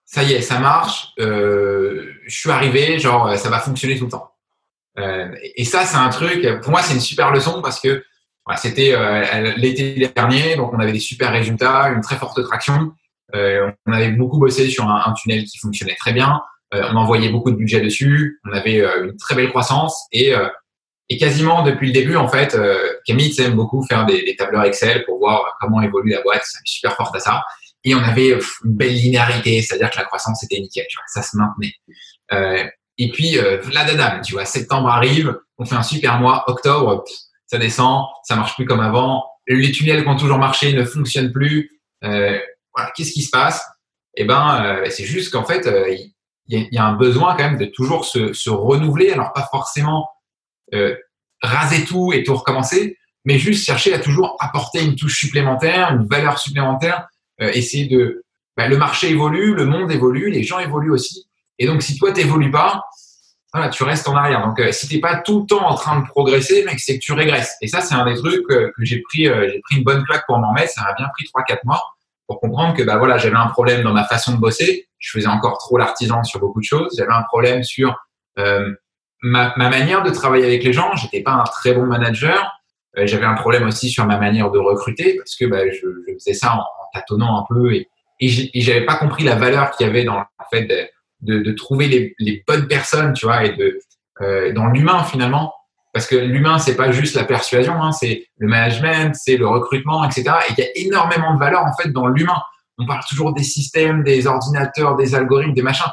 ça 0.05 0.24
y 0.24 0.34
est, 0.34 0.41
ça 0.41 0.60
marche, 0.60 1.13
euh, 1.19 2.13
je 2.25 2.36
suis 2.36 2.50
arrivé, 2.50 3.00
genre 3.00 3.38
ça 3.38 3.50
va 3.50 3.60
fonctionner 3.60 3.98
tout 3.98 4.05
le 4.05 4.12
temps. 4.12 4.34
Et 5.55 5.63
ça, 5.63 5.86
c'est 5.86 5.98
un 5.98 6.10
truc, 6.10 6.48
pour 6.62 6.72
moi, 6.72 6.81
c'est 6.81 6.96
une 6.96 7.00
super 7.00 7.31
leçon 7.31 7.62
parce 7.62 7.79
que 7.79 8.03
voilà, 8.43 8.60
c'était 8.60 8.96
l'été 9.55 10.12
dernier, 10.15 10.55
donc 10.55 10.74
on 10.74 10.79
avait 10.79 10.91
des 10.91 11.00
super 11.00 11.31
résultats, 11.31 11.89
une 11.89 12.01
très 12.01 12.15
forte 12.15 12.41
traction. 12.41 12.93
On 13.31 13.91
avait 13.91 14.10
beaucoup 14.13 14.39
bossé 14.39 14.72
sur 14.72 14.86
un, 14.86 15.03
un, 15.05 15.13
tunnel 15.13 15.43
qui 15.43 15.60
fonctionnait 15.60 15.96
très 16.00 16.13
bien. 16.13 16.41
on 16.72 16.96
envoyait 16.96 17.29
beaucoup 17.29 17.51
de 17.51 17.57
budget 17.57 17.79
dessus. 17.79 18.39
On 18.46 18.53
avait 18.53 18.79
une 18.79 19.15
très 19.17 19.36
belle 19.36 19.50
croissance 19.50 20.07
et 20.12 20.34
et 21.10 21.18
quasiment 21.18 21.64
depuis 21.64 21.88
le 21.88 21.94
début, 21.94 22.16
en 22.16 22.28
fait, 22.28 22.56
euh, 22.56 22.78
Camille 23.06 23.34
aime 23.40 23.56
beaucoup 23.56 23.86
faire 23.86 24.06
des, 24.06 24.24
des, 24.24 24.36
tableurs 24.36 24.64
Excel 24.64 25.06
pour 25.06 25.20
voir 25.20 25.56
comment 25.60 25.82
évolue 25.82 26.12
la 26.12 26.22
boîte. 26.22 26.44
C'est 26.44 26.60
super 26.66 26.96
forte 26.96 27.16
à 27.16 27.20
ça. 27.20 27.44
Et 27.84 27.96
on 27.96 28.00
avait 28.00 28.32
une 28.32 28.76
belle 28.76 28.94
linéarité, 28.94 29.62
c'est-à-dire 29.62 29.90
que 29.90 29.98
la 29.98 30.04
croissance 30.04 30.44
était 30.44 30.60
nickel, 30.60 30.86
tu 30.90 30.98
vois, 30.98 31.06
ça 31.08 31.22
se 31.22 31.38
maintenait. 31.38 31.74
Euh, 32.34 32.68
et 32.98 33.12
puis, 33.12 33.38
euh, 33.38 33.62
la 33.72 33.86
dadame, 33.86 34.22
tu 34.22 34.34
vois, 34.34 34.46
septembre 34.46 34.90
arrive, 34.90 35.38
on 35.58 35.66
fait 35.66 35.76
un 35.76 35.84
super 35.84 36.20
mois, 36.20 36.44
octobre, 36.48 37.06
ça 37.46 37.58
descend, 37.58 38.06
ça 38.24 38.36
marche 38.36 38.56
plus 38.56 38.66
comme 38.66 38.82
avant, 38.82 39.24
les 39.48 39.72
tunnels 39.72 40.04
qui 40.04 40.10
ont 40.10 40.18
toujours 40.18 40.38
marché 40.38 40.74
ne 40.74 40.84
fonctionnent 40.84 41.32
plus. 41.32 41.82
Euh, 42.04 42.38
voilà, 42.76 42.92
qu'est-ce 42.96 43.14
qui 43.14 43.22
se 43.22 43.30
passe? 43.30 43.66
Eh 44.16 44.26
ben, 44.26 44.64
euh, 44.64 44.90
c'est 44.90 45.06
juste 45.06 45.32
qu'en 45.32 45.46
fait, 45.46 45.66
euh, 45.68 45.90
il 45.90 46.14
y, 46.48 46.76
y, 46.76 46.78
a 46.78 46.86
un 46.86 46.94
besoin 46.94 47.36
quand 47.36 47.44
même 47.44 47.58
de 47.58 47.66
toujours 47.66 48.06
se, 48.06 48.34
se 48.34 48.50
renouveler. 48.50 49.12
Alors 49.12 49.32
pas 49.34 49.48
forcément 49.50 50.10
euh, 50.74 50.95
raser 51.41 51.86
tout 51.86 52.13
et 52.13 52.24
tout 52.24 52.36
recommencer, 52.36 52.97
mais 53.25 53.38
juste 53.39 53.65
chercher 53.65 53.93
à 53.93 54.00
toujours 54.00 54.36
apporter 54.39 54.83
une 54.83 54.95
touche 54.95 55.19
supplémentaire, 55.19 55.91
une 55.91 56.07
valeur 56.07 56.39
supplémentaire, 56.39 57.07
euh, 57.41 57.51
essayer 57.53 57.88
de, 57.88 58.24
bah, 58.55 58.67
le 58.67 58.77
marché 58.77 59.09
évolue, 59.09 59.53
le 59.53 59.65
monde 59.65 59.91
évolue, 59.91 60.29
les 60.29 60.43
gens 60.43 60.59
évoluent 60.59 60.91
aussi. 60.91 61.27
Et 61.59 61.67
donc, 61.67 61.81
si 61.81 61.97
toi, 61.97 62.12
tu 62.12 62.21
n'évolues 62.21 62.51
pas, 62.51 62.83
voilà, 63.53 63.69
tu 63.69 63.83
restes 63.83 64.07
en 64.07 64.15
arrière. 64.15 64.45
Donc, 64.45 64.59
euh, 64.59 64.71
si 64.71 64.88
tu 64.88 64.95
n'es 64.95 65.01
pas 65.01 65.17
tout 65.17 65.41
le 65.41 65.45
temps 65.45 65.67
en 65.67 65.75
train 65.75 66.00
de 66.00 66.05
progresser, 66.05 66.63
mec, 66.65 66.79
c'est 66.79 67.00
que 67.00 67.03
tu 67.03 67.13
régresses. 67.13 67.55
Et 67.62 67.67
ça, 67.67 67.81
c'est 67.81 67.95
un 67.95 68.05
des 68.05 68.15
trucs 68.15 68.45
que, 68.47 68.71
j'ai 68.79 69.01
pris, 69.01 69.27
euh, 69.27 69.50
j'ai 69.51 69.59
pris 69.62 69.77
une 69.77 69.83
bonne 69.83 70.03
claque 70.05 70.25
pour 70.27 70.38
m'en 70.39 70.53
mettre. 70.53 70.71
Ça 70.71 70.83
m'a 70.83 70.93
bien 70.93 71.07
pris 71.13 71.25
3-4 71.25 71.59
mois 71.63 71.81
pour 72.27 72.39
comprendre 72.39 72.75
que 72.75 72.83
bah, 72.83 72.97
voilà, 72.97 73.17
j'avais 73.17 73.38
un 73.38 73.47
problème 73.47 73.83
dans 73.83 73.93
ma 73.93 74.03
façon 74.03 74.33
de 74.33 74.38
bosser. 74.38 74.88
Je 75.00 75.12
faisais 75.12 75.27
encore 75.27 75.57
trop 75.59 75.77
l'artisan 75.77 76.24
sur 76.24 76.39
beaucoup 76.39 76.59
de 76.59 76.65
choses. 76.65 76.93
J'avais 76.97 77.13
un 77.13 77.24
problème 77.24 77.63
sur 77.63 77.95
euh, 78.38 78.71
ma, 79.21 79.53
ma, 79.57 79.69
manière 79.69 80.03
de 80.03 80.09
travailler 80.09 80.45
avec 80.45 80.63
les 80.63 80.74
gens. 80.74 80.95
J'étais 80.95 81.21
pas 81.21 81.31
un 81.31 81.43
très 81.43 81.74
bon 81.74 81.86
manager. 81.86 82.59
Euh, 82.97 83.05
j'avais 83.05 83.25
un 83.25 83.36
problème 83.36 83.67
aussi 83.67 83.89
sur 83.89 84.05
ma 84.05 84.17
manière 84.17 84.51
de 84.51 84.59
recruter 84.59 85.15
parce 85.17 85.36
que 85.36 85.45
bah, 85.45 85.69
je, 85.69 85.88
je, 86.07 86.13
faisais 86.13 86.33
ça 86.33 86.55
en, 86.55 86.63
tâtonnant 86.93 87.39
un 87.39 87.45
peu 87.47 87.74
et, 87.74 87.89
et 88.19 88.62
j'avais 88.62 88.86
pas 88.86 88.95
compris 88.95 89.24
la 89.24 89.36
valeur 89.36 89.71
qu'il 89.71 89.86
y 89.86 89.89
avait 89.89 90.05
dans 90.05 90.19
le 90.19 90.25
fait 90.50 90.63
de, 90.63 90.88
de, 91.21 91.43
de 91.43 91.51
trouver 91.51 91.88
les, 91.88 92.15
les, 92.17 92.43
bonnes 92.47 92.67
personnes, 92.67 93.13
tu 93.13 93.25
vois, 93.25 93.43
et 93.43 93.55
de 93.55 93.79
euh, 94.21 94.53
dans 94.53 94.67
l'humain 94.67 95.03
finalement. 95.03 95.53
Parce 95.93 96.07
que 96.07 96.15
l'humain, 96.15 96.59
c'est 96.59 96.75
pas 96.75 96.91
juste 96.91 97.15
la 97.15 97.24
persuasion, 97.24 97.81
hein, 97.81 97.91
c'est 97.91 98.27
le 98.38 98.47
management, 98.47 99.15
c'est 99.15 99.38
le 99.38 99.47
recrutement, 99.47 100.03
etc. 100.05 100.24
Et 100.50 100.53
il 100.57 100.63
y 100.63 100.67
a 100.67 100.88
énormément 100.88 101.33
de 101.33 101.39
valeur 101.39 101.63
en 101.65 101.74
fait 101.74 101.89
dans 101.89 102.07
l'humain. 102.07 102.41
On 102.77 102.86
parle 102.86 103.03
toujours 103.07 103.33
des 103.33 103.43
systèmes, 103.43 104.03
des 104.03 104.27
ordinateurs, 104.27 104.95
des 104.95 105.15
algorithmes, 105.15 105.53
des 105.53 105.63
machins. 105.63 105.91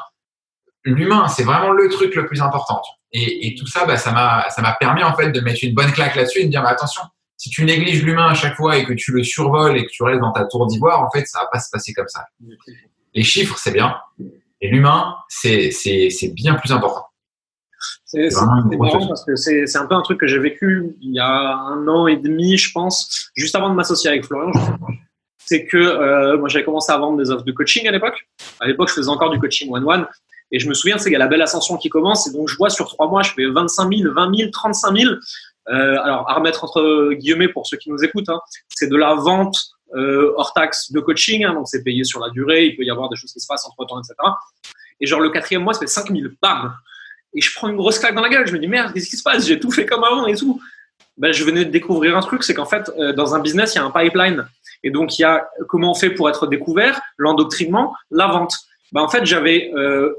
L'humain, 0.85 1.27
c'est 1.27 1.43
vraiment 1.43 1.71
le 1.71 1.89
truc 1.89 2.15
le 2.15 2.25
plus 2.25 2.41
important. 2.41 2.81
Et, 3.11 3.47
et 3.47 3.55
tout 3.55 3.65
ça, 3.65 3.85
bah, 3.85 3.97
ça 3.97 4.11
m'a, 4.11 4.49
ça 4.49 4.61
m'a 4.61 4.73
permis 4.73 5.03
en 5.03 5.15
fait 5.15 5.31
de 5.31 5.39
mettre 5.41 5.59
une 5.63 5.73
bonne 5.73 5.91
claque 5.91 6.15
là-dessus 6.15 6.39
et 6.39 6.45
de 6.45 6.49
dire 6.49 6.61
bah, 6.61 6.69
attention, 6.69 7.01
si 7.37 7.49
tu 7.49 7.65
négliges 7.65 8.03
l'humain 8.03 8.27
à 8.27 8.33
chaque 8.33 8.55
fois 8.55 8.77
et 8.77 8.85
que 8.85 8.93
tu 8.93 9.11
le 9.11 9.23
survoles 9.23 9.77
et 9.77 9.85
que 9.85 9.91
tu 9.91 10.03
restes 10.03 10.21
dans 10.21 10.31
ta 10.31 10.45
tour 10.45 10.67
d'ivoire, 10.67 11.01
en 11.01 11.09
fait, 11.09 11.25
ça 11.25 11.39
va 11.39 11.47
pas 11.51 11.59
se 11.59 11.69
passer 11.71 11.93
comme 11.93 12.07
ça. 12.07 12.25
Les 13.13 13.23
chiffres, 13.23 13.57
c'est 13.57 13.71
bien, 13.71 13.95
et 14.61 14.69
l'humain, 14.69 15.15
c'est, 15.27 15.71
c'est, 15.71 16.09
c'est 16.09 16.29
bien 16.29 16.55
plus 16.55 16.71
important. 16.71 17.05
C'est 18.05 18.29
marrant 18.33 19.07
parce 19.07 19.25
que 19.25 19.35
c'est 19.35 19.77
un 19.77 19.85
peu 19.85 19.95
un 19.95 20.01
truc 20.01 20.19
que 20.19 20.27
j'ai 20.27 20.39
vécu 20.39 20.95
il 21.01 21.13
y 21.13 21.19
a 21.19 21.55
un 21.55 21.87
an 21.87 22.07
et 22.07 22.17
demi, 22.17 22.57
je 22.57 22.71
pense, 22.71 23.29
juste 23.35 23.55
avant 23.55 23.69
de 23.69 23.75
m'associer 23.75 24.09
avec 24.09 24.25
Florian. 24.25 24.51
C'est 25.37 25.65
que 25.65 25.77
euh, 25.77 26.37
moi, 26.37 26.49
j'avais 26.49 26.65
commencé 26.65 26.91
à 26.91 26.97
vendre 26.97 27.17
des 27.17 27.29
offres 27.29 27.43
de 27.43 27.51
coaching 27.51 27.87
à 27.87 27.91
l'époque. 27.91 28.27
À 28.59 28.67
l'époque, 28.67 28.89
je 28.89 28.95
faisais 28.95 29.09
encore 29.09 29.29
du 29.29 29.39
coaching 29.39 29.69
one-one. 29.71 30.07
Et 30.51 30.59
je 30.59 30.69
me 30.69 30.73
souviens, 30.73 30.97
c'est 30.97 31.05
qu'il 31.05 31.13
y 31.13 31.17
a 31.17 31.19
la 31.19 31.27
belle 31.27 31.41
ascension 31.41 31.77
qui 31.77 31.89
commence. 31.89 32.27
Et 32.27 32.31
donc, 32.31 32.47
je 32.47 32.55
vois 32.55 32.69
sur 32.69 32.87
trois 32.87 33.07
mois, 33.07 33.23
je 33.23 33.31
fais 33.33 33.45
25 33.45 33.95
000, 33.95 34.13
20 34.13 34.35
000, 34.37 34.51
35 34.51 34.97
000. 34.97 35.13
Euh, 35.13 35.97
alors, 36.03 36.29
à 36.29 36.35
remettre 36.35 36.63
entre 36.63 37.13
guillemets 37.13 37.47
pour 37.47 37.65
ceux 37.65 37.77
qui 37.77 37.89
nous 37.89 38.03
écoutent, 38.03 38.29
hein, 38.29 38.39
c'est 38.69 38.87
de 38.87 38.95
la 38.95 39.15
vente 39.15 39.57
euh, 39.95 40.33
hors 40.37 40.53
taxe 40.53 40.91
de 40.91 40.99
coaching. 40.99 41.43
Hein, 41.45 41.53
donc, 41.53 41.67
c'est 41.67 41.83
payé 41.83 42.03
sur 42.03 42.19
la 42.19 42.29
durée. 42.29 42.65
Il 42.67 42.75
peut 42.75 42.83
y 42.83 42.91
avoir 42.91 43.09
des 43.09 43.15
choses 43.15 43.33
qui 43.33 43.39
se 43.39 43.47
passent 43.47 43.65
entre 43.65 43.85
temps, 43.87 43.99
etc. 43.99 44.15
Et 45.01 45.07
genre, 45.07 45.19
le 45.19 45.29
quatrième 45.29 45.63
mois, 45.63 45.73
ça 45.73 45.81
fait 45.81 45.87
5 45.87 46.11
000. 46.11 46.29
Bam 46.41 46.75
et 47.35 47.41
je 47.41 47.53
prends 47.53 47.67
une 47.67 47.75
grosse 47.75 47.99
claque 47.99 48.15
dans 48.15 48.21
la 48.21 48.29
gueule. 48.29 48.47
Je 48.47 48.53
me 48.53 48.59
dis 48.59 48.67
merde, 48.67 48.93
qu'est-ce 48.93 49.09
qui 49.09 49.17
se 49.17 49.23
passe? 49.23 49.45
J'ai 49.45 49.59
tout 49.59 49.71
fait 49.71 49.85
comme 49.85 50.03
avant 50.03 50.25
et 50.25 50.35
tout. 50.35 50.59
Ben, 51.17 51.31
je 51.31 51.43
venais 51.43 51.65
de 51.65 51.69
découvrir 51.69 52.17
un 52.17 52.21
truc, 52.21 52.43
c'est 52.43 52.53
qu'en 52.53 52.65
fait, 52.65 52.89
euh, 52.97 53.13
dans 53.13 53.35
un 53.35 53.39
business, 53.39 53.75
il 53.75 53.77
y 53.77 53.81
a 53.81 53.85
un 53.85 53.91
pipeline. 53.91 54.47
Et 54.83 54.91
donc, 54.91 55.17
il 55.17 55.21
y 55.21 55.25
a 55.25 55.47
comment 55.67 55.91
on 55.91 55.95
fait 55.95 56.09
pour 56.09 56.29
être 56.29 56.47
découvert, 56.47 57.01
l'endoctrinement, 57.17 57.93
la 58.09 58.27
vente. 58.27 58.55
Ben, 58.91 59.01
en 59.01 59.09
fait, 59.09 59.25
j'avais 59.25 59.71
euh, 59.75 60.13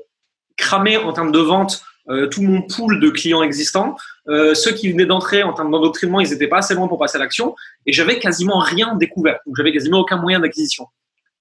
cramé 0.57 0.97
en 0.97 1.13
termes 1.13 1.33
de 1.33 1.39
vente 1.39 1.83
euh, 2.09 2.29
tout 2.29 2.41
mon 2.43 2.63
pool 2.63 3.01
de 3.01 3.11
clients 3.11 3.43
existants. 3.43 3.97
Euh, 4.29 4.55
ceux 4.55 4.73
qui 4.73 4.91
venaient 4.93 5.07
d'entrer 5.07 5.43
en 5.43 5.53
termes 5.53 5.73
d'endoctrinement, 5.73 6.21
ils 6.21 6.31
n'étaient 6.31 6.47
pas 6.47 6.59
assez 6.59 6.75
loin 6.75 6.87
pour 6.87 6.99
passer 6.99 7.17
à 7.17 7.21
l'action. 7.21 7.57
Et 7.85 7.93
j'avais 7.93 8.21
quasiment 8.21 8.59
rien 8.59 8.95
découvert. 8.95 9.41
Donc, 9.45 9.57
j'avais 9.57 9.73
quasiment 9.73 9.99
aucun 9.99 10.17
moyen 10.17 10.39
d'acquisition. 10.39 10.87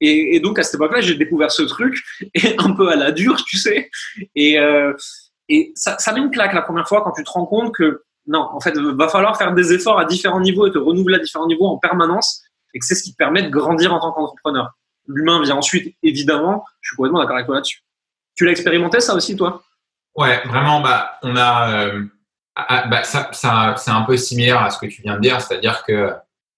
Et, 0.01 0.35
et, 0.35 0.39
donc, 0.39 0.57
à 0.57 0.63
cette 0.63 0.75
époque-là, 0.75 1.01
j'ai 1.01 1.15
découvert 1.15 1.51
ce 1.51 1.61
truc, 1.61 2.03
et 2.33 2.55
un 2.57 2.71
peu 2.71 2.89
à 2.89 2.95
la 2.95 3.11
dure, 3.11 3.43
tu 3.45 3.57
sais. 3.57 3.91
Et, 4.33 4.59
euh, 4.59 4.93
et 5.49 5.71
ça, 5.75 5.97
ça 5.99 6.11
met 6.13 6.19
une 6.19 6.31
claque 6.31 6.53
la 6.53 6.63
première 6.63 6.87
fois 6.87 7.03
quand 7.03 7.11
tu 7.11 7.23
te 7.23 7.29
rends 7.29 7.45
compte 7.45 7.73
que 7.73 8.03
non, 8.27 8.39
en 8.39 8.59
fait, 8.59 8.75
va 8.75 9.07
falloir 9.07 9.37
faire 9.37 9.53
des 9.53 9.71
efforts 9.71 9.99
à 9.99 10.05
différents 10.05 10.41
niveaux 10.41 10.65
et 10.65 10.71
te 10.71 10.79
renouveler 10.79 11.17
à 11.17 11.19
différents 11.19 11.45
niveaux 11.45 11.67
en 11.67 11.77
permanence. 11.77 12.41
Et 12.73 12.79
que 12.79 12.85
c'est 12.85 12.95
ce 12.95 13.03
qui 13.03 13.11
te 13.11 13.17
permet 13.17 13.43
de 13.43 13.49
grandir 13.49 13.93
en 13.93 13.99
tant 13.99 14.11
qu'entrepreneur. 14.11 14.71
L'humain 15.07 15.41
vient 15.43 15.55
ensuite, 15.55 15.95
évidemment. 16.01 16.65
Je 16.81 16.89
suis 16.89 16.97
complètement 16.97 17.19
d'accord 17.19 17.35
avec 17.35 17.45
toi 17.45 17.55
là-dessus. 17.55 17.84
Tu 18.35 18.45
l'as 18.45 18.51
expérimenté 18.51 18.99
ça 18.99 19.15
aussi, 19.15 19.35
toi? 19.35 19.63
Ouais, 20.15 20.41
vraiment. 20.45 20.81
Bah, 20.81 21.19
on 21.23 21.35
a. 21.35 21.85
Euh, 21.85 22.03
bah, 22.55 23.03
ça, 23.03 23.29
ça 23.33 23.75
c'est 23.77 23.91
un 23.91 24.03
peu 24.03 24.17
similaire 24.17 24.61
à 24.61 24.69
ce 24.69 24.77
que 24.77 24.85
tu 24.85 25.01
viens 25.01 25.15
de 25.15 25.21
dire, 25.21 25.41
c'est-à-dire 25.41 25.83
que 25.83 26.13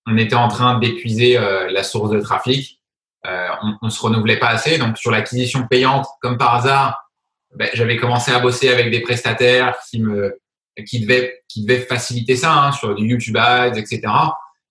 on 0.05 0.17
était 0.17 0.35
en 0.35 0.47
train 0.47 0.79
d'épuiser 0.79 1.37
euh, 1.37 1.69
la 1.71 1.83
source 1.83 2.11
de 2.11 2.19
trafic. 2.19 2.81
Euh, 3.25 3.47
on, 3.63 3.73
on 3.81 3.89
se 3.89 4.01
renouvelait 4.01 4.37
pas 4.37 4.49
assez. 4.49 4.77
Donc 4.77 4.97
sur 4.97 5.11
l'acquisition 5.11 5.67
payante, 5.67 6.05
comme 6.21 6.37
par 6.37 6.55
hasard, 6.55 7.07
ben, 7.55 7.69
j'avais 7.73 7.97
commencé 7.97 8.31
à 8.31 8.39
bosser 8.39 8.69
avec 8.69 8.91
des 8.91 9.01
prestataires 9.01 9.75
qui 9.89 10.01
me 10.01 10.39
qui 10.85 10.99
devaient 10.99 11.41
qui 11.47 11.65
devaient 11.65 11.81
faciliter 11.81 12.35
ça 12.35 12.53
hein, 12.53 12.71
sur 12.71 12.93
du 12.93 13.07
YouTube 13.07 13.37
Ads, 13.37 13.77
etc. 13.77 14.01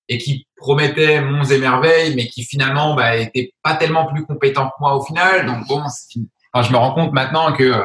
Et 0.08 0.18
qui 0.18 0.46
promettaient 0.56 1.20
monts 1.20 1.44
et 1.44 1.58
merveilles, 1.58 2.14
mais 2.14 2.28
qui 2.28 2.44
finalement 2.44 2.94
bah, 2.94 3.16
étaient 3.16 3.52
pas 3.62 3.74
tellement 3.74 4.06
plus 4.06 4.24
compétents 4.24 4.68
que 4.68 4.74
moi 4.78 4.94
au 4.94 5.02
final. 5.02 5.46
Donc 5.46 5.66
bon, 5.66 5.82
je 6.62 6.72
me 6.72 6.76
rends 6.76 6.92
compte 6.92 7.12
maintenant 7.12 7.52
que 7.52 7.84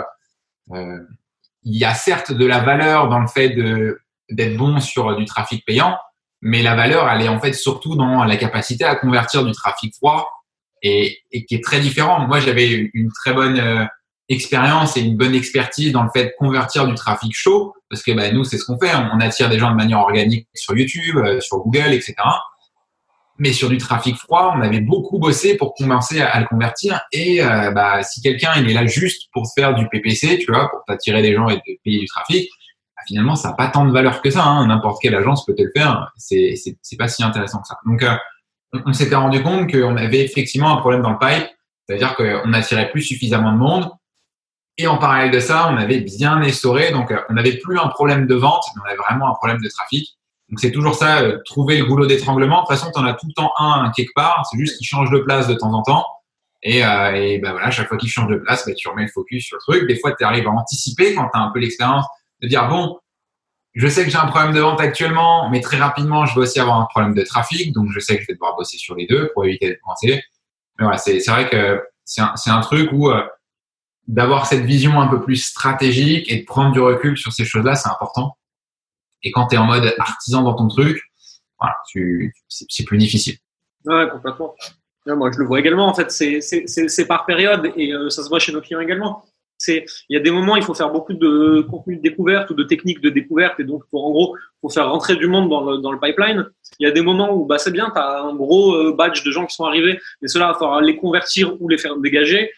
euh, 0.73 0.99
il 1.63 1.77
y 1.77 1.85
a 1.85 1.93
certes 1.93 2.31
de 2.31 2.45
la 2.45 2.59
valeur 2.59 3.09
dans 3.09 3.19
le 3.19 3.27
fait 3.27 3.49
d'être 4.29 4.57
bon 4.57 4.79
sur 4.79 5.15
du 5.15 5.25
trafic 5.25 5.65
payant, 5.65 5.97
mais 6.41 6.63
la 6.63 6.75
valeur, 6.75 7.09
elle 7.09 7.21
est 7.21 7.29
en 7.29 7.39
fait 7.39 7.53
surtout 7.53 7.95
dans 7.95 8.23
la 8.23 8.35
capacité 8.37 8.83
à 8.83 8.95
convertir 8.95 9.45
du 9.45 9.51
trafic 9.51 9.95
froid 9.95 10.31
et, 10.81 11.19
et 11.31 11.45
qui 11.45 11.55
est 11.55 11.63
très 11.63 11.79
différent. 11.79 12.27
Moi, 12.27 12.39
j'avais 12.39 12.89
une 12.93 13.11
très 13.11 13.33
bonne 13.33 13.59
euh, 13.59 13.85
expérience 14.29 14.97
et 14.97 15.01
une 15.01 15.17
bonne 15.17 15.35
expertise 15.35 15.91
dans 15.91 16.03
le 16.03 16.09
fait 16.13 16.25
de 16.25 16.33
convertir 16.39 16.87
du 16.87 16.95
trafic 16.95 17.33
chaud, 17.35 17.75
parce 17.89 18.01
que 18.01 18.11
bah, 18.11 18.31
nous, 18.31 18.43
c'est 18.43 18.57
ce 18.57 18.65
qu'on 18.65 18.79
fait, 18.79 18.91
on 18.95 19.19
attire 19.19 19.49
des 19.49 19.59
gens 19.59 19.71
de 19.71 19.75
manière 19.75 19.99
organique 19.99 20.47
sur 20.55 20.75
YouTube, 20.75 21.17
euh, 21.17 21.39
sur 21.41 21.59
Google, 21.59 21.93
etc. 21.93 22.15
Mais 23.37 23.53
sur 23.53 23.69
du 23.69 23.77
trafic 23.77 24.15
froid, 24.17 24.53
on 24.55 24.61
avait 24.61 24.81
beaucoup 24.81 25.17
bossé 25.17 25.57
pour 25.57 25.73
commencer 25.73 26.21
à, 26.21 26.39
le 26.39 26.45
convertir. 26.45 27.01
Et 27.11 27.43
euh, 27.43 27.71
bah, 27.71 28.03
si 28.03 28.21
quelqu'un 28.21 28.51
il 28.57 28.69
est 28.69 28.73
là 28.73 28.85
juste 28.85 29.29
pour 29.33 29.51
faire 29.53 29.73
du 29.73 29.87
PPC, 29.87 30.39
tu 30.39 30.51
vois, 30.51 30.69
pour 30.69 30.83
t'attirer 30.85 31.21
des 31.21 31.33
gens 31.33 31.47
et 31.49 31.57
te 31.57 31.71
payer 31.83 31.99
du 31.99 32.05
trafic, 32.05 32.49
bah, 32.95 33.03
finalement, 33.07 33.35
ça 33.35 33.49
n'a 33.49 33.55
pas 33.55 33.67
tant 33.67 33.85
de 33.85 33.91
valeur 33.91 34.21
que 34.21 34.29
ça. 34.29 34.43
Hein. 34.43 34.67
N'importe 34.67 35.01
quelle 35.01 35.15
agence 35.15 35.45
peut 35.45 35.55
te 35.55 35.63
le 35.63 35.71
faire. 35.75 36.11
C'est 36.17 36.55
c'est 36.55 36.97
pas 36.97 37.07
si 37.07 37.23
intéressant 37.23 37.61
que 37.61 37.67
ça. 37.67 37.77
Donc, 37.85 38.03
euh, 38.03 38.15
on, 38.73 38.81
on 38.87 38.93
s'était 38.93 39.15
rendu 39.15 39.41
compte 39.41 39.71
qu'on 39.71 39.97
avait 39.97 40.23
effectivement 40.23 40.77
un 40.77 40.77
problème 40.77 41.01
dans 41.01 41.11
le 41.11 41.19
pipe, 41.19 41.49
c'est-à-dire 41.87 42.15
qu'on 42.15 42.47
n'attirait 42.47 42.91
plus 42.91 43.01
suffisamment 43.01 43.53
de 43.53 43.57
monde 43.57 43.91
et 44.77 44.87
en 44.87 44.97
parallèle 44.97 45.31
de 45.31 45.39
ça, 45.39 45.69
on 45.69 45.77
avait 45.77 45.99
bien 45.99 46.41
essoré, 46.41 46.91
donc 46.91 47.11
euh, 47.11 47.19
on 47.29 47.33
n'avait 47.33 47.57
plus 47.57 47.77
un 47.77 47.87
problème 47.87 48.25
de 48.25 48.35
vente, 48.35 48.63
mais 48.75 48.81
on 48.83 48.87
avait 48.87 48.97
vraiment 48.97 49.29
un 49.29 49.35
problème 49.35 49.61
de 49.61 49.69
trafic. 49.69 50.17
Donc 50.51 50.59
c'est 50.59 50.71
toujours 50.71 50.95
ça, 50.95 51.21
euh, 51.21 51.39
trouver 51.45 51.77
le 51.77 51.85
goulot 51.85 52.05
d'étranglement. 52.05 52.57
De 52.57 52.67
toute 52.67 52.77
façon, 52.77 52.91
tu 52.93 52.99
en 52.99 53.05
as 53.05 53.13
tout 53.13 53.25
le 53.27 53.33
temps 53.33 53.51
un 53.57 53.89
quelque 53.95 54.11
part, 54.13 54.45
c'est 54.51 54.57
juste 54.57 54.77
qu'il 54.77 54.85
change 54.85 55.09
de 55.09 55.19
place 55.19 55.47
de 55.47 55.53
temps 55.53 55.73
en 55.73 55.81
temps. 55.81 56.05
Et, 56.61 56.85
euh, 56.85 57.15
et 57.15 57.39
ben 57.39 57.53
voilà, 57.53 57.71
chaque 57.71 57.87
fois 57.87 57.97
qu'il 57.97 58.09
change 58.09 58.27
de 58.29 58.35
place, 58.35 58.65
ben, 58.65 58.75
tu 58.75 58.87
remets 58.89 59.03
le 59.03 59.07
focus 59.07 59.45
sur 59.45 59.57
le 59.57 59.61
truc. 59.61 59.87
Des 59.87 59.97
fois, 59.97 60.11
tu 60.13 60.23
arrives 60.23 60.47
à 60.47 60.51
anticiper 60.51 61.15
quand 61.15 61.23
tu 61.33 61.39
as 61.39 61.41
un 61.41 61.51
peu 61.51 61.59
l'expérience 61.59 62.05
de 62.41 62.47
dire, 62.47 62.67
bon, 62.67 62.99
je 63.73 63.87
sais 63.87 64.03
que 64.03 64.11
j'ai 64.11 64.17
un 64.17 64.27
problème 64.27 64.53
de 64.53 64.59
vente 64.59 64.81
actuellement, 64.81 65.49
mais 65.49 65.61
très 65.61 65.77
rapidement, 65.77 66.25
je 66.25 66.35
vais 66.35 66.41
aussi 66.41 66.59
avoir 66.59 66.79
un 66.81 66.85
problème 66.85 67.13
de 67.13 67.23
trafic, 67.23 67.73
donc 67.73 67.89
je 67.91 67.99
sais 67.99 68.17
que 68.17 68.21
je 68.21 68.27
vais 68.27 68.33
devoir 68.33 68.55
bosser 68.57 68.77
sur 68.77 68.95
les 68.95 69.07
deux 69.07 69.31
pour 69.33 69.45
éviter 69.45 69.69
de 69.69 69.77
coincé. 69.81 70.21
Mais 70.77 70.85
voilà, 70.85 70.97
c'est 70.97 71.25
vrai 71.27 71.49
que 71.49 71.81
c'est 72.03 72.21
un, 72.21 72.33
un, 72.47 72.61
truc 72.61 72.89
où... 72.91 73.09
Euh, 73.09 73.23
d'avoir 74.07 74.45
cette 74.45 74.65
vision 74.65 74.99
un 74.99 75.07
peu 75.07 75.21
plus 75.21 75.37
stratégique 75.37 76.29
et 76.29 76.41
de 76.41 76.45
prendre 76.45 76.71
du 76.71 76.81
recul 76.81 77.17
sur 77.17 77.31
ces 77.31 77.45
choses-là, 77.45 77.75
c'est 77.75 77.87
important. 77.87 78.35
Et 79.23 79.31
quand 79.31 79.47
tu 79.47 79.55
es 79.55 79.57
en 79.57 79.65
mode 79.65 79.93
artisan 79.99 80.41
dans 80.43 80.55
ton 80.55 80.67
truc, 80.67 81.01
voilà, 81.59 81.75
c'est 82.49 82.83
plus 82.83 82.97
difficile. 82.97 83.35
Ouais, 83.85 84.07
complètement. 84.11 84.55
moi, 85.05 85.31
je 85.31 85.39
le 85.39 85.45
vois 85.45 85.59
également. 85.59 85.87
En 85.87 85.93
fait, 85.93 86.11
c'est 86.11 87.07
par 87.07 87.25
période 87.25 87.71
et 87.75 87.93
euh, 87.93 88.09
ça 88.09 88.23
se 88.23 88.29
voit 88.29 88.39
chez 88.39 88.51
nos 88.51 88.61
clients 88.61 88.79
également. 88.79 89.25
Il 89.67 89.85
y 90.09 90.17
a 90.17 90.19
des 90.19 90.31
moments, 90.31 90.55
il 90.55 90.63
faut 90.63 90.73
faire 90.73 90.91
beaucoup 90.91 91.13
de 91.13 91.61
contenu 91.69 91.97
de 91.97 92.01
découverte 92.01 92.49
ou 92.49 92.55
de 92.55 92.63
techniques 92.63 93.01
de 93.01 93.09
découverte 93.09 93.59
et 93.59 93.63
donc, 93.63 93.83
pour, 93.91 94.05
en 94.05 94.11
gros, 94.11 94.35
faut 94.61 94.69
faire 94.69 94.89
rentrer 94.89 95.15
du 95.15 95.27
monde 95.27 95.49
dans 95.49 95.69
le, 95.69 95.77
dans 95.77 95.91
le 95.91 95.99
pipeline. 95.99 96.47
Il 96.79 96.87
y 96.87 96.89
a 96.89 96.91
des 96.91 97.01
moments 97.01 97.33
où 97.33 97.45
bah, 97.45 97.57
c'est 97.57 97.71
bien, 97.71 97.91
tu 97.93 97.99
as 97.99 98.21
un 98.21 98.33
gros 98.33 98.73
euh, 98.73 98.95
badge 98.95 99.23
de 99.23 99.31
gens 99.31 99.45
qui 99.45 99.55
sont 99.55 99.65
arrivés, 99.65 99.99
mais 100.21 100.27
cela, 100.27 100.57
il 100.59 100.65
va 100.65 100.81
les 100.81 100.97
convertir 100.97 101.61
ou 101.61 101.69
les 101.69 101.77
faire 101.77 101.95
dégager 101.97 102.51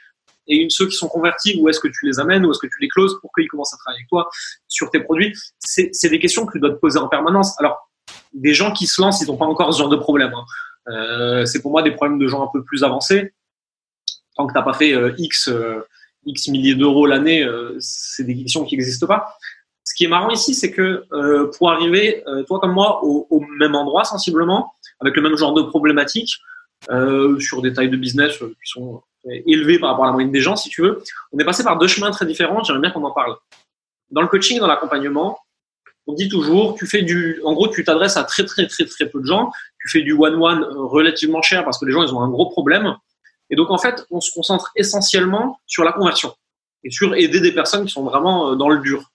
et 0.48 0.68
ceux 0.70 0.88
qui 0.88 0.96
sont 0.96 1.08
convertis, 1.08 1.58
où 1.60 1.70
est-ce 1.70 1.80
que 1.80 1.88
tu 1.88 2.06
les 2.06 2.20
amènes, 2.20 2.46
où 2.46 2.52
est-ce 2.52 2.60
que 2.60 2.68
tu 2.68 2.82
les 2.82 2.90
closes 2.90 3.18
pour 3.22 3.32
qu'ils 3.34 3.48
commencent 3.48 3.74
à 3.74 3.78
travailler 3.78 4.00
avec 4.00 4.10
toi 4.10 4.30
sur 4.68 4.90
tes 4.90 5.00
produits 5.00 5.34
C'est 5.60 6.10
des 6.10 6.20
questions 6.20 6.46
que 6.46 6.54
tu 6.54 6.60
dois 6.60 6.72
te 6.72 6.80
poser 6.80 7.00
en 7.00 7.08
permanence. 7.08 7.60
Alors, 7.60 7.90
des 8.34 8.54
gens 8.54 8.74
qui 8.74 8.88
se 8.88 9.02
lancent, 9.02 9.22
ils 9.22 9.28
n'ont 9.28 9.38
pas 9.38 9.46
encore 9.46 9.74
ce 9.74 9.80
genre 9.80 9.90
de 9.90 9.96
problème. 9.96 10.34
Hein. 10.34 10.46
Euh, 10.90 11.46
c'est 11.46 11.62
pour 11.62 11.72
moi 11.72 11.82
des 11.82 11.92
problèmes 11.92 12.20
de 12.20 12.28
gens 12.28 12.44
un 12.44 12.50
peu 12.52 12.64
plus 12.64 12.84
avancés. 12.84 13.34
Tant 14.36 14.48
que 14.48 14.54
tu 14.54 14.58
n'as 14.58 14.64
pas 14.64 14.74
fait 14.74 14.94
euh, 14.94 15.14
X, 15.18 15.48
euh, 15.48 15.86
X 16.26 16.48
milliers 16.50 16.76
d'euros 16.76 17.06
l'année, 17.06 17.48
c'est 17.80 18.24
des 18.24 18.36
questions 18.36 18.66
qui 18.66 18.76
n'existent 18.76 19.08
pas. 19.08 19.38
Ce 19.86 19.94
qui 19.94 20.06
est 20.06 20.08
marrant 20.08 20.30
ici, 20.30 20.56
c'est 20.56 20.72
que 20.72 21.06
pour 21.58 21.70
arriver, 21.70 22.24
toi 22.48 22.60
comme 22.60 22.72
moi, 22.72 23.04
au, 23.04 23.28
au, 23.30 23.42
même 23.60 23.76
endroit 23.76 24.06
sensiblement, 24.06 24.74
avec 25.02 25.16
le 25.18 25.22
même 25.22 25.36
genre 25.36 25.54
de 25.54 25.62
problématiques, 25.62 26.40
sur 27.40 27.62
des 27.62 27.74
tailles 27.74 27.90
de 27.90 27.98
business 27.98 28.38
qui 28.38 28.46
sont 28.64 29.04
élevé 29.26 29.80
par 29.80 29.92
rapport 29.92 30.06
à 30.06 30.08
la 30.08 30.14
moyenne 30.14 30.32
des 30.32 30.42
gens, 30.42 30.56
si 30.56 30.70
tu 30.70 30.82
veux. 30.82 31.02
On 31.32 31.40
est 31.40 31.46
passé 31.46 31.64
par 31.64 31.78
deux 31.78 31.88
chemins 31.88 32.12
très 32.12 32.26
différents. 32.26 32.64
J'aimerais 32.64 32.82
bien 32.82 32.92
qu'on 32.92 33.04
en 33.04 33.12
parle. 33.12 33.36
Dans 34.12 34.22
le 34.22 34.28
coaching, 34.28 34.60
dans 34.60 34.68
l'accompagnement, 34.68 35.40
on 36.08 36.14
dit 36.14 36.28
toujours, 36.28 36.76
tu 36.76 36.86
fais 36.86 37.02
du, 37.02 37.42
en 37.46 37.54
gros, 37.54 37.68
tu 37.70 37.84
t'adresses 37.84 38.18
à 38.18 38.24
très 38.24 38.46
très 38.46 38.68
très 38.68 38.86
très 38.86 39.08
peu 39.08 39.22
de 39.22 39.26
gens. 39.26 39.52
Tu 39.80 39.90
fais 39.90 40.02
du 40.02 40.14
one-one 40.14 40.64
relativement 40.64 41.42
cher 41.42 41.64
parce 41.64 41.80
que 41.80 41.86
les 41.86 41.92
gens 41.92 42.04
ils 42.04 42.14
ont 42.14 42.22
un 42.22 42.30
gros 42.30 42.50
problème. 42.50 42.96
Et 43.50 43.56
donc 43.56 43.72
en 43.72 43.78
fait, 43.78 44.06
on 44.12 44.20
se 44.20 44.32
concentre 44.32 44.72
essentiellement 44.76 45.60
sur 45.66 45.84
la 45.84 45.94
conversion 45.94 46.34
et 46.84 46.92
sur 46.92 47.16
aider 47.16 47.40
des 47.40 47.54
personnes 47.54 47.86
qui 47.86 47.92
sont 47.92 48.04
vraiment 48.04 48.52
euh, 48.52 48.56
dans 48.56 48.70
le 48.70 48.80
dur. 48.80 49.10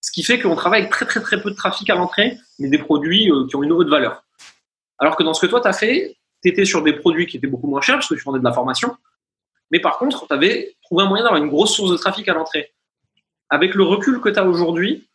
Ce 0.00 0.10
qui 0.10 0.22
fait 0.22 0.40
qu'on 0.40 0.56
travaille 0.56 0.80
avec 0.80 0.92
très 0.92 1.06
très 1.06 1.20
très 1.20 1.40
peu 1.40 1.50
de 1.50 1.56
trafic 1.56 1.88
à 1.90 1.94
l'entrée, 1.94 2.38
mais 2.58 2.68
des 2.68 2.78
produits 2.78 3.30
euh, 3.30 3.46
qui 3.46 3.56
ont 3.56 3.62
une 3.62 3.72
haute 3.72 3.88
valeur. 3.88 4.24
Alors 4.98 5.16
que 5.16 5.22
dans 5.22 5.34
ce 5.34 5.44
que 5.44 5.46
toi 5.46 5.60
tu 5.60 5.68
as 5.68 5.72
fait, 5.72 6.16
tu 6.42 6.48
étais 6.48 6.64
sur 6.64 6.82
des 6.82 6.92
produits 6.92 7.26
qui 7.26 7.36
étaient 7.36 7.46
beaucoup 7.46 7.68
moins 7.68 7.80
chers 7.80 7.96
parce 7.96 8.08
que 8.08 8.14
tu 8.14 8.22
vendais 8.22 8.40
de 8.40 8.44
la 8.44 8.52
formation. 8.52 8.96
Mais 9.70 9.80
par 9.80 9.98
contre, 9.98 10.26
tu 10.26 10.34
avais 10.34 10.76
trouvé 10.82 11.04
un 11.04 11.08
moyen 11.08 11.24
d'avoir 11.24 11.42
une 11.42 11.48
grosse 11.48 11.74
source 11.74 11.90
de 11.90 11.96
trafic 11.96 12.28
à 12.28 12.34
l'entrée. 12.34 12.72
Avec 13.48 13.74
le 13.74 13.84
recul 13.84 14.20
que 14.20 14.28
tu 14.28 14.38
as 14.38 14.44
aujourd'hui, 14.44 15.08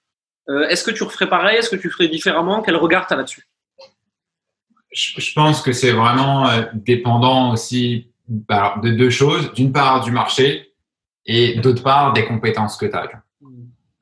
euh, 0.49 0.67
est-ce 0.69 0.83
que 0.83 0.91
tu 0.91 1.03
referais 1.03 1.27
pareil? 1.27 1.57
Est-ce 1.57 1.69
que 1.69 1.75
tu 1.75 1.89
ferais 1.89 2.07
différemment? 2.07 2.61
Quel 2.61 2.75
regard 2.75 3.07
tu 3.07 3.13
as 3.13 3.17
là-dessus? 3.17 3.47
Je, 4.91 5.33
pense 5.33 5.61
que 5.61 5.73
c'est 5.73 5.91
vraiment 5.91 6.47
euh, 6.47 6.63
dépendant 6.73 7.51
aussi 7.51 8.11
bah, 8.27 8.79
de 8.81 8.91
deux 8.91 9.09
choses. 9.09 9.53
D'une 9.53 9.71
part, 9.71 10.01
du 10.01 10.11
marché 10.11 10.73
et 11.25 11.59
d'autre 11.59 11.83
part, 11.83 12.13
des 12.13 12.25
compétences 12.25 12.77
que 12.77 12.85
tu 12.85 12.95
as. 12.95 13.09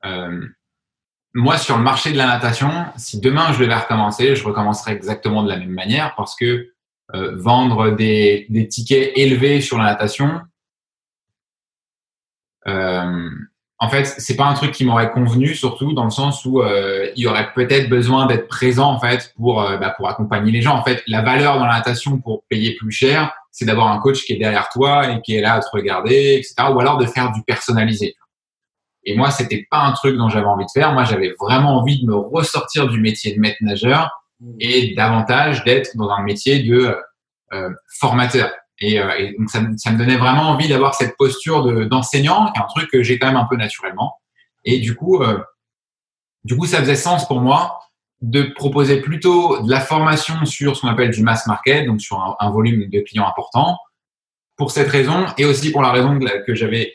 Euh, 0.04 0.46
moi, 1.34 1.58
sur 1.58 1.76
le 1.76 1.82
marché 1.82 2.12
de 2.12 2.16
la 2.16 2.26
natation, 2.26 2.70
si 2.96 3.20
demain 3.20 3.52
je 3.52 3.62
devais 3.62 3.74
recommencer, 3.74 4.36
je 4.36 4.44
recommencerais 4.44 4.92
exactement 4.92 5.42
de 5.42 5.48
la 5.48 5.58
même 5.58 5.70
manière 5.70 6.14
parce 6.14 6.34
que 6.34 6.72
vendre 7.12 7.90
des, 7.90 8.46
des, 8.48 8.66
tickets 8.68 9.12
élevés 9.16 9.60
sur 9.60 9.78
la 9.78 9.84
natation, 9.84 10.40
euh, 12.66 13.30
en 13.78 13.88
fait, 13.90 14.06
c'est 14.06 14.36
pas 14.36 14.46
un 14.46 14.54
truc 14.54 14.72
qui 14.72 14.84
m'aurait 14.84 15.10
convenu, 15.10 15.54
surtout 15.54 15.92
dans 15.92 16.04
le 16.04 16.10
sens 16.10 16.44
où 16.46 16.62
euh, 16.62 17.10
il 17.14 17.22
y 17.22 17.26
aurait 17.26 17.52
peut-être 17.54 17.90
besoin 17.90 18.26
d'être 18.26 18.48
présent 18.48 18.90
en 18.90 18.98
fait 18.98 19.32
pour 19.36 19.62
euh, 19.62 19.76
bah, 19.76 19.92
pour 19.96 20.08
accompagner 20.08 20.50
les 20.50 20.62
gens. 20.62 20.74
En 20.74 20.82
fait, 20.82 21.02
la 21.06 21.20
valeur 21.22 21.58
dans 21.58 21.66
la 21.66 21.74
natation 21.74 22.18
pour 22.18 22.44
payer 22.48 22.74
plus 22.76 22.90
cher, 22.90 23.34
c'est 23.52 23.66
d'avoir 23.66 23.88
un 23.88 23.98
coach 23.98 24.24
qui 24.24 24.32
est 24.32 24.38
derrière 24.38 24.70
toi 24.70 25.10
et 25.10 25.20
qui 25.20 25.36
est 25.36 25.42
là 25.42 25.54
à 25.54 25.60
te 25.60 25.68
regarder, 25.72 26.36
etc. 26.38 26.54
Ou 26.74 26.80
alors 26.80 26.96
de 26.96 27.04
faire 27.04 27.32
du 27.32 27.42
personnalisé. 27.42 28.14
Et 29.04 29.14
moi, 29.14 29.30
c'était 29.30 29.66
pas 29.70 29.82
un 29.82 29.92
truc 29.92 30.16
dont 30.16 30.30
j'avais 30.30 30.46
envie 30.46 30.64
de 30.64 30.70
faire. 30.72 30.92
Moi, 30.92 31.04
j'avais 31.04 31.34
vraiment 31.38 31.76
envie 31.76 32.02
de 32.02 32.06
me 32.06 32.16
ressortir 32.16 32.88
du 32.88 32.98
métier 32.98 33.34
de 33.34 33.40
maître 33.40 33.58
nageur 33.60 34.10
et 34.60 34.94
davantage 34.94 35.64
d'être 35.64 35.96
dans 35.96 36.10
un 36.10 36.22
métier 36.22 36.62
de 36.62 36.96
euh, 37.52 37.70
formateur. 37.98 38.50
Et, 38.78 39.00
euh, 39.00 39.10
et 39.18 39.34
donc 39.38 39.50
ça, 39.50 39.62
ça, 39.76 39.90
me 39.90 39.98
donnait 39.98 40.16
vraiment 40.16 40.50
envie 40.50 40.68
d'avoir 40.68 40.94
cette 40.94 41.16
posture 41.16 41.86
d'enseignant, 41.86 42.52
qui 42.52 42.60
est 42.60 42.62
un 42.62 42.66
truc 42.66 42.90
que 42.90 43.02
j'ai 43.02 43.18
quand 43.18 43.28
même 43.28 43.36
un 43.36 43.46
peu 43.46 43.56
naturellement. 43.56 44.16
Et 44.64 44.80
du 44.80 44.94
coup, 44.94 45.22
euh, 45.22 45.38
du 46.44 46.56
coup, 46.56 46.66
ça 46.66 46.80
faisait 46.80 46.96
sens 46.96 47.26
pour 47.26 47.40
moi 47.40 47.80
de 48.22 48.42
proposer 48.42 49.00
plutôt 49.00 49.62
de 49.62 49.70
la 49.70 49.80
formation 49.80 50.44
sur 50.44 50.76
ce 50.76 50.82
qu'on 50.82 50.88
appelle 50.88 51.10
du 51.10 51.22
mass 51.22 51.46
market, 51.46 51.86
donc 51.86 52.00
sur 52.00 52.18
un, 52.18 52.36
un, 52.40 52.50
volume 52.50 52.88
de 52.88 53.00
clients 53.00 53.26
important. 53.26 53.78
Pour 54.56 54.70
cette 54.70 54.88
raison, 54.88 55.26
et 55.36 55.44
aussi 55.44 55.70
pour 55.70 55.82
la 55.82 55.92
raison 55.92 56.18
que 56.46 56.54
j'avais 56.54 56.94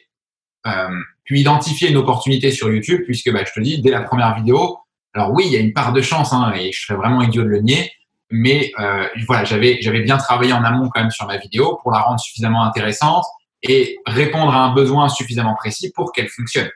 euh, 0.68 1.00
pu 1.24 1.40
identifier 1.40 1.90
une 1.90 1.98
opportunité 1.98 2.52
sur 2.52 2.72
YouTube, 2.72 3.02
puisque 3.06 3.32
bah, 3.32 3.44
je 3.46 3.52
te 3.52 3.60
dis, 3.60 3.82
dès 3.82 3.90
la 3.90 4.02
première 4.02 4.36
vidéo, 4.36 4.80
alors 5.14 5.32
oui, 5.34 5.44
il 5.48 5.52
y 5.52 5.58
a 5.58 5.60
une 5.60 5.74
part 5.74 5.94
de 5.94 6.02
chance, 6.02 6.34
hein, 6.34 6.54
et 6.56 6.72
je 6.72 6.86
serais 6.86 6.96
vraiment 6.96 7.22
idiot 7.22 7.44
de 7.44 7.50
le 7.50 7.60
nier, 7.60 7.92
mais 8.30 8.72
euh, 8.80 9.06
voilà, 9.28 9.44
j'avais 9.44 9.80
j'avais 9.82 10.02
bien 10.02 10.18
travaillé 10.18 10.54
en 10.54 10.64
amont 10.64 10.90
quand 10.90 11.02
même 11.02 11.12
sur 11.12 11.28
ma 11.28 11.38
vidéo 11.38 11.78
pour 11.82 11.92
la 11.92 12.00
rendre 12.00 12.20
suffisamment 12.20 12.64
intéressante 12.64 13.26
et 13.62 14.00
répondre 14.08 14.54
à 14.54 14.64
un 14.64 14.74
besoin 14.74 15.10
suffisamment 15.10 15.56
précis 15.56 15.92
pour 15.94 16.14
qu'elle 16.14 16.30
fonctionne. 16.30 16.70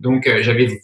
Donc 0.00 0.26
euh, 0.26 0.42
j'avais 0.42 0.80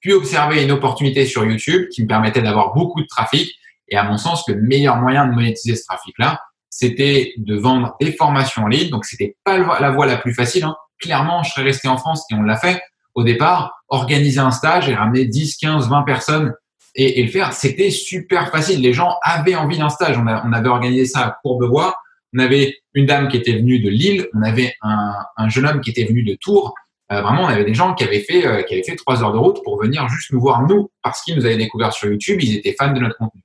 pu 0.00 0.12
observer 0.12 0.62
une 0.62 0.72
opportunité 0.72 1.26
sur 1.26 1.44
YouTube 1.44 1.88
qui 1.90 2.02
me 2.02 2.08
permettait 2.08 2.42
d'avoir 2.42 2.74
beaucoup 2.74 3.02
de 3.02 3.06
trafic 3.06 3.54
et 3.88 3.96
à 3.96 4.04
mon 4.04 4.16
sens 4.16 4.48
le 4.48 4.56
meilleur 4.56 4.96
moyen 4.96 5.26
de 5.26 5.32
monétiser 5.32 5.76
ce 5.76 5.84
trafic-là, 5.84 6.40
c'était 6.70 7.34
de 7.36 7.56
vendre 7.56 7.96
des 8.00 8.12
formations 8.12 8.62
en 8.62 8.68
ligne. 8.68 8.90
Donc 8.90 9.04
c'était 9.04 9.36
pas 9.44 9.58
la 9.58 9.90
voie 9.90 10.06
la 10.06 10.16
plus 10.16 10.34
facile. 10.34 10.64
Hein. 10.64 10.76
Clairement, 11.00 11.42
je 11.42 11.50
serais 11.50 11.62
resté 11.62 11.88
en 11.88 11.98
France 11.98 12.24
et 12.30 12.34
on 12.34 12.42
l'a 12.42 12.56
fait 12.56 12.80
au 13.16 13.24
départ. 13.24 13.82
Organiser 13.88 14.38
un 14.38 14.52
stage 14.52 14.88
et 14.88 14.94
ramener 14.94 15.24
10, 15.24 15.56
15, 15.56 15.88
20 15.88 16.02
personnes 16.02 16.54
et, 16.96 17.20
et 17.20 17.22
le 17.22 17.30
faire, 17.30 17.52
c'était 17.52 17.90
super 17.90 18.50
facile. 18.50 18.80
Les 18.80 18.92
gens 18.92 19.16
avaient 19.22 19.54
envie 19.54 19.78
d'un 19.78 19.90
stage. 19.90 20.16
On, 20.18 20.26
a, 20.26 20.44
on, 20.46 20.52
avait 20.52 20.68
organisé 20.68 21.04
ça 21.04 21.20
à 21.20 21.38
Courbevoie. 21.42 21.96
On 22.34 22.38
avait 22.38 22.78
une 22.94 23.06
dame 23.06 23.28
qui 23.28 23.36
était 23.36 23.52
venue 23.52 23.78
de 23.80 23.90
Lille. 23.90 24.26
On 24.34 24.42
avait 24.42 24.74
un, 24.82 25.14
un 25.36 25.48
jeune 25.48 25.66
homme 25.66 25.80
qui 25.80 25.90
était 25.90 26.04
venu 26.04 26.22
de 26.22 26.34
Tours. 26.40 26.74
Euh, 27.12 27.20
vraiment, 27.20 27.42
on 27.42 27.48
avait 27.48 27.64
des 27.64 27.74
gens 27.74 27.94
qui 27.94 28.02
avaient 28.02 28.20
fait 28.20 28.46
euh, 28.46 28.62
qui 28.62 28.74
avaient 28.74 28.82
fait 28.82 28.96
trois 28.96 29.22
heures 29.22 29.32
de 29.32 29.38
route 29.38 29.62
pour 29.62 29.80
venir 29.80 30.08
juste 30.08 30.32
nous 30.32 30.40
voir 30.40 30.62
nous 30.62 30.90
parce 31.02 31.22
qu'ils 31.22 31.36
nous 31.36 31.44
avaient 31.44 31.56
découvert 31.56 31.92
sur 31.92 32.10
YouTube. 32.10 32.38
Ils 32.42 32.56
étaient 32.56 32.74
fans 32.76 32.92
de 32.92 32.98
notre 32.98 33.16
contenu. 33.16 33.42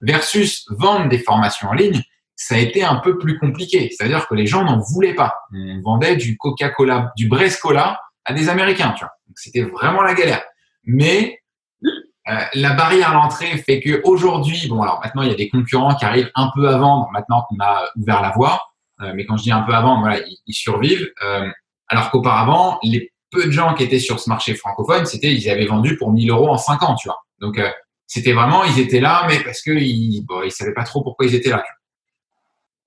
Versus 0.00 0.66
vendre 0.70 1.08
des 1.08 1.18
formations 1.18 1.68
en 1.68 1.72
ligne, 1.72 2.02
ça 2.36 2.56
a 2.56 2.58
été 2.58 2.82
un 2.84 2.96
peu 2.96 3.16
plus 3.16 3.38
compliqué. 3.38 3.90
C'est-à-dire 3.96 4.28
que 4.28 4.34
les 4.34 4.46
gens 4.46 4.64
n'en 4.64 4.78
voulaient 4.78 5.14
pas. 5.14 5.34
On 5.52 5.80
vendait 5.82 6.16
du 6.16 6.36
Coca-Cola, 6.36 7.12
du 7.16 7.28
Brescola 7.28 7.98
à 8.28 8.34
des 8.34 8.48
Américains. 8.48 8.92
Tu 8.96 9.04
vois. 9.04 9.12
Donc 9.26 9.36
c'était 9.38 9.62
vraiment 9.62 10.02
la 10.02 10.14
galère. 10.14 10.42
Mais 10.84 11.40
euh, 11.86 12.34
la 12.54 12.74
barrière 12.74 13.10
à 13.10 13.14
l'entrée 13.14 13.56
fait 13.58 13.80
que 13.80 14.00
aujourd'hui, 14.04 14.68
bon 14.68 14.82
alors 14.82 15.00
maintenant 15.02 15.22
il 15.22 15.30
y 15.30 15.32
a 15.32 15.36
des 15.36 15.48
concurrents 15.48 15.94
qui 15.94 16.04
arrivent 16.04 16.30
un 16.34 16.50
peu 16.54 16.68
vendre 16.70 17.08
maintenant 17.12 17.44
qu'on 17.48 17.58
a 17.60 17.84
ouvert 17.96 18.20
la 18.20 18.30
voie, 18.30 18.60
euh, 19.00 19.12
mais 19.14 19.24
quand 19.24 19.36
je 19.36 19.44
dis 19.44 19.52
un 19.52 19.62
peu 19.62 19.72
avant, 19.72 20.00
voilà, 20.00 20.20
ils, 20.46 20.54
survivent. 20.54 21.08
Euh, 21.22 21.48
alors 21.88 22.10
qu'auparavant, 22.10 22.78
les 22.82 23.10
peu 23.30 23.44
de 23.44 23.50
gens 23.50 23.74
qui 23.74 23.82
étaient 23.82 23.98
sur 23.98 24.20
ce 24.20 24.28
marché 24.30 24.54
francophone, 24.54 25.04
c'était 25.04 25.34
ils 25.34 25.50
avaient 25.50 25.66
vendu 25.66 25.96
pour 25.96 26.12
1000 26.12 26.30
euros 26.30 26.48
en 26.48 26.56
5 26.56 26.82
ans, 26.82 26.94
tu 26.94 27.08
vois. 27.08 27.18
Donc 27.40 27.60
c'était 28.06 28.32
vraiment 28.32 28.64
ils 28.64 28.78
étaient 28.78 29.00
là, 29.00 29.26
mais 29.28 29.40
parce 29.40 29.60
que 29.62 29.70
ils, 29.70 30.22
bon, 30.26 30.42
ils 30.42 30.50
savaient 30.50 30.72
pas 30.72 30.84
trop 30.84 31.02
pourquoi 31.02 31.26
ils 31.26 31.34
étaient 31.34 31.50
là. 31.50 31.62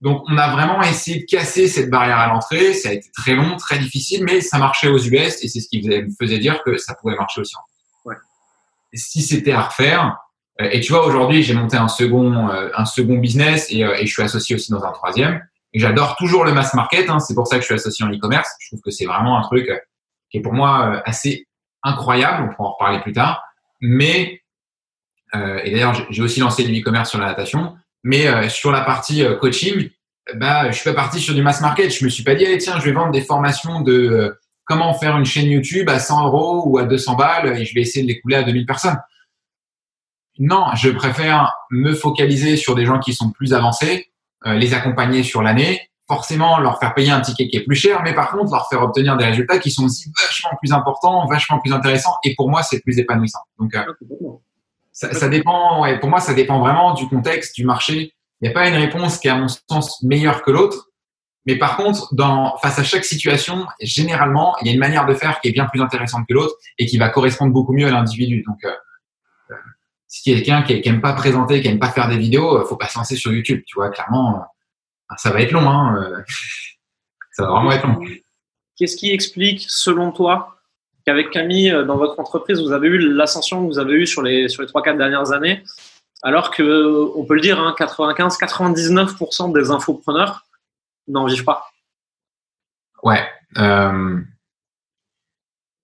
Donc 0.02 0.24
on 0.28 0.38
a 0.38 0.52
vraiment 0.52 0.82
essayé 0.82 1.22
de 1.22 1.26
casser 1.26 1.68
cette 1.68 1.90
barrière 1.90 2.18
à 2.18 2.28
l'entrée. 2.28 2.74
Ça 2.74 2.90
a 2.90 2.94
été 2.94 3.10
très 3.12 3.36
long, 3.36 3.56
très 3.58 3.78
difficile, 3.78 4.24
mais 4.24 4.42
ça 4.42 4.58
marchait 4.58 4.90
aux 4.90 4.98
US 4.98 5.44
et 5.44 5.48
c'est 5.48 5.60
ce 5.60 5.68
qui 5.68 5.88
me 5.88 6.08
faisait 6.20 6.40
dire 6.40 6.64
que 6.64 6.78
ça 6.78 6.96
pouvait 6.96 7.16
marcher 7.16 7.42
aussi 7.42 7.56
en 7.56 7.62
si 8.94 9.22
c'était 9.22 9.54
à 9.54 9.62
refaire, 9.62 10.18
euh, 10.60 10.70
et 10.72 10.82
tu 10.82 10.92
vois, 10.92 11.06
aujourd'hui, 11.06 11.44
j'ai 11.44 11.54
monté 11.54 11.78
un 11.78 11.88
second, 11.88 12.50
euh, 12.50 12.70
un 12.76 12.86
second 12.86 13.18
business 13.18 13.68
et, 13.70 13.84
euh, 13.84 13.96
et, 13.98 14.06
je 14.06 14.12
suis 14.12 14.22
associé 14.22 14.56
aussi 14.56 14.72
dans 14.72 14.84
un 14.84 14.92
troisième. 14.92 15.42
Et 15.74 15.80
j'adore 15.80 16.16
toujours 16.18 16.44
le 16.44 16.54
mass 16.54 16.74
market. 16.74 17.10
Hein, 17.10 17.20
c'est 17.20 17.34
pour 17.34 17.48
ça 17.48 17.56
que 17.56 17.62
je 17.62 17.68
suis 17.68 17.76
associé 17.76 18.06
en 18.06 18.10
e-commerce. 18.10 18.50
Je 18.60 18.70
trouve 18.70 18.82
que 18.82 18.92
c'est 18.92 19.06
vraiment 19.06 19.38
un 19.38 19.44
truc 19.44 19.70
qui 20.30 20.38
est 20.38 20.42
pour 20.42 20.54
moi 20.54 21.02
assez 21.06 21.48
incroyable. 21.84 22.50
On 22.50 22.54
pourra 22.54 22.70
en 22.70 22.72
reparler 22.74 23.00
plus 23.00 23.14
tard. 23.14 23.42
Mais, 23.80 24.42
euh, 25.34 25.62
et 25.64 25.72
d'ailleurs, 25.72 25.94
j'ai 26.10 26.22
aussi 26.22 26.42
lancé 26.42 26.66
du 26.66 26.78
e-commerce 26.78 27.10
sur 27.10 27.20
la 27.20 27.28
natation. 27.28 27.78
Mais 28.04 28.28
euh, 28.28 28.50
sur 28.50 28.72
la 28.72 28.82
partie 28.82 29.24
coaching, 29.40 29.90
bah, 30.36 30.72
je 30.72 30.76
suis 30.76 30.90
pas 30.90 30.96
parti 30.96 31.20
sur 31.20 31.34
du 31.34 31.42
mass 31.42 31.62
market. 31.62 31.92
Je 31.92 32.04
me 32.04 32.10
suis 32.10 32.24
pas 32.24 32.36
dit, 32.36 32.46
allez, 32.46 32.58
tiens, 32.58 32.80
je 32.80 32.86
vais 32.86 32.92
vendre 32.92 33.12
des 33.12 33.22
formations 33.22 33.82
de 33.82 34.38
comment 34.66 34.94
faire 34.94 35.18
une 35.18 35.26
chaîne 35.26 35.50
YouTube 35.50 35.90
à 35.90 36.00
100 36.00 36.28
euros 36.28 36.64
ou 36.66 36.78
à 36.78 36.86
200 36.86 37.16
balles 37.16 37.58
et 37.58 37.66
je 37.66 37.74
vais 37.76 37.82
essayer 37.82 38.04
de 38.04 38.08
l'écouler 38.08 38.38
à 38.38 38.44
2000 38.44 38.66
personnes. 38.66 38.98
Non, 40.40 40.68
je 40.76 40.90
préfère 40.90 41.54
me 41.70 41.94
focaliser 41.94 42.56
sur 42.56 42.76
des 42.76 42.86
gens 42.86 43.00
qui 43.00 43.14
sont 43.14 43.32
plus 43.32 43.54
avancés, 43.54 44.12
euh, 44.46 44.54
les 44.54 44.74
accompagner 44.74 45.24
sur 45.24 45.42
l'année, 45.42 45.90
forcément 46.08 46.60
leur 46.60 46.80
faire 46.80 46.94
payer 46.94 47.12
un 47.12 47.22
ticket 47.22 47.48
qui 47.48 47.58
est 47.58 47.64
plus 47.64 47.76
cher, 47.76 48.02
mais 48.04 48.14
par 48.14 48.32
contre 48.32 48.52
leur 48.52 48.68
faire 48.70 48.82
obtenir 48.82 49.18
des 49.18 49.26
résultats 49.26 49.60
qui 49.60 49.72
sont 49.72 49.86
aussi 49.86 50.12
vachement 50.26 50.58
plus 50.60 50.72
importants, 50.72 51.28
vachement 51.28 51.60
plus 51.60 51.74
intéressants 51.74 52.16
et 52.24 52.34
pour 52.36 52.50
moi 52.50 52.64
c'est 52.64 52.80
plus 52.80 52.98
épanouissant. 52.98 53.42
Donc 53.60 53.76
euh, 53.76 53.84
ça, 54.92 55.30
dépend, 55.30 55.86
pour 56.00 56.10
moi 56.10 56.20
ça 56.20 56.34
dépend 56.34 56.60
vraiment 56.60 56.94
du 56.94 57.08
contexte, 57.08 57.56
du 57.56 57.66
marché. 57.66 58.14
Il 58.42 58.48
n'y 58.48 58.50
a 58.50 58.54
pas 58.54 58.68
une 58.68 58.76
réponse 58.76 59.20
qui 59.20 59.28
est 59.28 59.32
à 59.32 59.38
mon 59.38 59.48
sens 59.48 60.02
meilleure 60.04 60.42
que 60.42 60.52
l'autre. 60.52 60.90
Mais 61.46 61.58
par 61.58 61.78
contre, 61.78 62.14
face 62.62 62.78
à 62.78 62.84
chaque 62.84 63.06
situation, 63.06 63.66
généralement, 63.80 64.56
il 64.62 64.68
y 64.68 64.70
a 64.70 64.74
une 64.74 64.80
manière 64.80 65.06
de 65.06 65.14
faire 65.14 65.40
qui 65.42 65.48
est 65.48 65.52
bien 65.52 65.66
plus 65.66 65.82
intéressante 65.82 66.28
que 66.28 66.34
l'autre 66.34 66.56
et 66.78 66.86
qui 66.86 66.98
va 66.98 67.10
correspondre 67.10 67.52
beaucoup 67.52 67.74
mieux 67.74 67.88
à 67.88 67.92
l'individu. 67.92 68.44
Donc, 68.46 68.64
euh, 68.64 68.72
euh 69.52 69.56
si 70.08 70.24
quelqu'un 70.24 70.62
qui, 70.62 70.82
qui 70.82 70.90
aime 70.90 71.02
pas 71.02 71.14
présenter, 71.14 71.62
qui 71.62 71.70
aime 71.70 71.80
pas 71.80 71.90
faire 71.90 72.10
des 72.10 72.18
vidéos, 72.18 72.58
euh, 72.58 72.66
faut 72.66 72.76
pas 72.76 72.88
se 72.88 72.98
lancer 72.98 73.16
sur 73.16 73.32
YouTube. 73.32 73.64
Tu 73.66 73.76
vois, 73.76 73.90
clairement, 73.90 74.36
euh, 74.36 75.16
ça 75.18 75.32
va 75.32 75.42
être 75.42 75.52
long. 75.52 75.68
Hein, 75.68 76.24
ça 77.32 77.44
va 77.44 77.52
vraiment 77.52 77.72
être 77.72 77.88
long. 77.88 78.00
Qu'est-ce 78.76 78.98
qui 78.98 79.12
explique, 79.12 79.66
selon 79.68 80.12
toi, 80.12 80.61
qu'avec 81.06 81.30
Camille, 81.32 81.72
dans 81.88 81.98
votre 81.98 82.20
entreprise, 82.20 82.62
vous 82.62 82.72
avez 82.72 82.88
eu 82.88 82.98
l'ascension 82.98 83.64
que 83.64 83.74
vous 83.74 83.80
avez 83.80 83.94
eue 83.94 84.08
sur 84.08 84.22
les 84.22 84.50
sur 84.50 84.62
les 84.62 84.68
trois 84.68 84.82
quatre 84.82 84.98
dernières 84.98 85.32
années, 85.32 85.64
alors 86.24 86.52
que 86.52 87.12
on 87.16 87.26
peut 87.26 87.36
le 87.36 87.42
dire, 87.42 87.60
hein, 87.60 87.76
95-99% 87.78 89.54
des 89.54 89.72
infopreneurs 89.72 90.46
n'en 91.08 91.26
vivent 91.26 91.44
pas 91.44 91.72
Ouais. 93.04 93.24
Euh, 93.58 94.22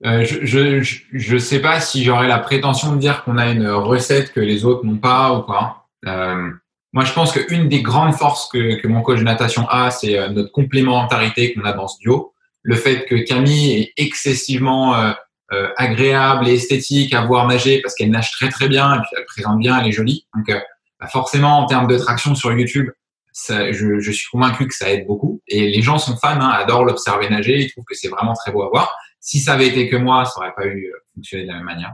euh, 0.05 0.23
je, 0.23 0.81
je, 1.11 1.37
sais 1.37 1.59
pas 1.59 1.79
si 1.79 2.03
j'aurais 2.03 2.27
la 2.27 2.37
prétention 2.37 2.93
de 2.93 2.99
dire 2.99 3.23
qu'on 3.23 3.37
a 3.37 3.49
une 3.49 3.67
recette 3.67 4.31
que 4.31 4.39
les 4.39 4.63
autres 4.63 4.85
n'ont 4.85 4.97
pas 4.97 5.33
ou 5.33 5.41
quoi. 5.41 5.87
Euh, 6.05 6.51
moi, 6.93 7.03
je 7.03 7.13
pense 7.13 7.31
qu'une 7.31 7.67
des 7.67 7.81
grandes 7.81 8.13
forces 8.13 8.47
que, 8.47 8.79
que, 8.79 8.87
mon 8.87 9.01
coach 9.01 9.19
de 9.19 9.23
natation 9.23 9.67
a, 9.69 9.89
c'est 9.89 10.17
euh, 10.17 10.29
notre 10.29 10.51
complémentarité 10.51 11.53
qu'on 11.53 11.65
a 11.65 11.73
dans 11.73 11.87
ce 11.87 11.97
duo. 11.99 12.33
Le 12.67 12.75
fait 12.75 13.05
que 13.05 13.15
Camille 13.15 13.79
est 13.79 13.93
excessivement 13.95 14.93
euh, 14.93 15.13
euh, 15.53 15.69
agréable 15.77 16.49
et 16.49 16.55
esthétique 16.55 17.13
à 17.13 17.25
voir 17.25 17.47
nager 17.47 17.81
parce 17.81 17.95
qu'elle 17.95 18.11
nage 18.11 18.29
très 18.31 18.49
très 18.49 18.67
bien 18.67 18.93
et 18.93 18.97
puis 18.97 19.09
elle 19.17 19.25
présente 19.25 19.59
bien, 19.59 19.79
elle 19.79 19.87
est 19.87 19.93
jolie. 19.93 20.27
Donc 20.35 20.49
euh, 20.49 20.59
bah 20.99 21.07
forcément, 21.07 21.59
en 21.59 21.65
termes 21.65 21.87
de 21.87 21.97
traction 21.97 22.35
sur 22.35 22.51
YouTube, 22.51 22.89
ça, 23.31 23.71
je, 23.71 24.11
suis 24.11 24.27
convaincu 24.29 24.67
que 24.67 24.73
ça 24.73 24.91
aide 24.91 25.07
beaucoup. 25.07 25.41
Et 25.47 25.69
les 25.69 25.81
gens 25.81 25.97
sont 25.97 26.17
fans, 26.17 26.41
hein, 26.41 26.49
adorent 26.49 26.83
l'observer 26.83 27.29
nager, 27.29 27.57
ils 27.61 27.71
trouvent 27.71 27.85
que 27.85 27.95
c'est 27.95 28.09
vraiment 28.09 28.33
très 28.33 28.51
beau 28.51 28.63
à 28.63 28.67
voir. 28.67 28.93
Si 29.21 29.39
ça 29.39 29.53
avait 29.53 29.67
été 29.67 29.87
que 29.87 29.95
moi, 29.95 30.25
ça 30.25 30.41
aurait 30.41 30.53
pas 30.53 30.65
eu 30.65 30.91
fonctionné 31.15 31.43
de 31.43 31.47
la 31.47 31.55
même 31.55 31.63
manière. 31.63 31.93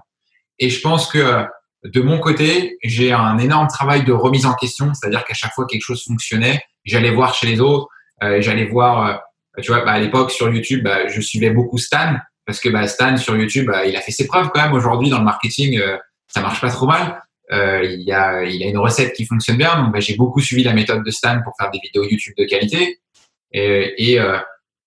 Et 0.58 0.72
je 0.72 0.82
pense 0.82 1.08
que 1.08 1.46
de 1.84 2.02
mon 2.02 2.20
côté, 2.20 2.80
j'ai 2.82 3.12
un 3.12 3.38
énorme 3.38 3.68
travail 3.68 4.06
de 4.06 4.14
remise 4.14 4.48
en 4.48 4.56
question, 4.56 4.92
c'est-à-dire 4.96 5.24
qu'à 5.24 5.36
chaque 5.36 5.54
fois 5.54 5.68
quelque 5.68 5.84
chose 5.84 6.04
fonctionnait, 6.04 6.64
j'allais 6.84 7.12
voir 7.12 7.36
chez 7.36 7.46
les 7.46 7.60
autres, 7.60 7.90
euh, 8.24 8.42
j'allais 8.42 8.66
voir, 8.66 9.06
euh, 9.06 9.18
tu 9.62 9.72
vois, 9.72 9.84
bah, 9.86 9.92
à 9.92 10.00
l'époque 10.00 10.32
sur 10.32 10.52
YouTube, 10.54 10.84
bah, 10.84 11.08
je 11.08 11.22
suivais 11.22 11.50
beaucoup 11.50 11.78
Stan 11.78 12.16
parce 12.46 12.60
que 12.60 12.70
bah, 12.70 12.88
Stan 12.88 13.16
sur 13.18 13.36
YouTube, 13.36 13.68
bah, 13.68 13.86
il 13.86 13.96
a 13.96 14.02
fait 14.02 14.12
ses 14.12 14.28
preuves 14.28 14.50
quand 14.54 14.62
même 14.62 14.74
aujourd'hui 14.74 15.10
dans 15.10 15.20
le 15.20 15.24
marketing, 15.24 15.80
euh, 15.80 15.98
ça 16.28 16.42
marche 16.42 16.62
pas 16.62 16.70
trop 16.70 16.88
mal. 16.88 17.22
Euh, 17.52 17.84
il, 17.84 18.02
y 18.02 18.12
a, 18.12 18.44
il 18.44 18.64
a 18.64 18.68
une 18.68 18.78
recette 18.78 19.14
qui 19.14 19.26
fonctionne 19.26 19.58
bien, 19.58 19.82
donc 19.82 19.94
bah, 19.94 20.00
j'ai 20.00 20.16
beaucoup 20.16 20.40
suivi 20.40 20.64
la 20.64 20.74
méthode 20.74 21.04
de 21.04 21.12
Stan 21.12 21.42
pour 21.44 21.54
faire 21.60 21.72
des 21.72 21.80
vidéos 21.84 22.04
YouTube 22.10 22.34
de 22.38 22.46
qualité. 22.46 23.00
Et, 23.52 24.20
euh, 24.20 24.40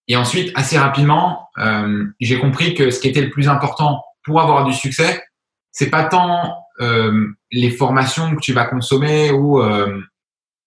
et 0.09 0.17
ensuite, 0.17 0.51
assez 0.57 0.77
rapidement, 0.77 1.49
j'ai 2.21 2.39
compris 2.39 2.75
que 2.75 2.91
ce 2.91 3.01
qui 3.01 3.09
était 3.09 3.23
le 3.23 3.31
plus 3.31 3.49
important 3.49 4.03
pour 4.25 4.41
avoir 4.41 4.65
du 4.65 4.73
succès, 4.73 5.23
c'est 5.71 5.91
pas 5.91 6.05
tant 6.05 6.67
euh, 6.81 7.29
les 7.53 7.71
formations 7.71 8.35
que 8.35 8.41
tu 8.41 8.53
vas 8.53 8.65
consommer 8.65 9.31
ou, 9.31 9.61
euh, 9.63 10.01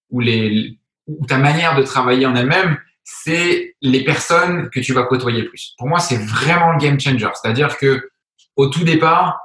ou, 0.09 0.19
les, 0.19 0.79
ou 1.07 1.25
ta 1.25 1.37
manière 1.37 1.75
de 1.75 1.83
travailler 1.83 2.25
en 2.25 2.35
elle-même, 2.35 2.77
c'est 3.23 3.75
les 3.81 4.03
personnes 4.03 4.69
que 4.69 4.79
tu 4.79 4.93
vas 4.93 5.03
côtoyer 5.03 5.43
plus. 5.43 5.73
Pour 5.77 5.87
moi, 5.87 5.99
c'est 5.99 6.17
vraiment 6.17 6.71
le 6.71 6.77
game 6.77 6.99
changer. 6.99 7.29
C'est-à-dire 7.41 7.77
que 7.77 8.09
au 8.55 8.67
tout 8.67 8.83
départ, 8.83 9.39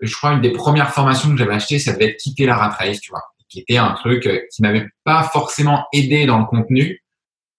je 0.00 0.14
crois 0.14 0.32
une 0.32 0.40
des 0.40 0.52
premières 0.52 0.92
formations 0.92 1.30
que 1.30 1.36
j'avais 1.36 1.54
achetées, 1.54 1.78
ça 1.78 1.92
devait 1.92 2.10
être 2.10 2.16
quitter 2.16 2.46
la 2.46 2.56
rat 2.56 2.70
race, 2.70 3.00
tu 3.00 3.10
vois, 3.10 3.22
qui 3.48 3.60
était 3.60 3.76
un 3.76 3.92
truc 3.92 4.28
qui 4.50 4.62
m'avait 4.62 4.88
pas 5.04 5.22
forcément 5.24 5.86
aidé 5.92 6.26
dans 6.26 6.38
le 6.38 6.46
contenu, 6.46 7.02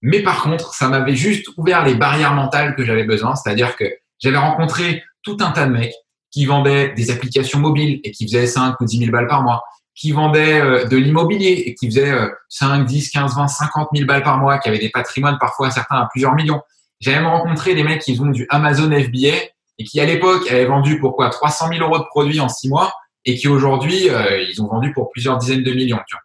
mais 0.03 0.21
par 0.21 0.43
contre, 0.43 0.73
ça 0.73 0.89
m'avait 0.89 1.15
juste 1.15 1.47
ouvert 1.55 1.85
les 1.85 1.95
barrières 1.95 2.33
mentales 2.33 2.75
que 2.75 2.83
j'avais 2.83 3.05
besoin. 3.05 3.35
C'est-à-dire 3.35 3.77
que 3.77 3.85
j'avais 4.19 4.37
rencontré 4.37 5.01
tout 5.23 5.37
un 5.39 5.51
tas 5.51 5.65
de 5.65 5.71
mecs 5.71 5.93
qui 6.29 6.45
vendaient 6.45 6.89
des 6.89 7.09
applications 7.09 7.59
mobiles 7.59 8.01
et 8.03 8.11
qui 8.11 8.25
faisaient 8.25 8.45
5 8.45 8.79
ou 8.81 8.85
10 8.85 8.97
000 8.99 9.11
balles 9.11 9.27
par 9.27 9.43
mois, 9.43 9.63
qui 9.95 10.11
vendaient 10.11 10.59
euh, 10.59 10.85
de 10.85 10.97
l'immobilier 10.97 11.63
et 11.65 11.75
qui 11.75 11.87
faisaient 11.87 12.13
5, 12.49 12.85
10, 12.85 13.09
15, 13.09 13.35
20, 13.35 13.47
50 13.47 13.89
000 13.93 14.07
balles 14.07 14.23
par 14.23 14.37
mois, 14.37 14.57
qui 14.59 14.69
avaient 14.69 14.79
des 14.79 14.89
patrimoines 14.89 15.37
parfois 15.39 15.71
certains 15.71 15.97
à 15.97 16.07
plusieurs 16.11 16.35
millions. 16.35 16.61
J'ai 16.99 17.11
même 17.11 17.27
rencontré 17.27 17.75
des 17.75 17.83
mecs 17.83 18.01
qui 18.01 18.19
ont 18.19 18.27
du 18.27 18.45
Amazon 18.49 18.89
FBA 18.89 19.35
et 19.79 19.83
qui 19.83 19.99
à 19.99 20.05
l'époque 20.05 20.49
avaient 20.49 20.65
vendu 20.65 20.99
pour 20.99 21.15
quoi 21.15 21.29
300 21.29 21.69
000 21.69 21.81
euros 21.83 21.99
de 21.99 22.05
produits 22.05 22.39
en 22.39 22.49
6 22.49 22.69
mois 22.69 22.93
et 23.25 23.35
qui 23.35 23.47
aujourd'hui 23.47 24.09
euh, 24.09 24.41
ils 24.41 24.61
ont 24.61 24.67
vendu 24.67 24.93
pour 24.93 25.09
plusieurs 25.09 25.37
dizaines 25.37 25.63
de 25.63 25.71
millions. 25.71 25.99
Tu 26.07 26.15
vois. 26.15 26.21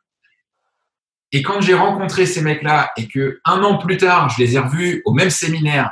Et 1.33 1.42
quand 1.42 1.61
j'ai 1.61 1.74
rencontré 1.74 2.26
ces 2.26 2.42
mecs-là 2.42 2.90
et 2.96 3.07
que 3.07 3.40
un 3.44 3.62
an 3.62 3.78
plus 3.78 3.96
tard 3.96 4.31
je 4.31 4.42
les 4.42 4.57
ai 4.57 4.59
revus 4.59 5.02
au 5.04 5.12
même 5.12 5.31
séminaire 5.31 5.90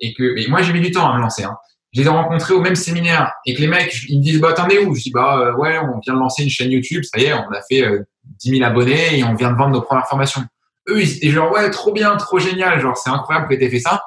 et 0.00 0.12
que 0.14 0.48
moi 0.50 0.62
j'ai 0.62 0.72
mis 0.72 0.80
du 0.80 0.90
temps 0.90 1.10
à 1.10 1.16
me 1.16 1.20
lancer, 1.20 1.44
hein, 1.44 1.56
je 1.96 2.02
les 2.02 2.08
ai 2.08 2.10
rencontrés 2.10 2.52
au 2.52 2.60
même 2.60 2.76
séminaire 2.76 3.32
et 3.46 3.54
que 3.54 3.60
les 3.62 3.68
mecs, 3.68 4.02
ils 4.10 4.18
me 4.18 4.22
disent, 4.22 4.38
bah, 4.38 4.52
t'en 4.52 4.68
es 4.68 4.78
où? 4.84 4.94
Je 4.94 5.04
dis, 5.04 5.10
bah, 5.10 5.38
euh, 5.38 5.54
ouais, 5.54 5.78
on 5.78 5.98
vient 6.00 6.12
de 6.12 6.18
lancer 6.18 6.42
une 6.42 6.50
chaîne 6.50 6.70
YouTube, 6.70 7.02
ça 7.02 7.18
y 7.18 7.24
est, 7.24 7.32
on 7.32 7.50
a 7.50 7.62
fait 7.70 7.86
euh, 7.86 8.02
10 8.40 8.58
000 8.58 8.64
abonnés 8.64 9.18
et 9.18 9.24
on 9.24 9.34
vient 9.34 9.50
de 9.50 9.56
vendre 9.56 9.70
nos 9.70 9.80
premières 9.80 10.06
formations. 10.06 10.42
Eux, 10.90 11.00
ils 11.00 11.16
étaient 11.16 11.30
genre, 11.30 11.50
ouais, 11.52 11.70
trop 11.70 11.92
bien, 11.92 12.14
trop 12.16 12.38
génial, 12.38 12.80
genre, 12.80 12.98
c'est 12.98 13.08
incroyable 13.08 13.48
que 13.48 13.54
t'aies 13.54 13.70
fait 13.70 13.80
ça. 13.80 14.04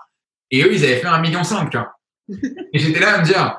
Et 0.51 0.61
eux, 0.61 0.71
ils 0.71 0.83
avaient 0.83 0.97
fait 0.97 1.07
un 1.07 1.19
million 1.19 1.43
cinq, 1.43 1.71
tu 1.71 1.77
vois. 1.77 1.93
et 2.73 2.77
j'étais 2.77 2.99
là 2.99 3.15
à 3.15 3.19
me 3.21 3.25
dire, 3.25 3.57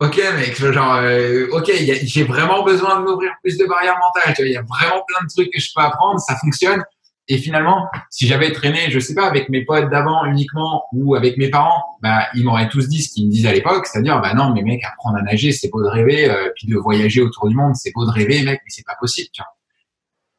ok, 0.00 0.20
mec, 0.36 0.54
genre, 0.54 0.96
euh, 0.96 1.46
ok, 1.52 1.72
j'ai 1.74 2.24
vraiment 2.24 2.64
besoin 2.64 3.00
de 3.00 3.06
m'ouvrir 3.06 3.32
plus 3.42 3.56
de 3.56 3.64
barrières 3.64 3.96
mentales, 3.98 4.34
tu 4.34 4.42
vois, 4.42 4.48
il 4.50 4.52
y 4.52 4.56
a 4.56 4.62
vraiment 4.62 5.02
plein 5.08 5.24
de 5.24 5.32
trucs 5.32 5.50
que 5.50 5.58
je 5.58 5.70
peux 5.74 5.80
apprendre, 5.80 6.20
ça 6.20 6.36
fonctionne. 6.36 6.82
Et 7.28 7.38
finalement, 7.38 7.88
si 8.10 8.26
j'avais 8.26 8.50
traîné, 8.52 8.90
je 8.90 8.98
sais 8.98 9.14
pas, 9.14 9.26
avec 9.26 9.48
mes 9.48 9.64
potes 9.64 9.88
d'avant 9.90 10.24
uniquement 10.24 10.84
ou 10.92 11.14
avec 11.14 11.36
mes 11.36 11.50
parents, 11.50 11.84
bah, 12.02 12.26
ils 12.34 12.44
m'auraient 12.44 12.68
tous 12.68 12.88
dit 12.88 13.00
ce 13.00 13.12
qu'ils 13.12 13.26
me 13.26 13.30
disaient 13.30 13.48
à 13.48 13.52
l'époque, 13.52 13.86
c'est-à-dire, 13.86 14.20
bah 14.20 14.34
non, 14.34 14.52
mais 14.52 14.62
mec, 14.62 14.82
apprendre 14.84 15.18
à 15.18 15.22
nager, 15.22 15.52
c'est 15.52 15.68
beau 15.68 15.82
de 15.82 15.88
rêver, 15.88 16.28
euh, 16.28 16.50
puis 16.56 16.66
de 16.66 16.76
voyager 16.76 17.22
autour 17.22 17.48
du 17.48 17.54
monde, 17.54 17.76
c'est 17.76 17.92
beau 17.94 18.04
de 18.04 18.10
rêver, 18.10 18.42
mec, 18.42 18.60
mais 18.64 18.70
c'est 18.70 18.84
pas 18.84 18.96
possible. 18.98 19.28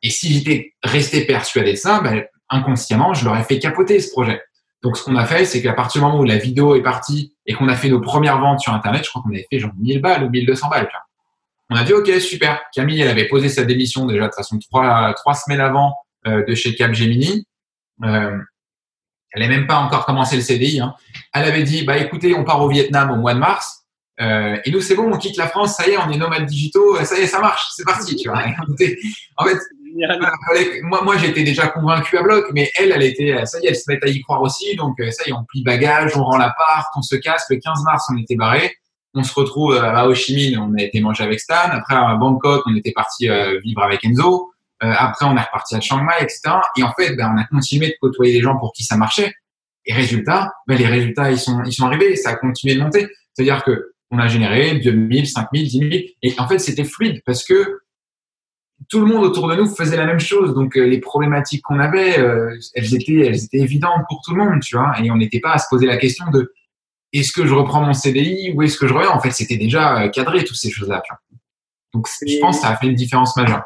Et 0.02 0.10
si 0.10 0.34
j'étais 0.34 0.74
resté 0.84 1.26
persuadé 1.26 1.72
de 1.72 1.78
ça, 1.78 2.02
bah, 2.02 2.12
inconsciemment, 2.50 3.14
je 3.14 3.24
l'aurais 3.24 3.44
fait 3.44 3.60
capoter 3.60 4.00
ce 4.02 4.12
projet. 4.12 4.42
Donc, 4.82 4.98
ce 4.98 5.06
qu'on 5.06 5.16
a 5.16 5.26
fait, 5.26 5.46
c'est 5.46 5.62
qu'à 5.62 5.72
partir 5.72 6.02
du 6.02 6.06
moment 6.06 6.20
où 6.20 6.26
la 6.26 6.38
vidéo 6.38 6.76
est 6.76 6.84
partie 6.84 7.34
et 7.46 7.54
qu'on 7.54 7.70
a 7.70 7.76
fait 7.76 7.88
nos 7.88 8.02
premières 8.02 8.40
ventes 8.40 8.60
sur 8.60 8.74
Internet, 8.74 9.06
je 9.06 9.10
crois 9.10 9.22
qu'on 9.22 9.30
avait 9.30 9.48
fait 9.50 9.60
genre 9.60 9.72
1000 9.80 10.02
balles 10.02 10.26
ou 10.26 10.30
1200 10.30 10.68
balles. 10.68 10.90
On 11.70 11.78
a 11.78 11.84
dit, 11.86 11.94
OK, 11.94 12.12
super. 12.20 12.62
Camille, 12.76 13.00
elle 13.00 13.08
avait 13.08 13.30
posé 13.30 13.48
sa 13.48 13.64
démission 13.64 14.06
déjà 14.06 14.28
de 14.28 14.34
façon 14.34 14.60
trois, 14.60 15.14
trois 15.14 15.34
semaines 15.34 15.62
avant 15.62 15.96
euh, 16.26 16.46
de 16.46 16.56
chez 16.56 16.74
Capgemini. 16.76 17.46
Euh, 18.04 18.38
elle 19.32 19.42
n'a 19.42 19.48
même 19.50 19.68
pas 19.68 19.78
encore 19.78 20.06
commencé 20.06 20.36
le 20.36 20.42
CDI. 20.42 20.80
Hein. 20.80 20.94
Elle 21.34 21.46
avait 21.46 21.64
dit, 21.64 21.84
bah 21.84 21.98
écoutez, 21.98 22.34
on 22.36 22.44
part 22.44 22.62
au 22.62 22.70
Vietnam 22.70 23.12
au 23.12 23.18
mois 23.18 23.34
de 23.34 23.40
mars. 23.40 23.86
Euh, 24.22 24.58
et 24.64 24.72
nous, 24.72 24.80
c'est 24.80 24.96
bon, 24.96 25.12
on 25.12 25.18
quitte 25.18 25.38
la 25.38 25.48
France, 25.48 25.76
ça 25.76 25.88
y 25.88 25.92
est, 25.92 25.98
on 25.98 26.10
est 26.12 26.18
nomades 26.18 26.46
digitaux, 26.46 27.04
ça 27.04 27.18
y 27.18 27.24
est, 27.24 27.28
ça 27.28 27.40
marche, 27.40 27.66
c'est 27.76 27.84
parti, 27.84 28.16
tu 28.16 28.30
vois. 28.30 28.44
en 29.38 29.46
fait, 29.46 29.60
moi, 30.84 31.04
moi 31.04 31.18
j'étais 31.18 31.44
déjà 31.44 31.68
convaincu 31.68 32.18
à 32.18 32.22
bloc, 32.22 32.46
mais 32.54 32.72
elle, 32.78 32.92
elle 32.92 33.02
était, 33.02 33.44
ça 33.46 33.60
y 33.60 33.66
est, 33.66 33.70
elle 33.70 33.76
se 33.76 33.92
met 33.92 34.00
à 34.02 34.08
y 34.08 34.22
croire 34.22 34.42
aussi. 34.44 34.76
Donc, 34.76 34.96
ça 35.12 35.24
y 35.26 35.32
est, 35.32 35.34
on 35.34 35.44
plie 35.44 35.64
bagage, 35.64 36.16
on 36.16 36.24
rend 36.24 36.38
l'appart, 36.38 36.88
on 36.96 37.02
se 37.02 37.16
casse. 37.16 37.46
Le 37.50 37.58
15 37.58 37.84
mars, 37.84 38.06
on 38.14 38.18
était 38.18 38.36
barré. 38.36 38.76
On 39.16 39.24
se 39.24 39.34
retrouve 39.34 39.76
à 39.76 40.08
Ho 40.08 40.14
Chi 40.16 40.36
Minh, 40.36 40.58
on 40.58 40.74
a 40.76 40.82
été 40.82 41.02
manger 41.02 41.24
avec 41.24 41.40
Stan. 41.40 41.70
Après, 41.72 41.96
à 41.96 42.16
Bangkok, 42.16 42.64
on 42.66 42.76
était 42.76 42.94
parti 42.94 43.28
vivre 43.64 43.84
avec 43.84 44.06
Enzo. 44.06 44.53
Euh, 44.84 44.94
après, 44.98 45.26
on 45.26 45.36
est 45.36 45.42
reparti 45.42 45.76
à 45.76 45.82
Chiang 45.82 46.04
Mai, 46.04 46.14
etc. 46.22 46.42
Et 46.78 46.84
en 46.84 46.92
fait, 46.94 47.16
ben, 47.16 47.34
on 47.34 47.40
a 47.40 47.46
continué 47.46 47.88
de 47.88 47.96
côtoyer 48.02 48.34
des 48.34 48.42
gens 48.42 48.58
pour 48.58 48.74
qui 48.74 48.84
ça 48.84 48.98
marchait. 48.98 49.34
Et 49.86 49.94
résultat, 49.94 50.52
ben, 50.68 50.78
les 50.78 50.88
résultats, 50.88 51.32
ils 51.32 51.40
sont, 51.40 51.64
ils 51.66 51.74
sont 51.74 51.86
arrivés. 51.86 52.16
Ça 52.16 52.32
a 52.32 52.36
continué 52.36 52.76
de 52.76 52.82
monter. 52.82 53.08
C'est-à-dire 53.34 53.64
que 53.64 53.94
on 54.12 54.20
a 54.20 54.28
généré 54.28 54.80
2000, 54.80 55.28
5000, 55.28 55.68
10 55.68 55.80
000. 55.80 55.92
Et 56.22 56.36
en 56.38 56.48
fait, 56.48 56.60
c'était 56.60 56.84
fluide 56.84 57.22
parce 57.26 57.44
que 57.44 57.80
tout 58.90 59.00
le 59.00 59.06
monde 59.06 59.24
autour 59.24 59.48
de 59.48 59.56
nous 59.56 59.66
faisait 59.68 59.98
la 59.98 60.06
même 60.06 60.20
chose. 60.20 60.54
Donc, 60.54 60.78
euh, 60.78 60.86
les 60.86 61.00
problématiques 61.00 61.64
qu'on 61.64 61.80
avait, 61.80 62.20
euh, 62.20 62.56
elles 62.76 62.94
étaient, 62.94 63.26
elles 63.26 63.44
étaient 63.44 63.58
évidentes 63.58 64.04
pour 64.10 64.22
tout 64.24 64.36
le 64.36 64.44
monde, 64.44 64.62
tu 64.62 64.76
vois. 64.76 64.94
Et 65.02 65.10
on 65.10 65.18
n'était 65.18 65.40
pas 65.40 65.54
à 65.54 65.58
se 65.58 65.66
poser 65.70 65.88
la 65.88 65.98
question 65.98 66.30
de 66.32 66.54
est-ce 67.12 67.32
que 67.32 67.46
je 67.46 67.54
reprends 67.54 67.82
mon 67.82 67.94
CDI 67.94 68.52
ou 68.54 68.62
est-ce 68.62 68.78
que 68.78 68.88
je 68.88 68.94
reviens? 68.94 69.12
En 69.12 69.20
fait, 69.20 69.32
c'était 69.32 69.58
déjà 69.58 70.10
cadré 70.10 70.44
toutes 70.44 70.58
ces 70.58 70.70
choses-là. 70.70 71.02
Donc, 71.94 72.08
je 72.28 72.40
pense 72.40 72.58
que 72.58 72.62
ça 72.64 72.70
a 72.70 72.78
fait 72.78 72.88
une 72.88 72.96
différence 72.96 73.36
majeure. 73.38 73.64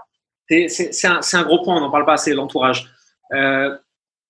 C'est 0.49 1.05
un, 1.05 1.43
gros 1.43 1.61
point, 1.63 1.75
on 1.75 1.81
n'en 1.81 1.91
parle 1.91 2.05
pas 2.05 2.13
assez, 2.13 2.33
l'entourage. 2.33 2.89
Euh, 3.33 3.75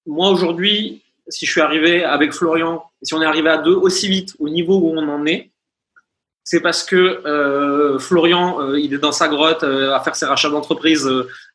moi, 0.05 0.29
aujourd'hui, 0.29 1.03
si 1.27 1.45
je 1.45 1.51
suis 1.51 1.61
arrivé 1.61 2.03
avec 2.03 2.33
Florian, 2.33 2.83
si 3.01 3.13
on 3.13 3.21
est 3.21 3.25
arrivé 3.25 3.49
à 3.49 3.57
deux 3.57 3.75
aussi 3.75 4.07
vite 4.07 4.33
au 4.39 4.49
niveau 4.49 4.77
où 4.77 4.93
on 4.97 5.07
en 5.07 5.25
est, 5.25 5.51
c'est 6.43 6.61
parce 6.61 6.83
que 6.83 6.95
euh, 6.95 7.99
Florian, 7.99 8.61
euh, 8.61 8.79
il 8.79 8.93
est 8.93 8.99
dans 8.99 9.11
sa 9.11 9.27
grotte 9.27 9.63
à 9.63 9.99
faire 9.99 10.15
ses 10.15 10.25
rachats 10.25 10.49
d'entreprise 10.49 11.07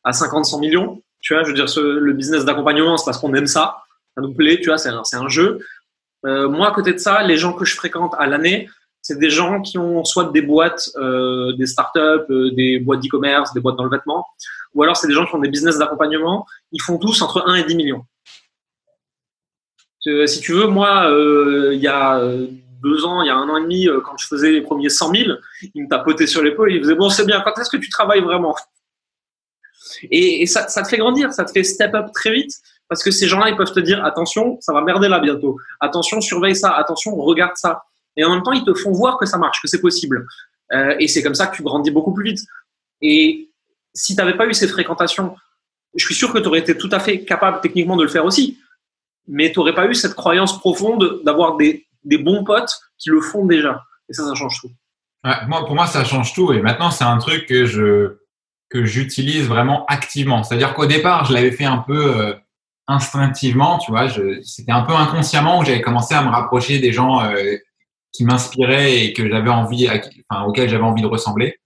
à 0.03 0.13
50, 0.13 0.45
100 0.45 0.59
millions. 0.59 1.01
Tu 1.19 1.33
vois, 1.33 1.43
je 1.43 1.49
veux 1.49 1.55
dire, 1.55 1.65
le 1.77 2.13
business 2.13 2.45
d'accompagnement, 2.45 2.97
c'est 2.97 3.05
parce 3.05 3.17
qu'on 3.17 3.33
aime 3.33 3.47
ça. 3.47 3.77
Ça 4.15 4.21
nous 4.21 4.33
plaît, 4.33 4.59
tu 4.61 4.67
vois, 4.67 4.77
c'est 4.77 4.89
un, 4.89 5.29
jeu. 5.29 5.59
moi, 6.23 6.69
à 6.69 6.71
côté 6.71 6.93
de 6.93 6.99
ça, 6.99 7.23
les 7.23 7.37
gens 7.37 7.53
que 7.53 7.65
je 7.65 7.75
fréquente 7.75 8.13
à 8.19 8.27
l'année, 8.27 8.69
c'est 9.03 9.19
des 9.19 9.29
gens 9.29 9.61
qui 9.61 9.77
ont 9.77 10.05
soit 10.05 10.31
des 10.31 10.41
boîtes, 10.41 10.89
euh, 10.95 11.53
des 11.57 11.67
startups, 11.67 11.99
euh, 12.29 12.51
des 12.51 12.79
boîtes 12.79 13.01
d'e-commerce, 13.01 13.53
des 13.53 13.59
boîtes 13.59 13.75
dans 13.75 13.83
le 13.83 13.89
vêtement, 13.89 14.25
ou 14.73 14.81
alors 14.81 14.95
c'est 14.95 15.07
des 15.07 15.13
gens 15.13 15.25
qui 15.25 15.35
ont 15.35 15.39
des 15.39 15.49
business 15.49 15.77
d'accompagnement. 15.77 16.47
Ils 16.71 16.81
font 16.81 16.97
tous 16.97 17.21
entre 17.21 17.43
1 17.45 17.55
et 17.55 17.63
10 17.65 17.75
millions. 17.75 18.05
Euh, 20.07 20.25
si 20.25 20.39
tu 20.39 20.53
veux, 20.53 20.67
moi, 20.67 21.09
il 21.73 21.79
y 21.79 21.87
a 21.87 22.21
deux 22.81 23.05
ans, 23.05 23.21
il 23.21 23.27
y 23.27 23.29
a 23.29 23.35
un 23.35 23.47
an 23.49 23.57
et 23.57 23.63
demi, 23.63 23.87
quand 24.05 24.17
je 24.17 24.25
faisais 24.25 24.51
les 24.51 24.61
premiers 24.61 24.89
100 24.89 25.13
000, 25.13 25.31
ils 25.75 25.83
me 25.83 25.89
tapotaient 25.89 26.27
sur 26.27 26.41
l'épaule 26.41 26.71
et 26.71 26.75
ils 26.75 26.81
disaient, 26.81 26.95
bon, 26.95 27.09
c'est 27.09 27.25
bien, 27.25 27.41
quand 27.41 27.59
est-ce 27.59 27.69
que 27.69 27.77
tu 27.77 27.89
travailles 27.89 28.21
vraiment? 28.21 28.55
Et, 30.03 30.43
et 30.43 30.45
ça, 30.45 30.69
ça, 30.69 30.81
te 30.81 30.87
fait 30.87 30.97
grandir, 30.97 31.33
ça 31.33 31.43
te 31.43 31.51
fait 31.51 31.63
step 31.63 31.93
up 31.93 32.07
très 32.13 32.31
vite, 32.31 32.53
parce 32.87 33.03
que 33.03 33.11
ces 33.11 33.27
gens-là, 33.27 33.49
ils 33.49 33.57
peuvent 33.57 33.73
te 33.73 33.81
dire, 33.81 34.03
attention, 34.05 34.57
ça 34.61 34.71
va 34.73 34.81
merder 34.81 35.09
là 35.09 35.19
bientôt. 35.19 35.57
Attention, 35.81 36.21
surveille 36.21 36.55
ça. 36.55 36.71
Attention, 36.71 37.15
regarde 37.15 37.55
ça 37.55 37.83
et 38.15 38.23
en 38.23 38.29
même 38.31 38.43
temps, 38.43 38.51
ils 38.51 38.63
te 38.63 38.73
font 38.73 38.91
voir 38.91 39.17
que 39.17 39.25
ça 39.25 39.37
marche, 39.37 39.61
que 39.61 39.67
c'est 39.67 39.81
possible. 39.81 40.25
Euh, 40.71 40.95
et 40.99 41.07
c'est 41.07 41.23
comme 41.23 41.35
ça 41.35 41.47
que 41.47 41.55
tu 41.55 41.63
grandis 41.63 41.91
beaucoup 41.91 42.13
plus 42.13 42.31
vite. 42.31 42.39
Et 43.01 43.49
si 43.93 44.15
tu 44.15 44.21
n'avais 44.21 44.37
pas 44.37 44.47
eu 44.47 44.53
ces 44.53 44.67
fréquentations, 44.67 45.35
je 45.95 46.05
suis 46.05 46.15
sûr 46.15 46.33
que 46.33 46.39
tu 46.39 46.47
aurais 46.47 46.59
été 46.59 46.77
tout 46.77 46.89
à 46.91 46.99
fait 46.99 47.23
capable 47.23 47.61
techniquement 47.61 47.95
de 47.95 48.03
le 48.03 48.09
faire 48.09 48.25
aussi. 48.25 48.59
Mais 49.27 49.51
tu 49.51 49.59
n'aurais 49.59 49.75
pas 49.75 49.87
eu 49.87 49.93
cette 49.93 50.15
croyance 50.15 50.59
profonde 50.59 51.21
d'avoir 51.23 51.57
des, 51.57 51.85
des, 52.03 52.17
bons 52.17 52.43
potes 52.43 52.79
qui 52.97 53.09
le 53.09 53.21
font 53.21 53.45
déjà. 53.45 53.83
Et 54.09 54.13
ça, 54.13 54.25
ça 54.25 54.35
change 54.35 54.59
tout. 54.59 54.71
Moi, 55.47 55.65
pour 55.65 55.75
moi, 55.75 55.87
ça 55.87 56.03
change 56.03 56.33
tout. 56.33 56.51
Et 56.51 56.61
maintenant, 56.61 56.91
c'est 56.91 57.05
un 57.05 57.17
truc 57.17 57.45
que 57.45 57.65
je, 57.65 58.17
que 58.69 58.83
j'utilise 58.83 59.47
vraiment 59.47 59.85
activement. 59.85 60.43
C'est-à-dire 60.43 60.73
qu'au 60.73 60.85
départ, 60.85 61.25
je 61.25 61.33
l'avais 61.33 61.51
fait 61.51 61.65
un 61.65 61.77
peu 61.77 62.19
euh, 62.19 62.33
instinctivement, 62.87 63.77
tu 63.77 63.91
vois, 63.91 64.07
c'était 64.43 64.71
un 64.71 64.81
peu 64.81 64.93
inconsciemment 64.93 65.59
où 65.59 65.63
j'avais 65.63 65.81
commencé 65.81 66.13
à 66.15 66.23
me 66.23 66.29
rapprocher 66.29 66.79
des 66.79 66.91
gens 66.91 67.23
euh, 67.23 67.55
qui 68.13 68.25
m'inspiraient 68.25 69.05
et 69.05 69.13
que 69.13 69.27
j'avais 69.29 69.49
envie, 69.49 69.89
enfin, 70.29 70.43
auxquels 70.43 70.69
j'avais 70.69 70.83
envie 70.83 71.01
de 71.01 71.07
ressembler. 71.07 71.57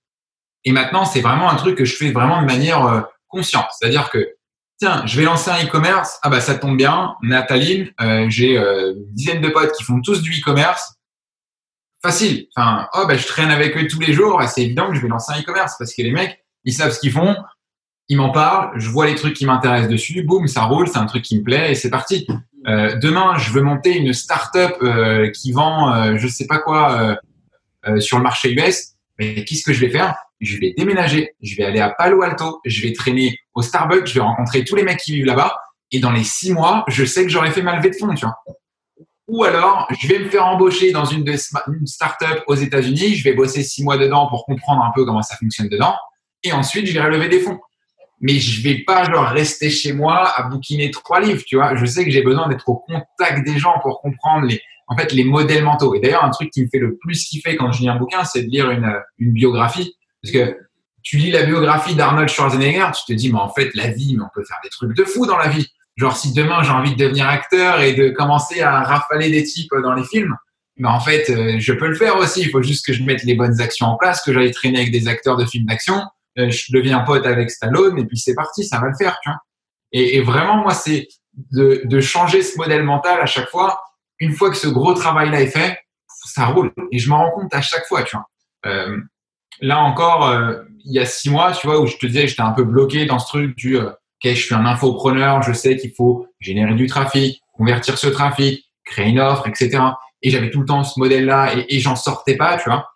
Et 0.64 0.72
maintenant, 0.72 1.06
c'est 1.06 1.22
vraiment 1.22 1.50
un 1.50 1.56
truc 1.56 1.78
que 1.78 1.86
je 1.86 1.96
fais 1.96 2.12
vraiment 2.12 2.42
de 2.42 2.48
manière 2.48 2.86
euh, 2.86 3.02
consciente. 3.28 3.68
C'est-à-dire 3.78 4.10
que, 4.10 4.36
tiens, 4.80 5.06
je 5.06 5.18
vais 5.18 5.26
lancer 5.26 5.52
un 5.52 5.64
e-commerce. 5.64 6.20
Ah 6.24 6.30
bah 6.30 6.42
ça 6.42 6.56
tombe 6.56 6.78
bien, 6.78 7.16
Nathalie, 7.22 7.92
j'ai 8.28 8.58
une 8.58 9.14
dizaine 9.14 9.42
de 9.42 9.50
potes 9.50 9.74
qui 9.74 9.84
font 9.84 10.02
tous 10.02 10.22
du 10.22 10.32
e-commerce 10.32 10.98
facile. 12.02 12.48
Enfin, 12.56 12.88
oh, 12.94 13.06
bah, 13.08 13.18
je 13.18 13.26
traîne 13.26 13.52
avec 13.52 13.76
eux 13.78 13.88
tous 13.88 14.00
les 14.00 14.14
jours. 14.14 14.42
C'est 14.48 14.64
évident 14.64 14.88
que 14.90 14.96
je 14.96 15.02
vais 15.02 15.08
lancer 15.08 15.34
un 15.34 15.42
e-commerce 15.42 15.76
parce 15.78 15.94
que 15.94 16.02
les 16.02 16.12
mecs, 16.12 16.44
ils 16.64 16.74
savent 16.74 16.92
ce 16.92 17.00
qu'ils 17.00 17.12
font. 17.12 17.36
Ils 18.10 18.17
m'en 18.17 18.32
parlent. 18.32 18.72
Je 18.80 18.89
vois 18.89 19.08
les 19.08 19.15
trucs 19.15 19.36
qui 19.36 19.46
m'intéressent 19.46 19.89
dessus. 19.89 20.24
Boum, 20.24 20.48
ça 20.48 20.63
roule. 20.63 20.88
C'est 20.88 20.98
un 20.98 21.06
truc 21.06 21.24
qui 21.24 21.38
me 21.38 21.43
plaît 21.43 21.72
et 21.72 21.76
c'est 21.76 21.89
parti. 21.89 22.28
Euh, 22.67 22.98
demain, 22.98 23.38
je 23.38 23.52
veux 23.52 23.62
monter 23.62 23.98
une 23.98 24.13
start-up 24.13 24.76
euh, 24.82 25.30
qui 25.32 25.52
vend, 25.52 25.93
euh, 25.93 26.17
je 26.17 26.28
sais 26.28 26.48
pas 26.48 26.60
quoi, 26.60 27.17
euh, 27.88 28.00
sur 28.00 28.17
le 28.17 28.24
marché 28.24 28.54
US. 28.54 28.93
Mais 29.20 29.43
qu'est-ce 29.43 29.63
que 29.63 29.74
je 29.74 29.82
vais 29.82 29.89
faire? 29.89 30.15
Je 30.39 30.58
vais 30.58 30.74
déménager. 30.78 31.36
Je 31.41 31.56
vais 31.56 31.63
aller 31.63 31.80
à 31.80 31.89
Palo 31.89 32.22
Alto. 32.22 32.62
Je 32.65 32.82
vais 32.82 32.93
traîner 32.93 33.38
au 33.56 33.62
Starbucks. 33.62 34.08
Je 34.08 34.13
vais 34.15 34.22
rencontrer 34.22 34.63
tous 34.63 34.76
les 34.76 34.84
mecs 34.84 35.00
qui 35.00 35.13
vivent 35.13 35.26
là-bas. 35.26 35.58
Et 35.91 36.00
dans 36.00 36.12
les 36.12 36.24
six 36.24 36.52
mois, 36.52 36.84
je 36.88 37.06
sais 37.06 37.24
que 37.24 37.30
j'aurais 37.30 37.52
fait 37.52 37.62
ma 37.62 37.76
levée 37.76 37.89
de 37.89 37.96
fonds, 37.96 38.13
tu 38.13 38.26
vois. 38.26 38.36
Ou 39.28 39.43
alors, 39.43 39.88
je 40.00 40.08
vais 40.08 40.20
me 40.20 40.30
faire 40.30 40.46
embaucher 40.46 40.91
dans 40.91 41.04
une, 41.04 41.26
start-up 41.86 42.43
aux 42.48 42.56
États-Unis, 42.56 43.15
je 43.15 43.24
vais 43.26 43.34
bosser 43.34 43.62
six 43.62 43.84
mois 43.84 43.98
dedans 43.98 44.28
pour 44.28 44.46
comprendre 44.46 44.84
un 44.84 44.91
peu 44.96 45.04
comment 45.04 45.22
ça 45.22 45.36
fonctionne 45.36 45.67
dedans, 45.67 45.96
et 46.43 46.54
ensuite, 46.54 46.88
je 46.88 46.98
vais 46.98 47.10
lever 47.10 47.28
des 47.28 47.41
fonds. 47.41 47.60
Mais 48.19 48.39
je 48.39 48.63
vais 48.63 48.80
pas 48.80 49.03
genre 49.03 49.27
rester 49.27 49.69
chez 49.69 49.93
moi 49.93 50.32
à 50.36 50.43
bouquiner 50.43 50.89
trois 50.91 51.19
livres, 51.19 51.43
tu 51.45 51.56
vois. 51.56 51.75
Je 51.75 51.86
sais 51.86 52.03
que 52.03 52.12
j'ai 52.12 52.23
besoin 52.23 52.47
d'être 52.47 52.67
au 52.67 52.77
contact 52.77 53.45
des 53.45 53.58
gens 53.60 53.80
pour 53.82 54.01
comprendre 54.01 54.47
les, 54.47 54.62
en 54.88 54.97
fait, 54.97 55.12
les 55.13 55.23
modèles 55.23 55.63
mentaux. 55.63 55.93
Et 55.95 55.99
d'ailleurs, 55.99 56.23
un 56.23 56.30
truc 56.30 56.49
qui 56.49 56.63
me 56.63 56.67
fait 56.67 56.80
le 56.80 56.97
plus 56.97 57.25
kiffer 57.25 57.56
quand 57.56 57.71
je 57.71 57.82
lis 57.82 57.89
un 57.89 57.97
bouquin, 57.97 58.23
c'est 58.23 58.43
de 58.43 58.49
lire 58.49 58.71
une, 58.71 58.91
une 59.19 59.34
biographie, 59.34 59.95
parce 60.21 60.34
que 60.34 60.58
tu 61.03 61.17
lis 61.17 61.32
la 61.32 61.43
biographie 61.43 61.95
d'Arnold 61.95 62.27
Schwarzenegger, 62.27 62.88
tu 62.97 63.13
te 63.13 63.17
dis, 63.17 63.32
mais 63.32 63.39
en 63.39 63.49
fait, 63.49 63.69
la 63.75 63.88
vie, 63.89 64.15
mais 64.17 64.23
on 64.23 64.30
peut 64.34 64.43
faire 64.43 64.58
des 64.63 64.69
trucs 64.69 64.95
de 64.95 65.03
fou 65.03 65.25
dans 65.25 65.38
la 65.38 65.47
vie. 65.47 65.67
Genre, 65.95 66.15
si 66.15 66.34
demain 66.34 66.62
j'ai 66.63 66.71
envie 66.71 66.95
de 66.95 67.03
devenir 67.03 67.27
acteur 67.27 67.82
et 67.82 67.93
de 67.93 68.10
commencer 68.10 68.62
à 68.62 68.84
rafaler 68.84 69.32
des 69.32 69.43
types 69.43 69.71
dans 69.82 69.93
les 69.93 70.03
films, 70.03 70.36
mais 70.77 70.88
en 70.88 70.99
fait, 70.99 71.30
euh, 71.30 71.56
je 71.60 71.73
peux 71.73 71.88
le 71.88 71.95
faire 71.95 72.17
aussi. 72.17 72.41
Il 72.41 72.49
faut 72.49 72.62
juste 72.62 72.86
que 72.86 72.93
je 72.93 73.03
mette 73.03 73.23
les 73.23 73.36
bonnes 73.36 73.60
actions 73.62 73.88
en 73.88 73.97
place, 73.97 74.21
que 74.21 74.32
j'aille 74.32 74.51
traîner 74.51 74.80
avec 74.80 74.91
des 74.91 75.08
acteurs 75.08 75.38
de 75.38 75.45
films 75.45 75.65
d'action. 75.65 76.01
Euh, 76.39 76.50
je 76.50 76.71
deviens 76.71 77.00
pote 77.00 77.26
avec 77.26 77.50
Stallone 77.50 77.97
et 77.97 78.06
puis 78.06 78.17
c'est 78.17 78.36
parti, 78.36 78.63
ça 78.63 78.80
va 78.80 78.88
le 78.88 78.95
faire, 78.95 79.17
tu 79.21 79.30
vois. 79.30 79.39
Et, 79.93 80.21
vraiment, 80.21 80.58
moi, 80.58 80.73
c'est 80.73 81.08
de, 81.52 82.00
changer 82.02 82.41
ce 82.41 82.58
modèle 82.58 82.84
mental 82.84 83.19
à 83.21 83.26
chaque 83.26 83.50
fois. 83.50 83.82
Une 84.19 84.34
fois 84.34 84.50
que 84.50 84.58
ce 84.58 84.67
gros 84.67 84.93
travail-là 84.93 85.41
est 85.41 85.47
fait, 85.47 85.80
ça 86.26 86.45
roule. 86.47 86.73
Et 86.91 87.00
je 87.00 87.10
m'en 87.10 87.17
rends 87.17 87.32
compte 87.32 87.56
à 87.56 87.62
chaque 87.62 87.86
fois, 87.88 88.04
tu 88.04 88.15
vois. 88.15 88.26
Euh, 88.65 88.97
là 89.62 89.80
encore, 89.80 90.28
euh, 90.28 90.62
il 90.84 90.93
y 90.93 91.00
a 91.00 91.06
six 91.06 91.30
mois, 91.30 91.54
tu 91.54 91.65
vois, 91.65 91.80
où 91.80 91.88
je 91.88 91.95
te 91.95 92.06
disais, 92.06 92.28
j'étais 92.28 92.41
un 92.41 92.52
peu 92.52 92.63
bloqué 92.63 93.06
dans 93.06 93.19
ce 93.19 93.28
truc 93.28 93.56
du 93.56 93.78
je 94.23 94.34
suis 94.34 94.56
un 94.56 94.65
infopreneur, 94.65 95.41
je 95.41 95.54
sais 95.54 95.78
qu'il 95.78 95.93
faut 95.93 96.28
générer 96.39 96.73
du 96.73 96.88
trafic, 96.88 97.41
convertir 97.54 97.97
ce 97.97 98.08
trafic, 98.08 98.65
créer 98.84 99.10
une 99.10 99.19
offre, 99.19 99.47
etc. 99.47 99.80
Et 100.21 100.30
j'avais 100.30 100.50
tout 100.50 100.60
le 100.60 100.65
temps 100.65 100.84
ce 100.84 101.00
modèle-là 101.00 101.56
et, 101.56 101.65
et 101.69 101.80
j'en 101.80 101.95
sortais 101.95 102.36
pas, 102.36 102.58
tu 102.58 102.69
vois. 102.69 102.89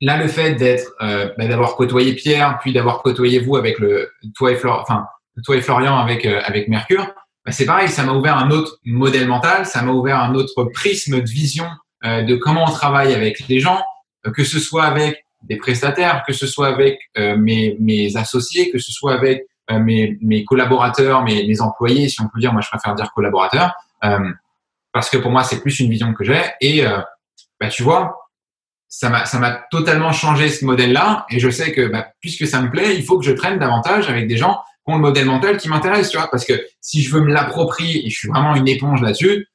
Là, 0.00 0.16
le 0.16 0.28
fait 0.28 0.54
d'être, 0.54 0.92
euh, 1.02 1.30
bah, 1.36 1.46
d'avoir 1.46 1.76
côtoyé 1.76 2.14
Pierre, 2.14 2.58
puis 2.60 2.72
d'avoir 2.72 3.02
côtoyé 3.02 3.38
vous 3.38 3.56
avec 3.56 3.78
le 3.78 4.10
toi 4.34 4.52
et 4.52 4.56
Florian, 4.56 4.80
enfin 4.82 5.06
toi 5.44 5.56
et 5.56 5.60
Florian 5.60 5.96
avec 5.98 6.24
euh, 6.24 6.40
avec 6.44 6.68
Mercure, 6.68 7.06
bah, 7.44 7.52
c'est 7.52 7.66
pareil, 7.66 7.88
ça 7.88 8.04
m'a 8.04 8.12
ouvert 8.12 8.36
un 8.36 8.50
autre 8.50 8.78
modèle 8.84 9.28
mental, 9.28 9.66
ça 9.66 9.82
m'a 9.82 9.92
ouvert 9.92 10.18
un 10.18 10.34
autre 10.34 10.64
prisme 10.72 11.20
de 11.20 11.28
vision 11.28 11.66
euh, 12.04 12.22
de 12.22 12.36
comment 12.36 12.64
on 12.64 12.72
travaille 12.72 13.14
avec 13.14 13.46
les 13.48 13.60
gens, 13.60 13.82
que 14.34 14.44
ce 14.44 14.58
soit 14.58 14.84
avec 14.84 15.24
des 15.42 15.56
prestataires, 15.56 16.22
que 16.26 16.34
ce 16.34 16.46
soit 16.46 16.68
avec 16.68 16.98
mes, 17.16 17.74
mes 17.80 18.14
associés, 18.18 18.70
que 18.70 18.78
ce 18.78 18.92
soit 18.92 19.14
avec 19.14 19.46
euh, 19.70 19.78
mes, 19.78 20.18
mes, 20.20 20.44
collaborateurs, 20.44 21.22
mes, 21.22 21.46
mes, 21.46 21.60
employés, 21.60 22.08
si 22.08 22.20
on 22.20 22.28
peut 22.28 22.40
dire, 22.40 22.52
moi 22.52 22.60
je 22.60 22.68
préfère 22.68 22.94
dire 22.94 23.12
collaborateurs, 23.12 23.72
euh, 24.04 24.30
parce 24.92 25.08
que 25.10 25.16
pour 25.16 25.30
moi 25.30 25.44
c'est 25.44 25.60
plus 25.60 25.78
une 25.80 25.90
vision 25.90 26.12
que 26.12 26.24
j'ai. 26.24 26.42
Et 26.60 26.84
euh, 26.84 26.98
bah, 27.60 27.68
tu 27.68 27.82
vois, 27.82 28.19
ça 28.90 29.08
m'a 29.08 29.66
totalement 29.70 30.12
changé 30.12 30.48
ce 30.48 30.64
modèle-là. 30.64 31.24
Et 31.30 31.38
je 31.38 31.48
sais 31.48 31.72
que 31.72 31.86
bah, 31.88 32.08
puisque 32.20 32.46
ça 32.46 32.60
me 32.60 32.70
plaît, 32.70 32.96
il 32.96 33.04
faut 33.04 33.18
que 33.18 33.24
je 33.24 33.32
traîne 33.32 33.58
davantage 33.58 34.10
avec 34.10 34.26
des 34.26 34.36
gens 34.36 34.60
qui 34.84 34.92
ont 34.92 34.96
le 34.96 35.00
modèle 35.00 35.26
mental 35.26 35.56
qui 35.56 35.68
m'intéresse, 35.68 36.10
tu 36.10 36.18
vois, 36.18 36.28
parce 36.30 36.44
que 36.44 36.54
si 36.80 37.02
je 37.02 37.14
veux 37.14 37.20
me 37.20 37.32
l'approprier 37.32 38.04
et 38.06 38.10
je 38.10 38.18
suis 38.18 38.28
vraiment 38.28 38.54
une 38.56 38.68
éponge 38.68 39.00
là-dessus, 39.00 39.46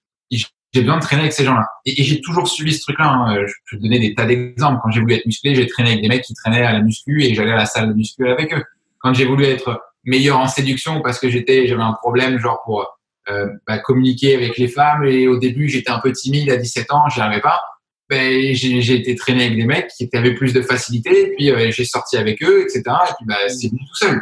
j'ai 0.75 0.81
besoin 0.81 0.97
de 0.97 1.01
traîner 1.01 1.21
avec 1.21 1.33
ces 1.33 1.45
gens-là. 1.45 1.69
Et, 1.85 2.03
j'ai 2.03 2.19
toujours 2.19 2.49
suivi 2.49 2.73
ce 2.73 2.81
truc-là. 2.81 3.07
Hein. 3.07 3.45
Je 3.47 3.53
peux 3.71 3.81
donner 3.81 3.97
des 3.97 4.13
tas 4.13 4.25
d'exemples. 4.25 4.81
Quand 4.83 4.91
j'ai 4.91 4.99
voulu 4.99 5.13
être 5.13 5.25
musclé, 5.25 5.55
j'ai 5.55 5.67
traîné 5.67 5.91
avec 5.91 6.01
des 6.01 6.09
mecs 6.09 6.23
qui 6.23 6.33
traînaient 6.33 6.63
à 6.63 6.73
la 6.73 6.81
muscu 6.81 7.23
et 7.23 7.33
j'allais 7.33 7.53
à 7.53 7.55
la 7.55 7.65
salle 7.65 7.87
de 7.87 7.93
muscu 7.93 8.27
avec 8.27 8.53
eux. 8.53 8.61
Quand 8.99 9.13
j'ai 9.13 9.23
voulu 9.23 9.45
être 9.45 9.81
meilleur 10.03 10.37
en 10.37 10.47
séduction 10.47 11.01
parce 11.01 11.17
que 11.17 11.29
j'étais, 11.29 11.65
j'avais 11.67 11.81
un 11.81 11.93
problème 11.93 12.39
genre 12.39 12.61
pour 12.65 12.85
euh, 13.29 13.47
bah, 13.65 13.79
communiquer 13.79 14.35
avec 14.35 14.57
les 14.57 14.67
femmes 14.67 15.05
et 15.05 15.27
au 15.27 15.37
début 15.37 15.69
j'étais 15.69 15.91
un 15.91 15.99
peu 15.99 16.11
timide 16.11 16.49
à 16.49 16.57
17 16.57 16.91
ans, 16.91 17.07
j'y 17.09 17.21
arrivais 17.21 17.41
pas. 17.41 17.61
Ben, 18.09 18.53
j'ai 18.53 18.93
été 18.93 19.15
traîné 19.15 19.45
avec 19.45 19.57
des 19.57 19.65
mecs 19.65 19.87
qui 19.87 20.07
avaient 20.13 20.35
plus 20.35 20.53
de 20.53 20.61
facilité, 20.61 21.33
puis 21.35 21.49
euh, 21.49 21.71
j'ai 21.71 21.85
sorti 21.85 22.17
avec 22.17 22.43
eux, 22.43 22.61
etc. 22.61 22.83
Et 22.85 23.13
puis 23.17 23.25
bah, 23.25 23.35
c'est 23.47 23.67
venu 23.67 23.79
tout 23.79 23.95
seul. 23.95 24.19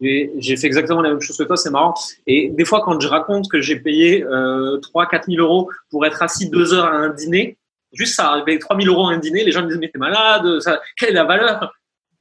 J'ai 0.00 0.56
fait 0.56 0.66
exactement 0.66 1.02
la 1.02 1.10
même 1.10 1.20
chose 1.20 1.36
que 1.36 1.42
toi, 1.42 1.58
c'est 1.58 1.68
marrant. 1.68 1.92
Et 2.26 2.48
des 2.48 2.64
fois, 2.64 2.80
quand 2.82 2.98
je 2.98 3.06
raconte 3.06 3.50
que 3.50 3.60
j'ai 3.60 3.76
payé 3.76 4.24
euh, 4.24 4.78
3 4.78 5.06
4 5.06 5.26
000 5.26 5.42
euros 5.42 5.68
pour 5.90 6.06
être 6.06 6.22
assis 6.22 6.48
deux 6.48 6.72
heures 6.72 6.86
à 6.86 6.96
un 6.96 7.10
dîner, 7.10 7.58
juste 7.92 8.14
ça, 8.14 8.30
avec 8.30 8.60
3 8.60 8.80
000 8.80 8.88
euros 8.88 9.08
à 9.08 9.12
un 9.12 9.18
dîner, 9.18 9.44
les 9.44 9.52
gens 9.52 9.62
me 9.62 9.68
disent, 9.68 9.78
mais 9.78 9.90
t'es 9.90 9.98
malade, 9.98 10.60
ça, 10.60 10.80
quelle 10.96 11.10
est 11.10 11.12
la 11.12 11.24
valeur? 11.24 11.70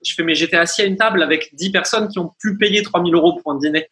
Je 0.06 0.14
fais, 0.14 0.24
mais 0.24 0.36
j'étais 0.36 0.58
assis 0.58 0.82
à 0.82 0.86
une 0.86 0.98
table 0.98 1.24
avec 1.24 1.56
10 1.56 1.72
personnes 1.72 2.10
qui 2.10 2.20
ont 2.20 2.34
pu 2.42 2.58
payer 2.58 2.84
3000 2.84 3.14
euros 3.16 3.40
pour 3.42 3.54
un 3.54 3.58
dîner. 3.58 3.88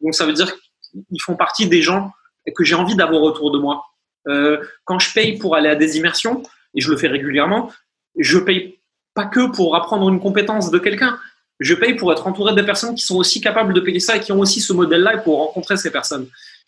Donc 0.00 0.16
ça 0.16 0.26
veut 0.26 0.32
dire 0.32 0.52
qu'ils 0.92 1.22
font 1.22 1.36
partie 1.36 1.68
des 1.68 1.82
gens 1.82 2.10
que 2.56 2.64
j'ai 2.64 2.74
envie 2.74 2.96
d'avoir 2.96 3.22
autour 3.22 3.52
de 3.52 3.58
moi. 3.58 3.84
Euh, 4.28 4.58
quand 4.84 4.98
je 4.98 5.12
paye 5.12 5.38
pour 5.38 5.56
aller 5.56 5.68
à 5.68 5.76
des 5.76 5.96
immersions, 5.96 6.42
et 6.74 6.80
je 6.80 6.90
le 6.90 6.96
fais 6.96 7.08
régulièrement, 7.08 7.70
je 8.18 8.38
paye 8.38 8.78
pas 9.14 9.26
que 9.26 9.50
pour 9.50 9.76
apprendre 9.76 10.08
une 10.08 10.20
compétence 10.20 10.70
de 10.70 10.78
quelqu'un. 10.78 11.18
Je 11.58 11.74
paye 11.74 11.94
pour 11.94 12.12
être 12.12 12.26
entouré 12.26 12.54
de 12.54 12.62
personnes 12.62 12.94
qui 12.94 13.02
sont 13.04 13.16
aussi 13.16 13.40
capables 13.40 13.74
de 13.74 13.80
payer 13.80 14.00
ça 14.00 14.16
et 14.16 14.20
qui 14.20 14.32
ont 14.32 14.40
aussi 14.40 14.60
ce 14.60 14.72
modèle-là 14.72 15.14
et 15.14 15.22
pour 15.22 15.38
rencontrer 15.38 15.76
ces 15.76 15.90
personnes. 15.90 16.26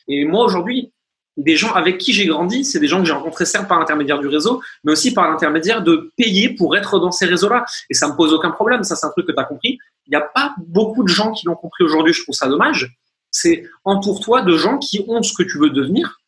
Et 0.09 0.25
moi, 0.25 0.45
aujourd'hui, 0.45 0.93
des 1.39 1.57
gens 1.57 1.73
avec 1.73 1.99
qui 1.99 2.13
j'ai 2.13 2.27
grandi, 2.27 2.65
c'est 2.65 2.79
des 2.79 2.89
gens 2.89 3.01
que 3.01 3.07
j'ai 3.07 3.13
rencontrés 3.13 3.47
certes 3.47 3.69
par 3.69 3.79
l'intermédiaire 3.79 4.19
du 4.19 4.27
réseau, 4.27 4.61
mais 4.85 4.93
aussi 4.93 5.15
par 5.15 5.31
l'intermédiaire 5.31 5.83
de 5.83 6.13
payer 6.17 6.51
pour 6.51 6.77
être 6.77 6.99
dans 6.99 7.11
ces 7.11 7.25
réseaux-là. 7.25 7.65
Et 7.89 7.95
ça 7.95 8.09
me 8.09 8.17
pose 8.17 8.35
aucun 8.35 8.51
problème. 8.51 8.83
Ça, 8.83 8.97
c'est 8.97 9.07
un 9.07 9.11
truc 9.11 9.27
que 9.27 9.33
tu 9.33 9.41
as 9.41 9.45
compris. 9.45 9.79
Il 10.07 10.11
n'y 10.11 10.17
a 10.17 10.21
pas 10.21 10.55
beaucoup 10.59 11.03
de 11.03 11.09
gens 11.09 11.33
qui 11.33 11.47
l'ont 11.47 11.55
compris 11.55 11.85
aujourd'hui. 11.85 12.13
Je 12.13 12.23
trouve 12.23 12.35
ça 12.35 12.49
dommage. 12.49 12.95
C'est 13.31 13.65
entoure-toi 13.85 14.43
de 14.43 14.57
gens 14.59 14.79
qui 14.79 15.05
ont 15.09 15.23
ce 15.23 15.33
que 15.33 15.43
tu 15.43 15.59
veux 15.59 15.71
devenir. 15.71 16.21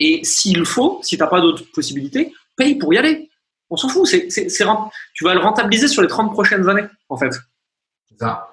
Et 0.00 0.24
s'il 0.24 0.64
faut, 0.64 1.00
si 1.02 1.16
tu 1.16 1.22
n'as 1.22 1.28
pas 1.28 1.40
d'autres 1.40 1.64
possibilités, 1.72 2.32
paye 2.56 2.76
pour 2.76 2.92
y 2.94 2.98
aller. 2.98 3.30
On 3.70 3.76
s'en 3.76 3.88
fout. 3.88 4.06
C'est, 4.06 4.28
tu 4.28 5.24
vas 5.24 5.34
le 5.34 5.40
rentabiliser 5.40 5.88
sur 5.88 6.02
les 6.02 6.08
30 6.08 6.32
prochaines 6.32 6.68
années, 6.68 6.86
en 7.08 7.16
fait. 7.16 7.32
C'est 8.08 8.18
ça. 8.18 8.48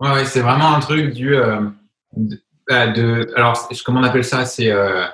Ouais, 0.00 0.24
c'est 0.24 0.40
vraiment 0.40 0.74
un 0.74 0.80
truc 0.80 1.12
du. 1.12 1.34
Euh, 1.34 1.60
bah, 2.68 2.88
de, 2.88 3.32
alors, 3.36 3.68
comment 3.84 4.00
on 4.00 4.04
appelle 4.04 4.24
ça 4.24 4.44
C'est. 4.44 4.70
Euh, 4.70 5.06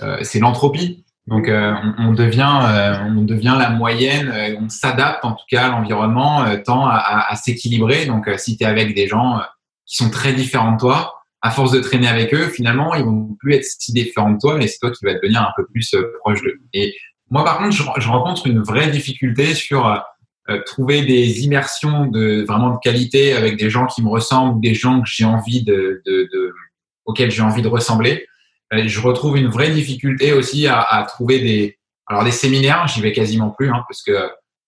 euh, 0.00 0.22
l'entropie. 0.40 1.04
Donc, 1.26 1.46
on, 1.48 2.12
devient, 2.12 3.00
on 3.16 3.22
devient 3.22 3.56
la 3.58 3.70
moyenne, 3.70 4.58
on 4.60 4.68
s'adapte 4.68 5.24
en 5.24 5.32
tout 5.32 5.44
cas 5.48 5.68
à 5.68 5.68
l'environnement, 5.70 6.44
tend 6.66 6.86
à, 6.86 7.24
à, 7.30 7.34
s'équilibrer. 7.34 8.04
Donc, 8.04 8.28
si 8.36 8.58
tu 8.58 8.64
es 8.64 8.66
avec 8.66 8.94
des 8.94 9.06
gens 9.06 9.40
qui 9.86 9.96
sont 9.96 10.10
très 10.10 10.34
différents 10.34 10.72
de 10.72 10.80
toi, 10.80 11.23
à 11.44 11.50
force 11.50 11.70
de 11.70 11.78
traîner 11.78 12.08
avec 12.08 12.34
eux, 12.34 12.48
finalement, 12.48 12.94
ils 12.94 13.04
vont 13.04 13.36
plus 13.38 13.54
être 13.54 13.64
si 13.64 13.92
différents 13.92 14.32
de 14.32 14.38
toi, 14.40 14.56
mais 14.56 14.66
c'est 14.66 14.78
toi 14.78 14.90
qui 14.90 15.04
vas 15.04 15.14
devenir 15.14 15.42
un 15.42 15.52
peu 15.56 15.64
plus 15.66 15.94
proche 16.20 16.42
d'eux. 16.42 16.58
Et 16.72 16.94
moi, 17.30 17.44
par 17.44 17.58
contre, 17.58 17.72
je, 17.72 17.82
je, 17.98 18.08
rencontre 18.08 18.46
une 18.46 18.62
vraie 18.62 18.90
difficulté 18.90 19.54
sur 19.54 20.02
trouver 20.66 21.02
des 21.02 21.44
immersions 21.44 22.06
de 22.06 22.44
vraiment 22.46 22.70
de 22.70 22.78
qualité 22.82 23.32
avec 23.34 23.56
des 23.56 23.70
gens 23.70 23.86
qui 23.86 24.02
me 24.02 24.08
ressemblent, 24.08 24.60
des 24.60 24.74
gens 24.74 25.00
que 25.00 25.08
j'ai 25.08 25.24
envie 25.24 25.62
de, 25.64 26.02
de, 26.04 26.28
de 26.32 26.52
auxquels 27.04 27.30
j'ai 27.30 27.42
envie 27.42 27.62
de 27.62 27.68
ressembler. 27.68 28.26
Euh, 28.72 28.84
je 28.86 29.00
retrouve 29.00 29.36
une 29.36 29.48
vraie 29.48 29.70
difficulté 29.70 30.32
aussi 30.32 30.66
à, 30.66 30.80
à 30.80 31.04
trouver 31.04 31.40
des 31.40 31.78
alors 32.06 32.24
des 32.24 32.32
séminaires, 32.32 32.86
j'y 32.86 33.00
vais 33.00 33.12
quasiment 33.12 33.50
plus 33.50 33.70
hein, 33.70 33.82
parce 33.88 34.02
que 34.02 34.12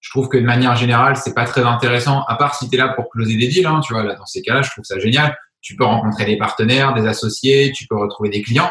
je 0.00 0.10
trouve 0.10 0.28
que 0.28 0.38
de 0.38 0.44
manière 0.44 0.74
générale, 0.76 1.16
c'est 1.16 1.34
pas 1.34 1.44
très 1.44 1.62
intéressant 1.62 2.22
à 2.22 2.36
part 2.36 2.54
si 2.54 2.70
tu 2.70 2.76
es 2.76 2.78
là 2.78 2.88
pour 2.88 3.10
closer 3.10 3.36
des 3.36 3.48
deals, 3.48 3.66
hein, 3.66 3.80
tu 3.84 3.92
vois, 3.92 4.04
là 4.04 4.14
dans 4.14 4.24
ces 4.24 4.40
cas-là, 4.40 4.62
je 4.62 4.70
trouve 4.70 4.84
ça 4.84 4.98
génial. 4.98 5.36
Tu 5.66 5.74
peux 5.74 5.84
rencontrer 5.84 6.24
des 6.24 6.36
partenaires, 6.36 6.94
des 6.94 7.06
associés, 7.06 7.72
tu 7.72 7.88
peux 7.88 7.96
retrouver 7.96 8.30
des 8.30 8.40
clients. 8.40 8.70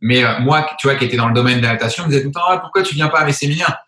Mais 0.00 0.24
euh, 0.24 0.38
moi, 0.38 0.64
tu 0.78 0.86
vois, 0.86 0.94
qui 0.94 1.04
était 1.04 1.16
dans 1.16 1.26
le 1.26 1.34
domaine 1.34 1.58
de 1.58 1.62
la 1.62 1.72
natation, 1.72 2.04
je 2.04 2.08
me 2.08 2.12
disais 2.12 2.22
tout 2.22 2.28
le 2.28 2.34
temps, 2.34 2.46
ah, 2.48 2.58
pourquoi 2.58 2.82
tu 2.82 2.94
viens 2.94 3.08
pas 3.08 3.20
à 3.20 3.24
mes 3.24 3.32
séminaires 3.32 3.82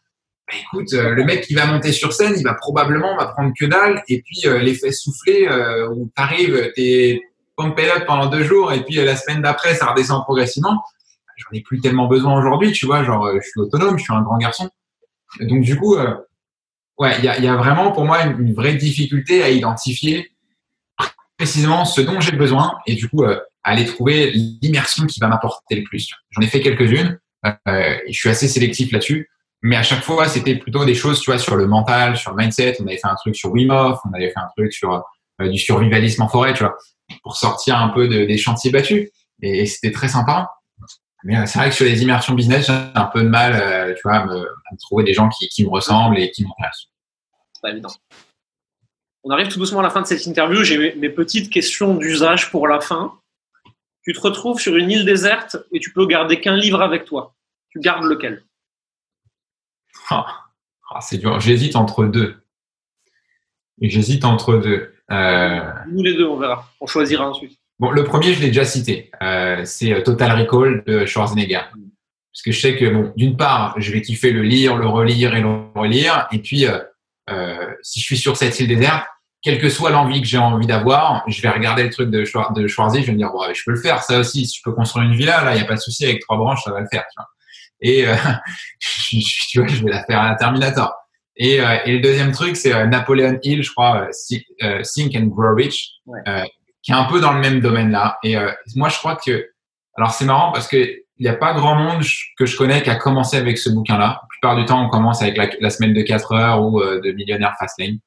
bah, 0.49 0.55
écoute, 0.63 0.95
euh, 0.95 1.11
le 1.11 1.25
mec 1.25 1.43
qui 1.43 1.55
va 1.55 1.67
monter 1.67 1.93
sur 1.93 2.13
scène, 2.13 2.33
il 2.37 2.43
va 2.43 2.55
probablement 2.55 3.17
va 3.17 3.27
prendre 3.27 3.53
que 3.59 3.67
dalle, 3.67 4.03
et 4.09 4.23
puis 4.23 4.41
euh, 4.47 4.59
l'effet 4.59 4.93
soufflé 4.93 5.47
euh, 5.47 5.91
où 5.91 6.11
t'arrives, 6.17 6.73
t'es 6.75 7.21
pumpé 7.55 7.91
up 7.91 8.05
pendant 8.07 8.27
deux 8.27 8.45
jours, 8.45 8.73
et 8.73 8.83
puis 8.83 8.95
la 8.95 9.17
semaine 9.17 9.43
d'après, 9.43 9.75
ça 9.75 9.87
redescend 9.87 10.23
progressivement. 10.23 10.83
J'en 11.37 11.49
ai 11.53 11.61
plus 11.61 11.81
tellement 11.81 12.07
besoin 12.07 12.39
aujourd'hui, 12.39 12.73
tu 12.73 12.87
vois, 12.87 13.05
genre 13.05 13.31
je 13.35 13.47
suis 13.47 13.61
autonome, 13.61 13.99
je 13.99 14.05
suis 14.05 14.13
un 14.13 14.23
grand 14.23 14.39
garçon. 14.39 14.71
Donc 15.41 15.63
du 15.63 15.77
coup, 15.77 15.97
ouais, 15.97 17.15
il 17.19 17.25
y 17.25 17.29
a, 17.29 17.39
y 17.39 17.47
a, 17.47 17.57
vraiment 17.57 17.93
pour 17.93 18.05
moi 18.05 18.23
une, 18.25 18.55
vraie 18.55 18.75
difficulté 18.75 19.43
à 19.43 19.51
identifier 19.51 20.33
précisément 21.39 21.84
ce 21.84 22.03
dont 22.03 22.20
j'ai 22.20 22.32
besoin, 22.32 22.78
et 22.86 22.95
du 22.95 23.09
coup, 23.09 23.24
aller 23.62 23.86
trouver 23.86 24.30
l'immersion 24.32 25.07
qui 25.07 25.20
va 25.20 25.28
m'apporter 25.28 25.76
le 25.76 25.84
plus. 25.84 26.12
J'en 26.30 26.43
ai 26.43 26.47
fait 26.47 26.61
quelques-unes, 26.61 27.18
et 27.45 28.12
je 28.12 28.18
suis 28.18 28.28
assez 28.28 28.49
sélectif 28.49 28.93
là-dessus. 28.93 29.30
Mais 29.62 29.76
à 29.76 29.82
chaque 29.82 30.03
fois, 30.03 30.28
c'était 30.28 30.57
plutôt 30.57 30.84
des 30.84 30.95
choses, 30.95 31.20
tu 31.20 31.30
vois, 31.30 31.39
sur 31.39 31.57
le 31.57 31.66
mental, 31.66 32.16
sur 32.16 32.30
le 32.30 32.36
mindset. 32.36 32.76
On 32.80 32.86
avait 32.86 32.97
fait 32.97 33.09
un 33.09 33.16
truc 33.16 33.34
sur 33.34 33.51
Wim 33.53 33.70
Hof, 33.70 33.99
on 34.09 34.14
avait 34.14 34.28
fait 34.28 34.39
un 34.39 34.49
truc 34.57 34.72
sur 34.72 35.03
euh, 35.41 35.49
du 35.49 35.59
survivalisme 35.59 36.22
en 36.22 36.28
forêt, 36.28 36.55
tu 36.55 36.62
vois, 36.62 36.76
pour 37.22 37.36
sortir 37.36 37.76
un 37.76 37.89
peu 37.89 38.07
de, 38.07 38.24
des 38.24 38.39
chantiers 38.39 38.70
battus. 38.70 39.11
Et, 39.43 39.66
c'était 39.66 39.91
très 39.91 40.09
sympa. 40.09 40.49
Mais 41.24 41.36
euh, 41.36 41.47
c'est 41.47 41.59
vrai 41.59 41.70
que 41.70 41.74
sur 41.74 41.84
les 41.84 42.03
immersions 42.03 42.34
business, 42.34 42.66
j'ai 42.66 42.72
un 42.72 43.05
peu 43.07 43.22
de 43.22 43.28
mal, 43.28 43.55
euh, 43.61 43.95
tu 43.95 44.03
vois, 44.05 44.18
à 44.18 44.26
me, 44.26 44.47
trouver 44.80 45.03
des 45.03 45.14
gens 45.14 45.28
qui, 45.28 45.49
qui 45.49 45.64
me 45.64 45.70
ressemblent 45.70 46.18
et 46.18 46.30
qui 46.30 46.45
m'intéressent. 46.45 46.86
Pas 47.61 47.70
évident. 47.70 47.91
On 49.25 49.31
arrive 49.31 49.49
tout 49.49 49.59
doucement 49.59 49.81
à 49.81 49.83
la 49.83 49.91
fin 49.91 50.01
de 50.01 50.07
cette 50.07 50.27
interview. 50.27 50.62
J'ai 50.62 50.95
mes, 50.95 51.09
petites 51.09 51.51
questions 51.51 51.95
d'usage 51.95 52.51
pour 52.51 52.69
la 52.69 52.81
fin. 52.81 53.14
Tu 54.03 54.12
te 54.12 54.21
retrouves 54.21 54.61
sur 54.61 54.77
une 54.77 54.91
île 54.91 55.05
déserte 55.05 55.57
et 55.73 55.81
tu 55.81 55.93
peux 55.93 56.07
garder 56.07 56.41
qu'un 56.41 56.57
livre 56.57 56.81
avec 56.81 57.05
toi. 57.05 57.35
Tu 57.71 57.81
gardes 57.81 58.05
lequel? 58.05 58.45
Ah, 60.11 60.27
ah, 60.91 61.01
c'est 61.01 61.19
dur. 61.19 61.41
J'hésite 61.41 61.77
entre 61.77 62.07
deux. 62.07 62.37
J'hésite 63.81 64.25
entre 64.25 64.57
deux. 64.57 64.95
Euh... 65.11 65.61
Nous 65.91 66.03
les 66.03 66.14
deux, 66.14 66.27
on 66.27 66.39
verra. 66.39 66.71
On 66.81 66.87
choisira 66.87 67.29
ensuite. 67.29 67.59
Bon, 67.79 67.91
le 67.91 68.05
premier, 68.05 68.33
je 68.33 68.41
l'ai 68.41 68.49
déjà 68.49 68.64
cité. 68.64 69.11
Euh, 69.23 69.64
c'est 69.64 69.93
euh, 69.93 70.03
Total 70.03 70.41
Recall 70.41 70.83
de 70.87 71.07
Schwarzenegger. 71.07 71.61
Parce 72.33 72.43
que 72.45 72.53
je 72.53 72.61
sais 72.61 72.77
que, 72.77 72.87
bon, 72.87 73.12
d'une 73.16 73.37
part, 73.37 73.75
je 73.79 73.93
vais 73.93 74.01
kiffer 74.01 74.33
le 74.33 74.43
lire, 74.43 74.77
le 74.77 74.87
relire 74.87 75.35
et 75.37 75.41
le 75.41 75.71
relire. 75.75 76.29
Et 76.33 76.39
puis, 76.39 76.66
euh 76.66 76.79
si 77.83 78.01
je 78.01 78.05
suis 78.05 78.18
sur 78.18 78.37
cette 78.37 78.59
île 78.61 78.68
déserte, 78.68 79.05
quelle 79.43 79.61
que 79.61 79.68
soit 79.68 79.91
l'envie 79.91 80.20
que 80.20 80.26
j'ai 80.26 80.39
envie 80.39 80.66
d'avoir, 80.66 81.22
je 81.29 81.41
vais 81.41 81.49
regarder 81.49 81.85
le 81.85 81.91
truc 81.91 82.11
de, 82.11 82.24
Schwar 82.24 82.53
de 82.53 82.66
Schwarzy, 82.66 83.03
je 83.03 83.07
vais 83.07 83.12
me 83.12 83.18
dire, 83.18 83.31
bon, 83.31 83.43
je 83.55 83.62
peux 83.64 83.70
le 83.70 83.81
faire, 83.81 84.03
ça 84.03 84.18
aussi. 84.18 84.47
Si 84.47 84.59
je 84.59 84.62
peux 84.64 84.72
construire 84.72 85.07
une 85.07 85.14
villa, 85.14 85.45
là, 85.45 85.53
il 85.53 85.59
n'y 85.59 85.62
a 85.62 85.64
pas 85.64 85.76
de 85.76 85.81
souci, 85.81 86.05
avec 86.05 86.20
trois 86.22 86.37
branches, 86.37 86.64
ça 86.64 86.72
va 86.72 86.81
le 86.81 86.89
faire. 86.91 87.05
Tu 87.05 87.14
vois. 87.16 87.29
Et 87.81 88.07
euh, 88.07 88.14
je, 88.81 89.47
tu 89.49 89.61
vois, 89.61 89.68
je 89.68 89.85
vais 89.85 89.91
la 89.91 90.05
faire 90.05 90.20
à 90.20 90.31
la 90.31 90.35
Terminator. 90.35 90.93
Et, 91.37 91.61
euh, 91.61 91.79
et 91.85 91.93
le 91.93 92.01
deuxième 92.01 92.33
truc, 92.33 92.57
c'est 92.57 92.74
euh, 92.74 92.87
Napoleon 92.87 93.39
Hill, 93.43 93.62
je 93.62 93.70
crois, 93.70 94.09
Think 94.12 95.16
and 95.16 95.26
Grow 95.26 95.55
Rich, 95.55 96.01
qui 96.83 96.91
est 96.91 96.95
un 96.95 97.05
peu 97.05 97.20
dans 97.20 97.33
le 97.33 97.41
même 97.41 97.61
domaine 97.61 97.91
là. 97.91 98.18
Et 98.24 98.37
moi, 98.74 98.89
je 98.89 98.99
crois 98.99 99.16
que, 99.16 99.49
alors 99.97 100.12
c'est 100.12 100.24
marrant 100.24 100.53
parce 100.53 100.66
que 100.66 100.89
il 101.19 101.25
n'y 101.25 101.29
a 101.29 101.35
pas 101.35 101.53
grand 101.55 101.75
monde 101.75 102.03
que 102.39 102.47
je 102.47 102.57
connais 102.57 102.83
qui 102.83 102.91
a 102.91 102.97
commencé 102.97 103.37
avec 103.37 103.59
ce 103.59 103.71
bouquin-là. 103.71 104.21
La 104.23 104.27
plupart 104.29 104.57
du 104.57 104.64
temps, 104.64 104.85
on 104.85 104.89
commence 104.89 105.23
avec 105.23 105.37
la, 105.37 105.49
la 105.61 105.71
semaine 105.71 105.95
de 105.95 106.03
4 106.03 106.33
heures 106.33 106.62
ou 106.64 106.81
de 106.81 107.12
Millionnaire 107.12 107.55
Fastlane. 107.59 107.99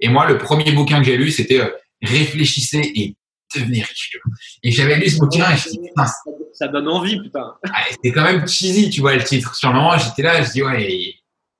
Et 0.00 0.08
moi, 0.08 0.26
le 0.26 0.38
premier 0.38 0.70
bouquin 0.72 0.98
que 0.98 1.04
j'ai 1.04 1.16
lu, 1.16 1.30
c'était 1.30 1.60
Réfléchissez 2.02 2.92
et 2.94 3.16
devenez 3.54 3.82
riche. 3.82 4.16
Et 4.62 4.70
j'avais 4.70 4.96
lu 4.96 5.08
ce 5.08 5.18
bouquin 5.18 5.50
et 5.50 5.56
je 5.56 5.68
me 5.68 5.72
dit, 5.72 5.88
putain, 5.88 6.06
ça 6.52 6.68
donne 6.68 6.88
envie, 6.88 7.20
putain. 7.20 7.54
Ah, 7.72 7.84
c'était 7.90 8.12
quand 8.12 8.22
même 8.22 8.46
cheesy, 8.46 8.90
tu 8.90 9.00
vois, 9.00 9.16
le 9.16 9.24
titre. 9.24 9.54
Sur 9.54 9.70
le 9.70 9.76
moment, 9.76 9.96
j'étais 9.98 10.22
là, 10.22 10.42
je 10.42 10.50
dis, 10.52 10.62
ouais, 10.62 11.14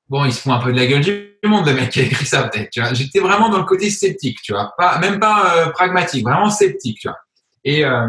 bon, 0.09 0.25
il 0.25 0.33
se 0.33 0.41
fout 0.41 0.53
un 0.53 0.59
peu 0.59 0.73
de 0.73 0.79
la 0.79 0.87
gueule 0.87 1.01
du 1.01 1.35
monde, 1.45 1.67
le 1.67 1.75
mec 1.75 1.91
qui 1.91 2.01
a 2.01 2.03
écrit 2.05 2.27
ça, 2.27 2.45
peut-être, 2.45 2.71
tu 2.71 2.81
vois. 2.81 2.95
J'étais 2.95 3.21
vraiment 3.21 3.49
dans 3.49 3.59
le 3.59 3.65
côté 3.65 3.91
sceptique, 3.91 4.41
tu 4.43 4.53
vois. 4.53 4.73
Pas, 4.79 4.99
même 4.99 5.19
pas 5.19 5.57
euh, 5.57 5.71
pragmatique, 5.71 6.25
vraiment 6.25 6.51
sceptique, 6.51 6.99
tu 7.01 7.09
vois. 7.09 7.19
Et 7.65 7.85
euh, 7.85 8.09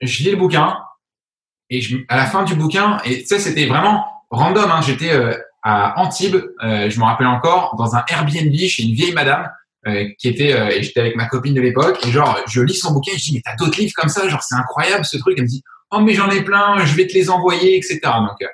je 0.00 0.24
lis 0.24 0.30
le 0.30 0.36
bouquin, 0.36 0.78
et 1.70 1.80
je, 1.80 1.98
à 2.08 2.16
la 2.16 2.26
fin 2.26 2.42
du 2.44 2.54
bouquin, 2.54 2.98
et 3.04 3.24
ça, 3.24 3.38
c'était 3.38 3.66
vraiment 3.66 4.04
random, 4.30 4.70
hein, 4.70 4.80
j'étais 4.82 5.12
euh, 5.12 5.34
à 5.62 6.00
Antibes, 6.00 6.42
je 6.62 6.98
me 6.98 7.04
rappelle 7.04 7.26
encore, 7.26 7.76
dans 7.76 7.94
un 7.94 8.02
Airbnb 8.08 8.54
chez 8.54 8.82
une 8.82 8.94
vieille 8.94 9.12
madame, 9.12 9.48
qui 10.18 10.28
était, 10.28 10.50
et 10.76 10.82
j'étais 10.82 11.00
avec 11.00 11.16
ma 11.16 11.26
copine 11.26 11.52
de 11.52 11.60
l'époque, 11.60 11.98
et 12.06 12.10
genre, 12.10 12.38
je 12.48 12.62
lis 12.62 12.74
son 12.74 12.92
bouquin, 12.92 13.12
je 13.14 13.22
dis, 13.22 13.34
mais 13.34 13.42
t'as 13.44 13.56
d'autres 13.56 13.78
livres 13.78 13.92
comme 13.94 14.08
ça, 14.08 14.26
genre, 14.28 14.42
c'est 14.42 14.54
incroyable 14.54 15.04
ce 15.04 15.18
truc. 15.18 15.34
Elle 15.36 15.44
me 15.44 15.48
dit, 15.48 15.62
Oh, 15.92 16.00
mais 16.00 16.14
j'en 16.14 16.30
ai 16.30 16.42
plein, 16.42 16.84
je 16.84 16.94
vais 16.94 17.06
te 17.06 17.14
les 17.14 17.30
envoyer, 17.30 17.76
etc. 17.76 17.98
Donc, 18.02 18.40
euh, 18.42 18.46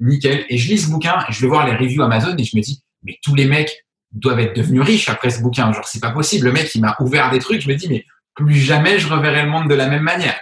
nickel. 0.00 0.44
Et 0.48 0.58
je 0.58 0.68
lis 0.68 0.78
ce 0.78 0.90
bouquin 0.90 1.24
et 1.28 1.32
je 1.32 1.40
vais 1.40 1.46
voir 1.46 1.66
les 1.66 1.76
reviews 1.76 2.02
Amazon 2.02 2.36
et 2.36 2.44
je 2.44 2.56
me 2.56 2.62
dis, 2.62 2.82
mais 3.04 3.18
tous 3.22 3.36
les 3.36 3.46
mecs 3.46 3.86
doivent 4.10 4.40
être 4.40 4.56
devenus 4.56 4.82
riches 4.82 5.08
après 5.08 5.30
ce 5.30 5.40
bouquin. 5.40 5.72
Genre, 5.72 5.86
c'est 5.86 6.00
pas 6.00 6.10
possible. 6.10 6.46
Le 6.46 6.52
mec, 6.52 6.74
il 6.74 6.80
m'a 6.80 6.96
ouvert 6.98 7.30
des 7.30 7.38
trucs. 7.38 7.60
Je 7.60 7.68
me 7.68 7.76
dis, 7.76 7.88
mais 7.88 8.04
plus 8.34 8.56
jamais 8.56 8.98
je 8.98 9.08
reverrai 9.08 9.44
le 9.44 9.48
monde 9.48 9.68
de 9.68 9.74
la 9.74 9.86
même 9.86 10.02
manière. 10.02 10.38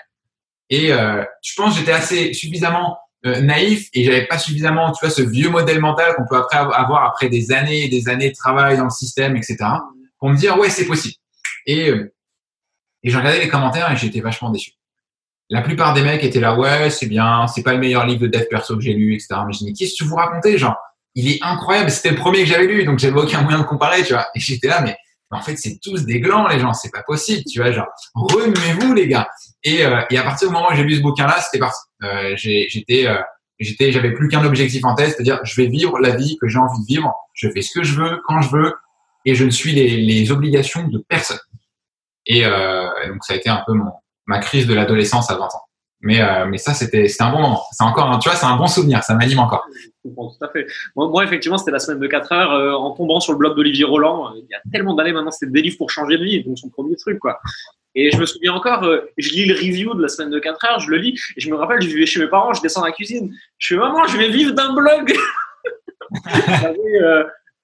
Et 0.71 0.93
euh, 0.93 1.25
je 1.43 1.55
pense 1.57 1.75
que 1.75 1.81
j'étais 1.81 1.93
assez 1.93 2.33
suffisamment 2.33 2.99
euh, 3.27 3.41
naïf 3.41 3.89
et 3.95 4.05
j'avais 4.05 4.27
pas 4.27 4.39
suffisamment, 4.39 4.93
tu 4.93 5.05
vois, 5.05 5.11
ce 5.11 5.23
vieux 5.23 5.51
modèle 5.51 5.81
mental 5.81 6.15
qu'on 6.17 6.27
peut 6.27 6.37
après 6.37 6.59
avoir 6.59 7.05
après 7.05 7.29
des 7.29 7.53
années 7.53 7.85
et 7.85 7.89
des 7.89 8.09
années 8.09 8.31
de 8.31 8.35
travail 8.35 8.77
dans 8.77 8.85
le 8.85 8.91
système, 8.91 9.37
etc. 9.37 9.57
Pour 10.19 10.31
me 10.31 10.37
dire, 10.37 10.59
ouais, 10.59 10.71
c'est 10.71 10.87
possible. 10.87 11.15
Et, 11.67 11.91
euh, 11.91 12.13
et 13.03 13.11
j'ai 13.11 13.17
regardé 13.17 13.41
les 13.41 13.49
commentaires 13.49 13.91
et 13.91 13.97
j'étais 13.97 14.21
vachement 14.21 14.51
déçu 14.51 14.73
la 15.51 15.63
plupart 15.63 15.95
des 15.95 16.03
mecs 16.03 16.23
étaient 16.23 16.41
là, 16.41 16.55
ouais, 16.55 16.91
c'est 16.91 17.07
bien, 17.07 17.47
c'est 17.47 17.63
pas 17.63 17.73
le 17.73 17.79
meilleur 17.79 18.07
livre 18.07 18.21
de 18.21 18.27
dev 18.27 18.45
perso 18.51 18.77
que 18.77 18.83
j'ai 18.83 18.93
lu, 18.93 19.15
etc. 19.15 19.41
Mais 19.47 19.53
je 19.53 19.59
dis, 19.59 19.73
qu'est-ce 19.73 19.93
que 19.93 19.97
tu 19.97 20.05
vous 20.05 20.17
racontez, 20.17 20.59
genre, 20.59 20.77
il 21.15 21.31
est 21.31 21.39
incroyable, 21.43 21.91
c'était 21.91 22.11
le 22.11 22.17
premier 22.17 22.41
que 22.41 22.47
j'avais 22.47 22.67
lu, 22.67 22.85
donc 22.85 22.99
j'avais 22.99 23.19
aucun 23.19 23.43
moyen 23.43 23.59
de 23.59 23.65
comparer, 23.65 24.05
tu 24.05 24.13
vois. 24.13 24.29
Et 24.35 24.41
j'étais 24.41 24.69
là, 24.69 24.83
mais 24.83 24.97
en 25.31 25.43
fait, 25.43 25.57
c'est 25.57 25.79
tous 25.83 26.05
des 26.07 26.21
glands, 26.21 26.49
les 26.49 26.59
gens, 26.59 26.73
c'est 26.73 26.91
pas 26.91 27.03
possible, 27.03 27.43
tu 27.45 27.61
vois, 27.61 27.71
genre, 27.73 27.89
remuez-vous, 28.15 28.95
les 28.95 29.09
gars. 29.09 29.29
Et, 29.63 29.85
euh, 29.85 30.01
et 30.11 30.19
à 30.19 30.23
partir 30.23 30.49
du 30.49 30.55
moment 30.55 30.69
où 30.71 30.75
j'ai 30.75 30.85
lu 30.85 30.97
ce 30.97 31.03
bouquin-là, 31.03 31.41
c'était 31.41 31.59
parti. 31.59 31.79
Euh, 32.03 32.35
j'étais, 32.37 33.07
euh, 33.07 33.19
j'étais, 33.59 33.93
j'avais 33.93 34.13
plus 34.13 34.29
qu'un 34.29 34.45
objectif 34.45 34.85
en 34.85 34.95
tête, 34.95 35.11
c'est-à-dire, 35.11 35.41
je 35.45 35.61
vais 35.61 35.69
vivre 35.69 35.99
la 35.99 36.17
vie 36.17 36.39
que 36.41 36.49
j'ai 36.49 36.59
envie 36.59 36.81
de 36.81 36.87
vivre, 36.87 37.15
je 37.35 37.51
fais 37.51 37.61
ce 37.61 37.79
que 37.79 37.85
je 37.85 37.95
veux, 38.01 38.21
quand 38.27 38.41
je 38.41 38.51
veux, 38.51 38.75
et 39.27 39.35
je 39.35 39.45
ne 39.45 39.51
suis 39.51 39.73
les, 39.73 39.99
les 39.99 40.31
obligations 40.33 40.89
de 40.89 41.05
personne. 41.09 41.39
Et, 42.25 42.45
euh, 42.45 42.89
donc, 43.09 43.25
ça 43.25 43.35
a 43.35 43.37
été 43.37 43.51
un 43.51 43.63
peu 43.67 43.75
mon, 43.75 43.93
ma 44.27 44.39
crise 44.39 44.67
de 44.67 44.75
l'adolescence 44.75 45.31
à 45.31 45.35
20 45.35 45.45
ans. 45.45 45.63
Mais, 46.01 46.21
euh, 46.21 46.47
mais 46.47 46.59
ça, 46.59 46.75
c'était 46.75 47.07
un 47.21 47.31
bon 47.31 47.41
moment. 47.41 47.65
C'est 47.73 47.83
encore, 47.83 48.19
tu 48.21 48.29
vois, 48.29 48.39
c'est 48.39 48.47
un 48.47 48.57
bon 48.57 48.69
souvenir. 48.69 49.03
Ça 49.03 49.15
m'anime 49.15 49.41
encore. 49.41 49.65
Tout 50.15 50.45
à 50.45 50.49
fait. 50.49 50.67
Moi, 50.97 51.25
effectivement, 51.25 51.59
c'était 51.59 51.71
la 51.71 51.79
semaine 51.79 52.01
de 52.01 52.07
4 52.07 52.33
heures 52.33 52.53
euh, 52.53 52.73
en 52.73 52.93
tombant 52.93 53.21
sur 53.21 53.33
le 53.33 53.39
blog 53.39 53.57
d'Olivier 53.57 53.85
Roland. 53.85 54.33
Il 54.37 54.47
y 54.51 54.55
a 54.55 54.61
tellement 54.73 54.95
d'années 54.95 55.13
maintenant, 55.13 55.31
c'était 55.31 55.51
des 55.51 55.63
livres 55.63 55.79
pour 55.79 55.91
changer 55.91 56.19
de 56.19 56.25
vie, 56.25 56.43
donc 56.45 56.59
son 56.59 56.69
premier 56.69 56.97
truc, 56.97 57.19
quoi. 57.19 57.41
Et 57.95 58.11
je 58.13 58.19
me 58.19 58.27
souviens 58.27 58.53
encore, 58.53 58.85
euh, 58.85 59.01
je 59.17 59.31
lis 59.31 59.47
le 59.47 59.55
review 59.55 59.95
de 59.95 60.03
la 60.03 60.09
semaine 60.09 60.31
de 60.31 60.39
4 60.39 60.65
heures, 60.67 60.81
je 60.81 60.91
le 60.91 60.99
lis, 60.99 61.19
et 61.37 61.41
je 61.41 61.51
me 61.51 61.57
rappelle, 61.57 61.81
je 61.81 61.89
vivais 61.89 62.07
chez 62.07 62.21
mes 62.21 62.29
parents, 62.29 62.53
je 62.53 62.63
descends 62.63 62.81
dans 62.81 62.87
la 62.87 62.93
cuisine. 62.93 63.35
Je 63.59 63.75
fais, 63.75 63.81
maman, 63.81 64.07
je 64.07 64.17
vais 64.17 64.29
vivre 64.29 64.53
d'un 64.53 64.73
blog. 64.75 65.15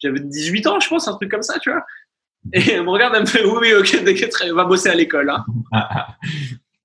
J'avais 0.02 0.20
18 0.20 0.66
ans, 0.66 0.80
je 0.80 0.88
pense, 0.88 1.08
un 1.08 1.14
truc 1.14 1.30
comme 1.30 1.42
ça, 1.42 1.58
tu 1.58 1.70
vois. 1.70 1.84
Et 2.52 2.72
elle 2.72 2.82
me 2.82 2.90
regarde, 2.90 3.14
elle 3.14 3.22
me 3.22 3.26
fait, 3.26 3.44
oui, 3.44 3.58
oui, 3.60 3.74
ok, 3.74 4.04
t'inquiète, 4.04 4.34
va 4.52 4.64
bosser 4.64 4.90
à 4.90 4.94
l'école. 4.94 5.30
Hein. 5.30 5.44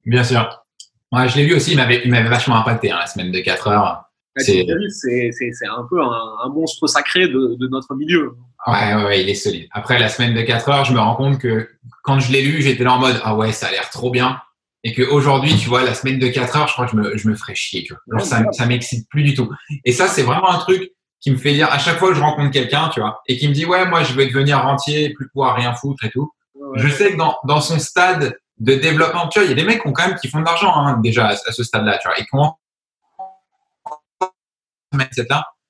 Bien 0.05 0.24
sûr. 0.24 0.64
Ouais, 1.12 1.28
je 1.28 1.38
l'ai 1.38 1.45
lu 1.45 1.55
aussi, 1.55 1.72
il 1.72 1.78
m'avait 1.78 2.30
vachement 2.30 2.57
impacté, 2.57 2.91
hein, 2.91 2.97
la 2.99 3.07
semaine 3.07 3.32
de 3.32 3.39
4 3.39 3.68
heures. 3.68 4.09
C'est, 4.40 5.68
un 5.68 5.86
peu 5.90 6.02
un, 6.02 6.50
monstre 6.54 6.88
sacré 6.88 7.28
de, 7.28 7.56
de, 7.60 7.68
notre 7.68 7.96
milieu. 7.96 8.34
Ouais, 8.68 8.96
ouais, 8.96 9.04
ouais, 9.04 9.22
il 9.24 9.30
est 9.30 9.36
solide. 9.36 9.68
Après, 9.72 10.00
la 10.00 10.10
semaine 10.10 10.34
de 10.34 10.42
4 10.42 10.70
heures, 10.70 10.86
je 10.86 10.94
me 10.94 11.00
rends 11.00 11.16
compte 11.16 11.40
que 11.40 11.70
quand 12.04 12.20
je 12.20 12.32
l'ai 12.32 12.42
lu, 12.42 12.62
j'étais 12.62 12.84
là 12.84 12.94
en 12.94 13.00
mode, 13.00 13.20
ah 13.24 13.36
ouais, 13.36 13.52
ça 13.52 13.68
a 13.68 13.72
l'air 13.72 13.90
trop 13.90 14.12
bien. 14.12 14.40
Et 14.84 14.94
qu'aujourd'hui, 14.94 15.56
tu 15.56 15.68
vois, 15.68 15.84
la 15.84 15.94
semaine 15.94 16.20
de 16.20 16.28
4 16.28 16.58
heures, 16.58 16.68
je 16.68 16.74
crois 16.74 16.86
que 16.86 16.92
je 16.92 16.98
me, 16.98 17.18
je 17.18 17.28
me 17.28 17.36
ferais 17.36 17.56
chier. 17.56 17.84
Tu 17.84 17.94
vois. 18.08 18.20
ça, 18.24 18.44
ça 18.52 18.66
m'excite 18.66 19.08
plus 19.10 19.24
du 19.24 19.34
tout. 19.34 19.50
Et 19.86 19.92
ça, 19.92 20.08
c'est 20.08 20.24
vraiment 20.24 20.50
un 20.50 20.60
truc 20.60 20.92
qui 21.22 21.32
me 21.32 21.38
fait 21.38 21.54
dire, 21.54 21.72
à 21.72 21.80
chaque 21.80 21.98
fois 21.98 22.10
que 22.10 22.16
je 22.16 22.22
rencontre 22.22 22.52
quelqu'un, 22.52 22.90
tu 22.90 23.02
vois, 23.02 23.22
et 23.28 23.38
qui 23.38 23.48
me 23.48 23.54
dit, 23.54 23.66
ouais, 23.66 23.86
moi, 23.88 24.04
je 24.04 24.14
vais 24.14 24.28
devenir 24.28 24.62
rentier, 24.62 25.14
plus 25.14 25.28
pouvoir 25.30 25.56
rien 25.56 25.74
foutre 25.74 26.06
et 26.06 26.10
tout. 26.10 26.32
je 26.76 26.88
sais 26.88 27.12
que 27.12 27.18
dans, 27.18 27.38
dans 27.46 27.62
son 27.62 27.80
stade 27.80 28.38
de 28.60 28.76
développement, 28.76 29.28
tu 29.28 29.40
vois, 29.40 29.46
il 29.46 29.50
y 29.50 29.52
a 29.52 29.56
des 29.56 29.64
mecs 29.64 29.82
qui 29.82 29.88
ont 29.88 29.94
quand 29.94 30.08
même, 30.08 30.18
qui 30.18 30.28
font 30.28 30.40
de 30.40 30.46
l'argent, 30.46 30.74
hein, 30.74 31.00
déjà, 31.04 31.28
à, 31.28 31.36
ce 31.36 31.64
stade-là, 31.64 31.98
tu 32.02 32.08
vois, 32.08 32.20
et 32.20 32.26
comment, 32.32 32.58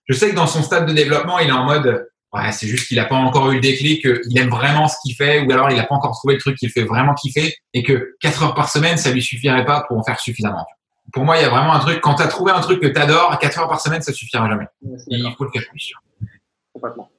Je 0.08 0.14
sais 0.14 0.30
que 0.32 0.36
dans 0.36 0.48
son 0.48 0.64
stade 0.64 0.88
de 0.88 0.94
développement, 0.94 1.40
il 1.40 1.50
est 1.50 1.54
en 1.54 1.66
mode, 1.66 2.10
ouais, 2.34 2.52
c'est 2.52 2.68
juste 2.68 2.88
qu'il 2.88 2.98
n'a 2.98 3.06
pas 3.06 3.16
encore 3.16 3.52
eu 3.52 3.56
le 3.56 3.62
déclic, 3.62 4.02
qu'il 4.02 4.38
aime 4.38 4.50
vraiment 4.50 4.88
ce 4.88 4.96
qu'il 5.04 5.16
fait, 5.16 5.42
ou 5.42 5.52
alors 5.52 5.70
il 5.70 5.78
n'a 5.78 5.84
pas 5.84 5.96
encore 5.96 6.18
trouvé 6.18 6.36
le 6.36 6.40
truc 6.40 6.58
qu'il 6.58 6.70
fait 6.70 6.84
vraiment 6.84 7.14
kiffer, 7.14 7.56
et 7.74 7.84
que 7.84 8.16
4 8.22 8.44
heures 8.44 8.56
par 8.56 8.70
semaine, 8.70 8.98
ça 8.98 9.12
lui 9.12 9.22
suffirait 9.22 9.66
pas 9.66 9.86
pour 9.88 9.98
en 9.98 10.04
faire 10.04 10.20
suffisamment 10.20 10.66
pour 11.14 11.26
moi, 11.26 11.38
il 11.38 11.42
y 11.42 11.46
a 11.46 11.50
vraiment 11.50 11.74
un 11.74 11.80
truc, 11.80 12.02
quand 12.02 12.16
tu 12.16 12.24
as 12.24 12.28
trouvé 12.28 12.52
un 12.52 12.62
truc 12.62 12.82
que 12.82 12.88
tu 12.88 13.00
adores, 13.00 13.38
4 13.40 13.60
heures 13.60 13.70
par 13.70 13.82
semaine, 13.82 14.02
ça 14.02 14.14
suffira 14.14 14.48
jamais. 14.50 14.66
il 15.08 15.34
faut 15.38 15.46
le 15.46 15.52
faire 15.52 15.64
plus. 15.70 15.94
Complètement. 16.74 17.10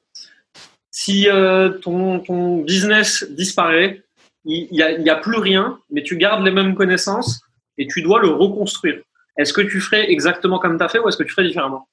Si 0.90 1.28
euh, 1.28 1.70
ton, 1.70 2.20
ton, 2.20 2.58
business 2.58 3.24
disparaît, 3.30 4.02
il 4.44 4.68
n'y 4.70 4.82
a, 4.82 5.14
a, 5.14 5.16
plus 5.16 5.38
rien, 5.38 5.78
mais 5.90 6.02
tu 6.02 6.16
gardes 6.16 6.44
les 6.44 6.50
mêmes 6.50 6.74
connaissances 6.74 7.40
et 7.78 7.86
tu 7.86 8.02
dois 8.02 8.20
le 8.20 8.28
reconstruire. 8.28 9.00
Est-ce 9.36 9.52
que 9.52 9.60
tu 9.60 9.80
ferais 9.80 10.10
exactement 10.10 10.58
comme 10.58 10.78
tu 10.78 10.84
as 10.84 10.88
fait 10.88 10.98
ou 10.98 11.08
est-ce 11.08 11.16
que 11.16 11.22
tu 11.22 11.32
ferais 11.32 11.46
différemment? 11.46 11.88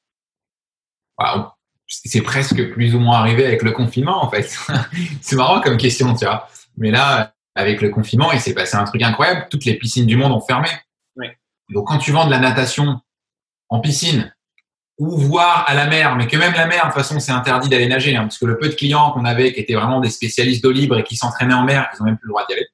C'est 1.88 2.22
presque 2.22 2.72
plus 2.72 2.95
ou 2.95 2.99
moins 2.99 3.18
arrivé 3.20 3.45
avec 3.45 3.63
le 3.63 3.72
confinement 3.72 4.24
en 4.24 4.30
fait. 4.30 4.55
c'est 5.22 5.36
marrant 5.36 5.61
comme 5.61 5.78
question, 5.78 6.13
tu 6.13 6.26
vois. 6.26 6.47
Mais 6.78 6.91
là, 6.91 7.34
avec 7.55 7.82
le 7.82 7.89
confinement, 7.89 8.32
il 8.32 8.39
s'est 8.39 8.53
passé 8.53 8.78
un 8.78 8.84
truc 8.84 9.01
incroyable. 9.01 9.47
Toutes 9.49 9.65
les 9.65 9.76
piscines 9.76 10.05
du 10.05 10.15
monde 10.15 10.32
ont 10.32 10.41
fermé. 10.41 10.70
Donc 11.70 11.88
quand 11.88 11.97
tu 11.97 12.11
vends 12.11 12.26
de 12.26 12.32
la 12.32 12.39
natation 12.39 13.01
en 13.70 13.80
piscine 13.80 14.34
ou 14.97 15.18
voir 15.18 15.65
à 15.68 15.74
la 15.76 15.86
mer, 15.86 16.15
mais 16.15 16.28
que 16.28 16.38
même 16.38 16.53
la 16.53 16.65
mer, 16.65 16.80
de 16.80 16.86
toute 16.86 16.93
façon, 16.93 17.20
c'est 17.20 17.32
interdit 17.32 17.70
d'aller 17.70 17.88
nager, 17.88 18.15
hein, 18.15 18.24
parce 18.24 18.39
que 18.39 18.45
le 18.45 18.57
peu 18.57 18.70
de 18.70 18.74
clients 18.74 19.11
qu'on 19.11 19.26
avait 19.26 19.53
qui 19.53 19.59
étaient 19.59 19.76
vraiment 19.76 19.99
des 19.99 20.09
spécialistes 20.09 20.63
d'eau 20.63 20.72
libre 20.72 20.97
et 20.97 21.03
qui 21.03 21.15
s'entraînaient 21.15 21.53
en 21.53 21.63
mer, 21.63 21.88
ils 21.93 21.99
n'ont 21.99 22.05
même 22.05 22.18
plus 22.18 22.28
le 22.28 22.32
droit 22.32 22.45
d'y 22.47 22.53
aller. 22.53 22.68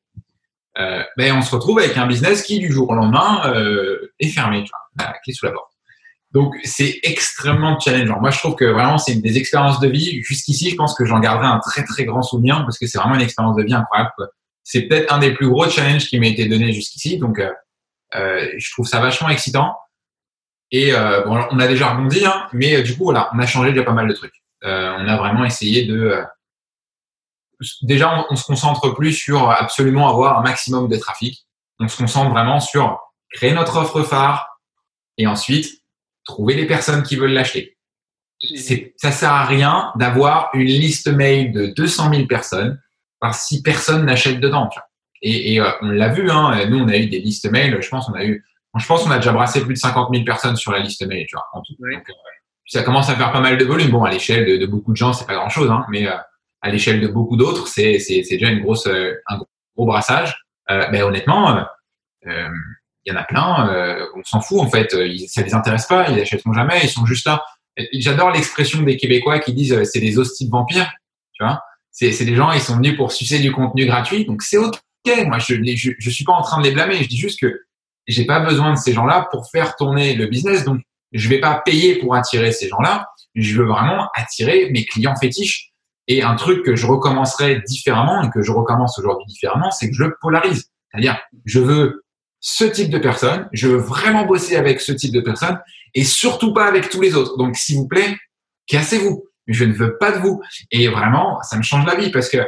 Euh, 0.80 1.04
ben 1.18 1.34
on 1.34 1.41
se 1.41 1.54
retrouve 1.54 1.80
avec 1.80 1.98
un 1.98 2.08
business 2.08 2.41
qui 2.44 2.60
du 2.60 2.72
jour 2.72 2.89
au 2.89 2.96
lendemain 2.96 3.41
euh, 3.48 4.14
est 4.20 4.30
fermé, 4.30 4.64
tu 4.64 4.70
vois, 4.70 5.06
la 5.06 5.14
clé 5.20 5.34
sous 5.34 5.46
la 5.46 5.52
porte. 5.52 5.72
Donc 6.34 6.56
c'est 6.64 7.00
extrêmement 7.04 7.80
challengeant. 7.80 8.20
Moi 8.20 8.32
je 8.32 8.40
trouve 8.40 8.56
que 8.56 8.66
vraiment 8.66 8.98
c'est 8.98 9.16
des 9.16 9.38
expériences 9.38 9.80
de 9.80 9.88
vie. 9.88 10.22
Jusqu'ici, 10.24 10.72
je 10.72 10.76
pense 10.76 10.96
que 10.96 11.06
j'en 11.06 11.20
garderai 11.20 11.46
un 11.46 11.60
très 11.60 11.84
très 11.84 12.06
grand 12.06 12.24
souvenir 12.24 12.64
parce 12.64 12.80
que 12.80 12.88
c'est 12.88 12.98
vraiment 12.98 13.16
une 13.16 13.22
expérience 13.22 13.56
de 13.56 13.64
vie 13.64 13.74
incroyable. 13.74 14.12
C'est 14.64 14.84
peut-être 14.84 15.14
un 15.14 15.20
des 15.20 15.34
plus 15.34 15.48
gros 15.48 15.70
challenges 15.70 16.08
qui 16.08 16.20
m'a 16.20 16.28
été 16.28 16.46
donné 16.46 16.74
jusqu'ici. 16.74 17.20
Donc 17.20 17.38
euh, 17.38 17.52
euh, 18.16 18.48
je 18.58 18.72
trouve 18.72 18.88
ça 18.88 19.00
vachement 19.00 19.30
excitant. 19.30 19.78
Et 20.72 20.92
euh, 20.94 21.22
bon, 21.24 21.40
on 21.52 21.60
a 21.60 21.68
déjà 21.68 21.92
rebondi, 21.92 22.26
hein, 22.26 22.48
mais 22.52 22.82
du 22.82 22.98
coup 22.98 23.04
voilà, 23.04 23.30
on 23.36 23.40
a 23.40 23.46
changé 23.46 23.70
déjà 23.70 23.84
pas 23.84 23.92
mal 23.92 24.08
de 24.08 24.14
trucs. 24.14 24.44
on 24.64 24.68
a 25.08 25.18
vraiment 25.18 25.46
essayé 25.46 25.86
de 25.86 26.24
déjà, 27.84 28.26
on, 28.32 28.36
se 28.36 28.44
concentre 28.44 28.90
plus 28.90 29.14
sur 29.14 29.52
absolument 29.52 30.10
avoir 30.10 30.40
un 30.40 30.42
maximum 30.42 30.90
de 30.90 30.98
trafic. 30.98 31.46
On 31.80 31.88
se 31.88 31.98
concentre 31.98 32.32
vraiment 32.32 32.60
sur 32.60 33.00
créer 33.32 33.54
notre 33.54 33.78
offre 33.78 34.02
phare 34.02 34.48
et 35.18 35.28
ensuite 35.28 35.83
trouver 36.26 36.55
les 36.55 36.65
personnes 36.65 37.03
qui 37.03 37.15
veulent 37.15 37.34
l'acheter. 37.34 37.78
Ça 38.97 39.11
sert 39.11 39.32
à 39.32 39.45
rien 39.45 39.91
d'avoir 39.95 40.49
une 40.53 40.67
liste 40.67 41.07
mail 41.07 41.53
de 41.53 41.67
200 41.67 42.13
000 42.13 42.28
personnes 42.28 42.80
parce 43.19 43.47
si 43.47 43.61
personne 43.61 44.05
n'achète 44.05 44.39
dedans. 44.39 44.69
Et, 45.21 45.61
euh, 45.61 45.71
on 45.82 45.89
l'a 45.89 46.09
vu, 46.09 46.30
hein, 46.30 46.65
nous 46.69 46.80
on 46.80 46.89
a 46.89 46.97
eu 46.97 47.07
des 47.07 47.19
listes 47.19 47.49
mail. 47.49 47.78
Je 47.80 47.88
pense 47.88 48.09
on 48.09 48.13
a 48.13 48.26
eu, 48.26 48.43
je 48.78 48.86
pense 48.86 49.05
on 49.05 49.11
a 49.11 49.17
déjà 49.17 49.32
brassé 49.32 49.61
plus 49.61 49.76
de 49.76 49.80
50 49.80 50.09
000 50.13 50.26
personnes 50.26 50.57
sur 50.57 50.74
la 50.74 50.80
liste 50.80 51.05
mail. 51.07 51.26
Tu 51.28 51.36
vois, 51.36 51.45
en 51.53 51.61
tout. 51.61 51.74
Euh, 51.82 51.97
ça 52.65 52.84
commence 52.84 53.09
à 53.09 53.15
faire 53.15 53.32
pas 53.32 53.41
mal 53.41 53.57
de 53.57 53.65
volume. 53.65 53.91
Bon, 53.91 54.03
à 54.03 54.11
l'échelle 54.11 54.59
de, 54.59 54.65
beaucoup 54.65 54.91
de 54.91 54.97
gens, 54.97 55.13
c'est 55.13 55.28
pas 55.28 55.36
grand 55.36 55.49
chose, 55.49 55.69
hein, 55.69 55.86
mais 55.89 56.07
euh, 56.07 56.15
à 56.61 56.69
l'échelle 56.69 57.01
de 57.01 57.07
beaucoup 57.07 57.38
d'autres, 57.38 57.67
c'est 57.67 57.97
déjà 58.30 58.49
une 58.49 58.61
grosse, 58.61 58.88
euh, 58.88 59.13
un 59.28 59.39
gros 59.76 59.86
brassage. 59.86 60.36
Euh, 60.69 60.88
ben, 60.88 61.03
honnêtement, 61.03 61.57
euh, 61.57 61.63
euh, 62.28 62.49
il 63.06 63.14
y 63.14 63.16
en 63.16 63.20
a 63.20 63.24
plein, 63.24 63.70
euh, 63.70 64.06
on 64.16 64.24
s'en 64.24 64.41
fout 64.41 64.60
en 64.60 64.70
fait, 64.70 64.93
ils, 64.93 65.28
ça 65.28 65.41
les 65.41 65.54
intéresse 65.54 65.86
pas, 65.88 66.10
ils 66.10 66.20
achèteront 66.20 66.54
jamais, 66.54 66.80
ils 66.84 66.89
sont 66.89 67.06
juste 67.06 67.26
là. 67.26 67.43
J'adore 67.93 68.32
l'expression 68.32 68.82
des 68.82 68.97
Québécois 68.97 69.39
qui 69.39 69.54
disent 69.54 69.84
c'est 69.84 69.99
des 69.99 70.18
hosties 70.18 70.45
de 70.45 70.51
vampires, 70.51 70.91
tu 71.34 71.43
vois. 71.43 71.62
C'est 71.91 72.26
des 72.26 72.36
gens, 72.36 72.51
ils 72.51 72.62
sont 72.62 72.76
venus 72.76 72.95
pour 72.95 73.12
sucer 73.12 73.39
du 73.39 73.51
contenu 73.51 73.86
gratuit, 73.86 74.26
donc 74.26 74.41
c'est 74.41 74.58
ok. 74.58 74.80
Moi, 75.26 75.38
je, 75.39 75.56
je, 75.76 75.91
je 75.97 76.10
suis 76.10 76.24
pas 76.24 76.34
en 76.34 76.41
train 76.41 76.60
de 76.60 76.64
les 76.64 76.72
blâmer, 76.72 76.95
je 76.95 77.08
dis 77.08 77.18
juste 77.18 77.39
que 77.39 77.62
j'ai 78.08 78.26
pas 78.26 78.39
besoin 78.39 78.74
de 78.74 78.78
ces 78.78 78.93
gens-là 78.93 79.28
pour 79.32 79.49
faire 79.49 79.76
tourner 79.76 80.16
le 80.16 80.28
business, 80.28 80.64
donc 80.64 80.82
je 81.14 81.30
vais 81.30 81.39
pas 81.39 81.62
payer 81.64 81.95
pour 81.95 82.16
attirer 82.16 82.51
ces 82.51 82.68
gens-là. 82.68 83.08
Je 83.36 83.58
veux 83.58 83.66
vraiment 83.66 84.10
attirer 84.16 84.70
mes 84.72 84.86
clients 84.86 85.16
fétiches 85.16 85.72
et 86.08 86.22
un 86.22 86.36
truc 86.36 86.64
que 86.64 86.76
je 86.76 86.86
recommencerai 86.86 87.62
différemment 87.68 88.24
et 88.24 88.30
que 88.30 88.41
je 88.41 88.51
recommence 88.51 88.99
aujourd'hui 88.99 89.26
différemment, 89.28 89.72
c'est 89.72 89.89
que 89.89 89.95
je 89.95 90.06
polarise. 90.22 90.70
C'est-à-dire, 90.91 91.18
je 91.45 91.60
veux 91.60 92.03
ce 92.46 92.66
type 92.66 92.89
de 92.89 92.98
personne, 92.98 93.48
je 93.54 93.70
veux 93.70 93.78
vraiment 93.78 94.26
bosser 94.26 94.58
avec 94.58 94.82
ce 94.82 94.91
type 94.91 95.14
de 95.14 95.22
personne 95.22 95.58
et 95.96 96.04
surtout 96.04 96.54
pas 96.54 96.66
avec 96.66 96.89
tous 96.89 97.00
les 97.00 97.16
autres. 97.16 97.38
Donc, 97.38 97.56
s'il 97.56 97.78
vous 97.78 97.88
plaît, 97.88 98.18
cassez-vous. 98.68 99.24
Je 99.48 99.64
ne 99.64 99.72
veux 99.72 99.98
pas 99.98 100.12
de 100.12 100.18
vous. 100.18 100.41
Et 100.70 100.89
vraiment, 100.89 101.41
ça 101.44 101.56
me 101.56 101.64
change 101.64 101.86
la 101.86 101.96
vie 101.96 102.12
parce 102.12 102.28
que 102.28 102.39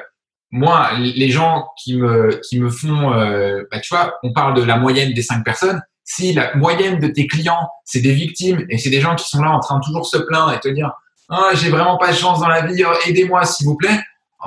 moi, 0.51 0.91
les 0.99 1.29
gens 1.29 1.69
qui 1.81 1.95
me, 1.95 2.41
qui 2.47 2.59
me 2.59 2.69
font, 2.69 3.13
euh, 3.13 3.63
bah, 3.71 3.79
tu 3.79 3.95
vois, 3.95 4.15
on 4.21 4.33
parle 4.33 4.55
de 4.55 4.63
la 4.63 4.77
moyenne 4.77 5.13
des 5.13 5.21
cinq 5.21 5.45
personnes. 5.45 5.81
Si 6.03 6.33
la 6.33 6.53
moyenne 6.55 6.99
de 6.99 7.07
tes 7.07 7.25
clients, 7.25 7.69
c'est 7.85 8.01
des 8.01 8.13
victimes 8.13 8.65
et 8.69 8.77
c'est 8.77 8.89
des 8.89 8.99
gens 8.99 9.15
qui 9.15 9.29
sont 9.29 9.41
là 9.41 9.51
en 9.51 9.61
train 9.61 9.79
de 9.79 9.83
toujours 9.85 10.05
se 10.05 10.17
plaindre 10.17 10.51
et 10.51 10.59
te 10.59 10.67
dire, 10.67 10.91
ah, 11.29 11.51
j'ai 11.53 11.69
vraiment 11.69 11.97
pas 11.97 12.11
de 12.11 12.17
chance 12.17 12.41
dans 12.41 12.49
la 12.49 12.65
vie, 12.65 12.83
oh, 12.85 12.93
aidez-moi 13.07 13.45
s'il 13.45 13.65
vous 13.65 13.77
plaît. 13.77 13.97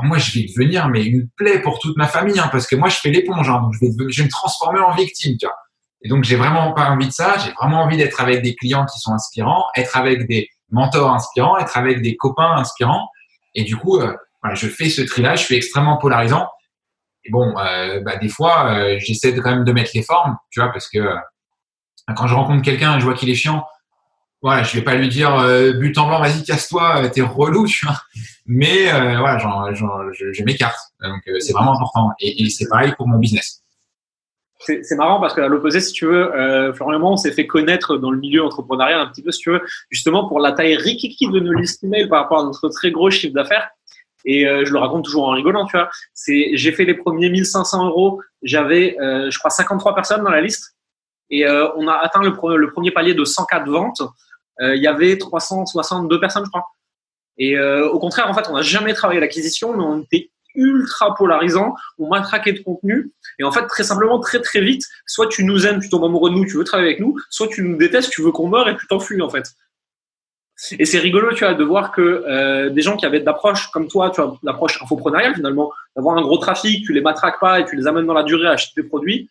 Moi, 0.03 0.19
je 0.19 0.39
vais 0.39 0.47
devenir 0.47 0.89
mais 0.89 1.05
une 1.05 1.29
plaie 1.37 1.61
pour 1.61 1.79
toute 1.79 1.97
ma 1.97 2.07
famille, 2.07 2.39
hein, 2.39 2.49
parce 2.51 2.67
que 2.67 2.77
moi, 2.77 2.89
je 2.89 2.97
fais 2.97 3.11
l'éponge, 3.11 3.49
hein, 3.49 3.61
donc 3.61 3.75
je 3.75 3.81
vais, 3.81 4.25
me 4.25 4.31
transformer 4.31 4.81
en 4.81 4.95
victime, 4.95 5.37
tu 5.39 5.47
vois. 5.47 5.57
Et 6.03 6.09
donc, 6.09 6.25
j'ai 6.25 6.37
vraiment 6.37 6.73
pas 6.73 6.91
envie 6.91 7.09
de 7.09 7.13
ça. 7.13 7.37
J'ai 7.39 7.53
vraiment 7.53 7.83
envie 7.83 7.97
d'être 7.97 8.21
avec 8.21 8.43
des 8.43 8.55
clients 8.55 8.87
qui 8.87 9.01
sont 9.01 9.13
inspirants, 9.13 9.65
être 9.77 9.97
avec 9.97 10.29
des 10.29 10.49
mentors 10.71 11.13
inspirants, 11.13 11.59
être 11.59 11.77
avec 11.77 12.03
des 12.03 12.17
copains 12.17 12.53
inspirants. 12.57 13.09
Et 13.55 13.65
du 13.65 13.77
coup, 13.77 13.99
euh, 13.99 14.15
je 14.55 14.69
fais 14.69 14.89
ce 14.89 15.03
tri-là. 15.03 15.35
Je 15.35 15.45
suis 15.45 15.57
extrêmement 15.57 15.97
polarisant. 15.97 16.49
Et 17.25 17.31
bon, 17.31 17.59
euh, 17.59 18.01
bah, 18.01 18.17
des 18.17 18.29
fois, 18.29 18.71
euh, 18.71 18.97
j'essaie 19.01 19.35
quand 19.35 19.51
même 19.51 19.65
de 19.65 19.73
mettre 19.73 19.91
les 19.95 20.03
formes, 20.03 20.37
tu 20.51 20.61
vois, 20.61 20.71
parce 20.71 20.89
que 20.89 21.01
quand 22.17 22.27
je 22.27 22.35
rencontre 22.35 22.63
quelqu'un 22.63 22.97
et 22.97 23.01
je 23.01 23.05
vois 23.05 23.15
qu'il 23.15 23.29
est 23.29 23.35
chiant, 23.35 23.67
voilà, 24.41 24.63
je 24.63 24.77
vais 24.77 24.83
pas 24.83 24.95
lui 24.95 25.09
dire 25.09 25.35
euh, 25.39 25.73
but 25.73 25.97
en 25.99 26.07
blanc, 26.07 26.21
vas-y 26.21 26.45
casse-toi, 26.45 27.05
euh, 27.05 27.09
t'es 27.09 27.23
relou, 27.23 27.67
tu 27.67 27.87
vois. 27.87 27.97
Mais 28.49 28.91
euh, 28.91 29.19
voilà, 29.19 29.39
genre, 29.39 29.75
genre, 29.75 30.03
je, 30.13 30.43
m'écarte. 30.43 30.79
Donc 31.03 31.21
euh, 31.29 31.39
c'est 31.39 31.53
vraiment 31.53 31.75
important. 31.75 32.13
Et, 32.19 32.49
c'est 32.49 32.67
pareil 32.67 32.95
pour 32.97 33.07
mon 33.07 33.19
business. 33.19 33.63
C'est 34.61 34.97
marrant 34.97 35.21
parce 35.21 35.35
qu'à 35.35 35.47
l'opposé, 35.47 35.81
si 35.81 35.93
tu 35.93 36.07
veux, 36.07 36.35
euh, 36.35 36.73
Florian 36.73 37.01
on 37.03 37.17
s'est 37.17 37.31
fait 37.31 37.47
connaître 37.47 37.97
dans 37.97 38.11
le 38.11 38.19
milieu 38.19 38.43
entrepreneurial 38.43 39.01
un 39.01 39.07
petit 39.07 39.23
peu, 39.23 39.31
si 39.31 39.41
tu 39.41 39.51
veux, 39.51 39.61
justement 39.91 40.27
pour 40.27 40.41
la 40.41 40.53
taille 40.53 40.77
rikiki 40.77 41.31
de 41.31 41.39
nos 41.39 41.53
listes 41.53 41.85
email 41.85 42.09
par 42.09 42.23
rapport 42.23 42.41
à 42.41 42.45
notre 42.45 42.69
très 42.71 42.91
gros 42.91 43.11
chiffre 43.11 43.35
d'affaires. 43.35 43.69
Et 44.25 44.45
je 44.45 44.71
le 44.71 44.79
raconte 44.79 45.05
toujours 45.05 45.29
en 45.29 45.31
rigolant, 45.31 45.65
tu 45.65 45.77
vois. 45.77 45.89
C'est, 46.13 46.51
j'ai 46.55 46.73
fait 46.73 46.85
les 46.85 46.95
premiers 46.95 47.31
1500 47.31 47.87
euros, 47.87 48.21
j'avais, 48.43 48.97
je 48.99 49.39
crois, 49.39 49.51
53 49.51 49.95
personnes 49.95 50.25
dans 50.25 50.31
la 50.31 50.41
liste. 50.41 50.77
Et 51.31 51.49
on 51.49 51.87
a 51.87 51.95
atteint 51.95 52.21
le, 52.21 52.57
le 52.57 52.73
premier 52.73 52.91
palier 52.91 53.15
de 53.15 53.25
104 53.25 53.71
ventes. 53.71 54.03
Euh, 54.61 54.77
il 54.77 54.83
y 54.83 54.87
avait 54.87 55.19
362 55.19 56.21
personnes, 56.21 56.45
je 56.45 56.51
crois. 56.51 56.67
Et 57.39 57.57
euh, 57.57 57.89
au 57.89 57.99
contraire, 57.99 58.29
en 58.29 58.35
fait, 58.35 58.49
on 58.51 58.55
n'a 58.55 58.63
jamais 58.63 58.95
travaillé 58.95 59.21
l'acquisition, 59.21 59.77
mais 59.77 59.83
on 59.83 60.03
était 60.03 60.31
ultra 60.55 61.15
polarisant, 61.15 61.75
on 61.99 62.09
matraquait 62.09 62.53
de 62.53 62.61
contenu. 62.61 63.13
Et 63.39 63.45
en 63.45 63.53
fait, 63.53 63.67
très 63.67 63.85
simplement, 63.85 64.19
très 64.19 64.41
très 64.41 64.61
vite, 64.61 64.85
soit 65.07 65.29
tu 65.29 65.45
nous 65.45 65.67
aimes, 65.67 65.81
tu 65.81 65.89
tombes 65.89 66.05
amoureux 66.05 66.31
de 66.31 66.35
nous, 66.35 66.45
tu 66.45 66.57
veux 66.57 66.65
travailler 66.65 66.91
avec 66.91 67.01
nous, 67.01 67.17
soit 67.31 67.49
tu 67.49 67.63
nous 67.63 67.77
détestes, 67.77 68.11
tu 68.11 68.23
veux 68.23 68.33
qu'on 68.33 68.49
meure 68.49 68.69
et 68.69 68.77
tu 68.77 68.87
t'enfuis 68.89 69.23
en 69.23 69.31
fait. 69.31 69.45
Et 70.73 70.85
c'est 70.87 70.99
rigolo, 70.99 71.33
tu 71.35 71.45
vois, 71.45 71.55
de 71.55 71.63
voir 71.63 71.93
que 71.93 72.03
euh, 72.03 72.71
des 72.71 72.83
gens 72.83 72.97
qui 72.97 73.07
avaient 73.07 73.21
de 73.21 73.25
l'approche 73.25 73.71
comme 73.71 73.87
toi, 73.87 74.11
tu 74.11 74.21
vois, 74.21 74.37
l'approche 74.43 74.83
infoprenariale 74.83 75.37
finalement, 75.37 75.71
d'avoir 75.95 76.19
un 76.19 76.23
gros 76.23 76.39
trafic, 76.39 76.85
tu 76.85 76.93
les 76.93 77.01
matraques 77.01 77.39
pas 77.39 77.61
et 77.61 77.65
tu 77.65 77.77
les 77.77 77.87
amènes 77.87 78.07
dans 78.07 78.15
la 78.15 78.25
durée 78.25 78.49
à 78.49 78.53
acheter 78.53 78.83
des 78.83 78.89
produits. 78.89 79.31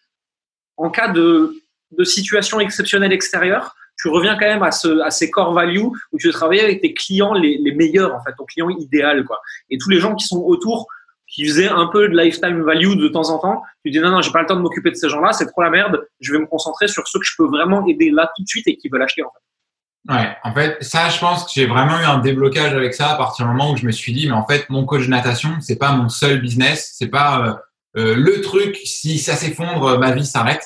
En 0.77 0.89
cas 0.89 1.09
de, 1.09 1.53
de 1.91 2.03
situation 2.05 2.61
exceptionnelle 2.61 3.11
extérieure, 3.11 3.75
tu 4.07 4.13
reviens 4.13 4.35
quand 4.35 4.47
même 4.47 4.63
à, 4.63 4.71
ce, 4.71 5.01
à 5.01 5.11
ces 5.11 5.29
core 5.29 5.53
values 5.53 5.81
où 5.81 6.17
tu 6.17 6.27
veux 6.27 6.33
travailler 6.33 6.63
avec 6.63 6.81
tes 6.81 6.93
clients 6.93 7.33
les, 7.33 7.57
les 7.57 7.73
meilleurs, 7.73 8.15
en 8.15 8.23
fait, 8.23 8.31
ton 8.37 8.45
client 8.45 8.69
idéal, 8.69 9.25
quoi. 9.25 9.41
Et 9.69 9.77
tous 9.77 9.89
les 9.89 9.99
gens 9.99 10.15
qui 10.15 10.25
sont 10.25 10.37
autour, 10.37 10.87
qui 11.27 11.45
faisaient 11.45 11.67
un 11.67 11.87
peu 11.87 12.07
de 12.07 12.17
lifetime 12.17 12.61
value 12.61 12.95
de 12.95 13.09
temps 13.09 13.29
en 13.29 13.39
temps, 13.39 13.61
tu 13.83 13.91
dis 13.91 13.99
non, 13.99 14.11
non, 14.11 14.21
j'ai 14.21 14.31
pas 14.31 14.41
le 14.41 14.47
temps 14.47 14.55
de 14.55 14.61
m'occuper 14.61 14.91
de 14.91 14.95
ces 14.95 15.09
gens-là, 15.09 15.33
c'est 15.33 15.47
trop 15.47 15.61
la 15.61 15.69
merde, 15.69 16.07
je 16.21 16.31
vais 16.31 16.39
me 16.39 16.45
concentrer 16.45 16.87
sur 16.87 17.05
ceux 17.07 17.19
que 17.19 17.25
je 17.25 17.33
peux 17.37 17.47
vraiment 17.47 17.85
aider 17.85 18.11
là 18.11 18.31
tout 18.35 18.43
de 18.43 18.47
suite 18.47 18.65
et 18.67 18.77
qui 18.77 18.87
veulent 18.87 19.01
acheter, 19.01 19.23
en 19.23 19.29
fait. 19.29 20.13
Ouais, 20.13 20.37
en 20.45 20.53
fait, 20.53 20.81
ça, 20.81 21.09
je 21.09 21.19
pense 21.19 21.43
que 21.43 21.51
j'ai 21.53 21.65
vraiment 21.65 21.99
eu 21.99 22.05
un 22.05 22.19
déblocage 22.19 22.73
avec 22.73 22.93
ça 22.93 23.09
à 23.09 23.17
partir 23.17 23.45
du 23.45 23.51
moment 23.51 23.71
où 23.71 23.75
je 23.75 23.85
me 23.85 23.91
suis 23.91 24.13
dit, 24.13 24.27
mais 24.27 24.35
en 24.35 24.47
fait, 24.47 24.69
mon 24.69 24.85
coach 24.85 25.03
de 25.03 25.09
natation, 25.09 25.49
c'est 25.59 25.77
pas 25.77 25.91
mon 25.91 26.07
seul 26.07 26.39
business, 26.39 26.93
c'est 26.97 27.09
pas 27.09 27.45
euh, 27.45 27.53
euh 27.97 28.15
le 28.15 28.39
truc. 28.39 28.77
Si 28.85 29.19
ça 29.19 29.35
s'effondre, 29.35 29.99
ma 29.99 30.11
vie 30.11 30.25
s'arrête. 30.25 30.63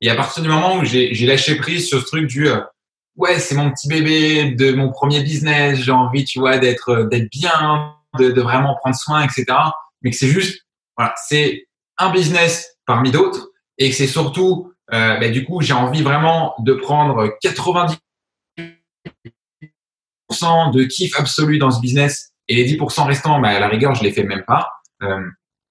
Et 0.00 0.10
à 0.10 0.14
partir 0.14 0.42
du 0.42 0.48
moment 0.48 0.76
où 0.76 0.84
j'ai 0.84 1.26
lâché 1.26 1.56
prise 1.56 1.88
sur 1.88 2.00
ce 2.00 2.04
truc 2.04 2.26
du, 2.26 2.46
euh, 2.46 2.60
ouais, 3.16 3.38
c'est 3.38 3.54
mon 3.54 3.70
petit 3.70 3.88
bébé 3.88 4.50
de 4.52 4.72
mon 4.72 4.90
premier 4.90 5.22
business, 5.22 5.78
j'ai 5.80 5.92
envie, 5.92 6.24
tu 6.24 6.38
vois, 6.38 6.58
d'être 6.58 6.90
euh, 6.90 7.04
d'être 7.04 7.30
bien, 7.30 7.94
de, 8.18 8.30
de, 8.30 8.40
vraiment 8.40 8.74
prendre 8.76 8.96
soin, 8.96 9.22
etc. 9.22 9.46
Mais 10.02 10.10
que 10.10 10.16
c'est 10.16 10.28
juste, 10.28 10.62
voilà, 10.96 11.14
c'est 11.26 11.66
un 11.98 12.10
business 12.10 12.76
parmi 12.86 13.10
d'autres 13.10 13.48
et 13.78 13.90
que 13.90 13.96
c'est 13.96 14.06
surtout, 14.06 14.72
euh, 14.92 15.18
bah, 15.18 15.28
du 15.30 15.44
coup, 15.44 15.60
j'ai 15.60 15.72
envie 15.72 16.02
vraiment 16.02 16.54
de 16.60 16.74
prendre 16.74 17.36
90% 17.42 17.98
de 20.72 20.84
kiff 20.84 21.18
absolu 21.18 21.58
dans 21.58 21.70
ce 21.70 21.80
business 21.80 22.32
et 22.48 22.56
les 22.56 22.76
10% 22.76 23.06
restants, 23.06 23.40
bah, 23.40 23.48
à 23.48 23.60
la 23.60 23.68
rigueur, 23.68 23.94
je 23.94 24.02
les 24.02 24.12
fais 24.12 24.24
même 24.24 24.44
pas. 24.44 24.70
Euh, 25.02 25.20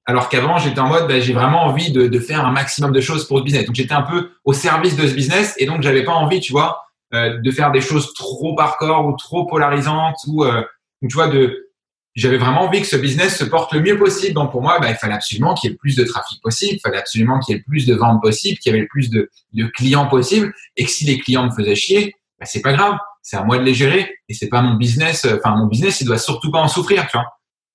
alors 0.05 0.27
qu'avant, 0.27 0.57
j'étais 0.57 0.79
en 0.79 0.87
mode, 0.87 1.07
bah, 1.07 1.19
j'ai 1.19 1.33
vraiment 1.33 1.63
envie 1.63 1.91
de, 1.91 2.07
de, 2.07 2.19
faire 2.19 2.45
un 2.45 2.51
maximum 2.51 2.91
de 2.91 2.99
choses 2.99 3.27
pour 3.27 3.39
ce 3.39 3.43
business. 3.43 3.65
Donc, 3.65 3.75
j'étais 3.75 3.93
un 3.93 4.01
peu 4.01 4.31
au 4.43 4.51
service 4.51 4.95
de 4.97 5.07
ce 5.07 5.13
business 5.13 5.55
et 5.57 5.65
donc, 5.65 5.81
j'avais 5.81 6.03
pas 6.03 6.11
envie, 6.11 6.41
tu 6.41 6.51
vois, 6.51 6.83
euh, 7.13 7.37
de 7.39 7.51
faire 7.51 7.71
des 7.71 7.81
choses 7.81 8.13
trop 8.13 8.59
hardcore 8.59 9.05
ou 9.05 9.15
trop 9.15 9.45
polarisantes 9.45 10.17
ou, 10.27 10.43
euh, 10.43 10.63
tu 11.01 11.13
vois 11.13 11.27
de 11.27 11.69
j'avais 12.15 12.37
vraiment 12.37 12.61
envie 12.61 12.81
que 12.81 12.87
ce 12.87 12.95
business 12.95 13.37
se 13.37 13.43
porte 13.43 13.73
le 13.73 13.81
mieux 13.81 13.97
possible. 13.97 14.33
Donc 14.33 14.51
pour 14.51 14.61
moi, 14.61 14.79
bah, 14.79 14.89
il 14.89 14.95
fallait 14.95 15.15
absolument 15.15 15.55
qu'il 15.55 15.69
y 15.69 15.71
ait 15.71 15.73
le 15.73 15.79
plus 15.79 15.95
de 15.95 16.03
trafic 16.03 16.41
possible, 16.41 16.75
il 16.75 16.79
fallait 16.79 16.99
absolument 16.99 17.39
qu'il 17.39 17.53
y 17.53 17.55
ait 17.55 17.63
le 17.65 17.69
plus 17.69 17.87
de 17.87 17.95
ventes 17.95 18.21
possible, 18.21 18.59
qu'il 18.59 18.71
y 18.71 18.73
avait 18.73 18.81
le 18.81 18.87
plus 18.87 19.09
de, 19.09 19.29
de 19.53 19.65
clients 19.65 20.07
possible, 20.07 20.53
et 20.77 20.85
que 20.85 20.91
si 20.91 21.05
les 21.05 21.19
clients 21.19 21.45
me 21.45 21.51
faisaient 21.51 21.75
chier, 21.75 22.15
bah, 22.39 22.45
c'est 22.45 22.61
pas 22.61 22.73
grave. 22.73 22.97
c'est 23.21 23.37
à 23.37 23.43
moi 23.43 23.57
de 23.57 23.63
les 23.63 23.73
gérer 23.73 24.15
et 24.29 24.33
c'est 24.33 24.49
pas 24.49 24.61
mon 24.61 24.75
business. 24.75 25.25
Enfin, 25.25 25.55
mon 25.55 25.67
business, 25.67 26.01
il 26.01 26.05
doit 26.05 26.17
surtout 26.17 26.51
pas 26.51 26.59
en 26.59 26.67
souffrir, 26.67 27.07
tu 27.07 27.17
vois. 27.17 27.25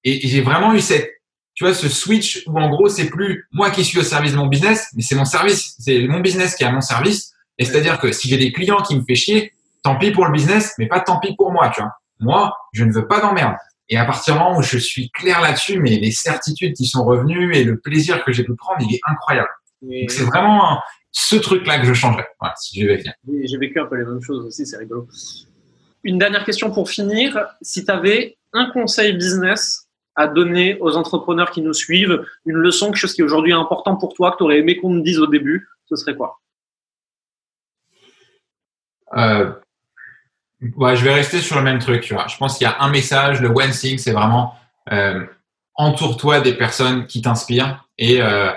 Et, 0.05 0.26
j'ai 0.26 0.41
vraiment 0.41 0.74
eu 0.74 0.80
cette, 0.80 1.11
tu 1.55 1.64
vois, 1.64 1.74
ce 1.74 1.89
switch 1.89 2.45
où 2.47 2.59
en 2.59 2.68
gros, 2.68 2.89
c'est 2.89 3.11
plus 3.11 3.49
moi 3.53 3.70
qui 3.70 3.84
suis 3.84 3.99
au 3.99 4.03
service 4.05 4.32
de 4.32 4.36
mon 4.36 4.47
business, 4.47 4.89
mais 4.95 5.03
c'est 5.03 5.16
mon 5.16 5.24
service, 5.24 5.74
c'est 5.78 6.07
mon 6.07 6.20
business 6.20 6.55
qui 6.55 6.62
est 6.62 6.66
à 6.66 6.72
mon 6.72 6.80
service. 6.80 7.32
Et 7.59 7.65
c'est-à-dire 7.65 7.99
que 7.99 8.13
si 8.13 8.29
j'ai 8.29 8.39
des 8.39 8.53
clients 8.53 8.83
qui 8.83 8.97
me 8.97 9.03
fait 9.03 9.15
chier, 9.15 9.53
tant 9.83 9.97
pis 9.97 10.11
pour 10.11 10.25
le 10.27 10.33
business, 10.33 10.75
mais 10.79 10.87
pas 10.87 11.01
tant 11.01 11.19
pis 11.21 11.35
pour 11.37 11.53
moi, 11.53 11.71
tu 11.71 11.81
vois. 11.81 11.93
Moi, 12.21 12.57
je 12.73 12.85
ne 12.85 12.93
veux 12.93 13.07
pas 13.07 13.21
d'emmerde. 13.21 13.57
Et 13.89 13.97
à 13.97 14.05
partir 14.05 14.35
du 14.35 14.41
moment 14.41 14.59
où 14.59 14.63
je 14.63 14.77
suis 14.77 15.11
clair 15.11 15.41
là-dessus, 15.41 15.81
mais 15.81 15.99
les 15.99 16.11
certitudes 16.11 16.75
qui 16.75 16.87
sont 16.87 17.05
revenues 17.05 17.55
et 17.57 17.65
le 17.65 17.79
plaisir 17.79 18.25
que 18.25 18.33
j'ai 18.33 18.45
pu 18.45 18.55
prendre, 18.55 18.81
il 18.83 18.95
est 18.95 19.01
incroyable. 19.07 19.49
C'est 20.09 20.25
vraiment 20.25 20.81
ce 21.11 21.37
truc-là 21.37 21.79
que 21.79 21.87
je 21.87 21.95
changerais, 21.95 22.27
voilà, 22.39 22.55
si 22.59 22.81
je 22.81 22.87
vais 22.87 22.99
faire. 22.99 23.15
J'ai 23.45 23.57
vécu 23.57 23.81
un 23.81 23.87
peu 23.87 23.97
les 23.97 24.05
mêmes 24.05 24.21
choses 24.21 24.45
aussi, 24.45 24.67
c'est 24.67 24.77
rigolo. 24.77 25.09
Une 26.05 26.19
dernière 26.19 26.45
question 26.45 26.71
pour 26.71 26.91
finir. 26.91 27.47
Si 27.63 27.85
tu 27.85 27.91
avais 27.91 28.37
un 28.53 28.71
conseil 28.71 29.15
business 29.15 29.87
à 30.17 30.27
donner 30.27 30.77
aux 30.81 30.97
entrepreneurs 30.97 31.51
qui 31.51 31.63
nous 31.63 31.73
suivent, 31.73 32.25
une 32.45 32.57
leçon, 32.57 32.87
quelque 32.87 32.97
chose 32.97 33.15
qui 33.15 33.21
est 33.21 33.25
aujourd'hui 33.25 33.53
important 33.53 33.97
pour 33.97 34.15
toi, 34.15 34.33
que 34.33 34.39
tu 34.39 34.43
aurais 34.43 34.59
aimé 34.59 34.77
qu'on 34.77 34.91
me 34.91 35.01
dise 35.01 35.19
au 35.19 35.27
début, 35.27 35.67
ce 35.87 35.97
serait 35.97 36.17
quoi? 36.17 36.41
Euh, 39.17 39.53
je 40.61 41.05
vais 41.05 41.15
rester 41.15 41.41
sur 41.41 41.57
le 41.57 41.63
même 41.63 41.79
truc. 41.79 42.03
Tu 42.03 42.15
vois. 42.15 42.27
Je 42.27 42.37
pense 42.37 42.59
qu'il 42.59 42.67
y 42.67 42.71
a 42.71 42.81
un 42.81 42.91
message. 42.91 43.41
Le 43.41 43.49
one 43.49 43.71
thing, 43.71 43.99
c'est 43.99 44.13
vraiment 44.13 44.55
euh, 44.93 45.25
entoure-toi 45.75 46.41
des 46.41 46.55
personnes 46.55 47.07
qui 47.07 47.23
t'inspirent 47.23 47.89
et, 47.97 48.21
euh, 48.21 48.53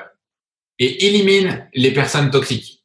et 0.80 1.08
élimine 1.08 1.68
les 1.74 1.92
personnes 1.92 2.32
toxiques. 2.32 2.84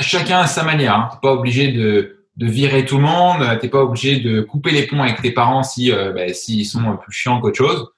Chacun 0.00 0.40
à 0.40 0.46
sa 0.46 0.62
manière. 0.62 0.94
Hein. 0.94 1.08
Tu 1.10 1.16
n'es 1.16 1.20
pas 1.20 1.32
obligé 1.32 1.72
de, 1.72 2.16
virer 2.36 2.84
tout 2.84 2.96
le 2.96 3.02
monde. 3.02 3.44
Tu 3.58 3.66
n'es 3.66 3.70
pas 3.70 3.82
obligé 3.82 4.20
de 4.20 4.40
couper 4.40 4.70
les 4.70 4.86
ponts 4.86 5.02
avec 5.02 5.20
tes 5.20 5.32
parents 5.32 5.62
si 5.62 5.90
ben, 5.90 6.32
s'ils 6.32 6.64
sont 6.64 6.96
plus 6.96 7.12
chiants 7.12 7.40
qu'autre 7.40 7.58
chose. 7.58 7.88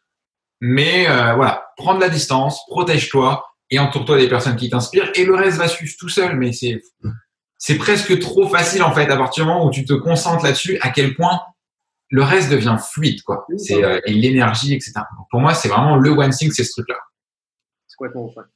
Mais 0.60 1.04
voilà, 1.06 1.66
prends 1.76 1.94
de 1.94 2.00
la 2.00 2.08
distance, 2.08 2.64
protège-toi 2.66 3.44
et 3.70 3.78
entoure-toi 3.78 4.18
des 4.18 4.28
personnes 4.28 4.56
qui 4.56 4.68
t'inspirent 4.68 5.10
et 5.14 5.24
le 5.24 5.34
reste 5.34 5.58
va 5.58 5.68
suivre 5.68 5.92
tout 5.98 6.08
seul. 6.08 6.36
Mais 6.36 6.52
c'est 6.52 6.82
c'est 7.64 7.78
presque 7.78 8.18
trop 8.18 8.48
facile 8.48 8.82
en 8.82 8.90
fait 8.90 9.08
à 9.08 9.16
partir 9.16 9.44
du 9.44 9.48
moment 9.48 9.64
où 9.64 9.70
tu 9.70 9.84
te 9.84 9.92
concentres 9.92 10.42
là-dessus, 10.42 10.78
à 10.80 10.90
quel 10.90 11.14
point 11.14 11.42
le 12.10 12.24
reste 12.24 12.50
devient 12.50 12.76
fluide, 12.76 13.22
quoi. 13.22 13.46
C'est 13.56 13.84
euh, 13.84 14.00
et 14.04 14.12
l'énergie, 14.14 14.74
etc. 14.74 14.94
pour 15.30 15.38
moi, 15.38 15.54
c'est 15.54 15.68
vraiment 15.68 15.96
le 15.96 16.10
one 16.10 16.30
thing, 16.30 16.50
c'est 16.50 16.64
ce 16.64 16.72
truc-là. 16.72 16.96
C'est 17.86 17.94
complètement 17.96 18.26
vrai. 18.26 18.46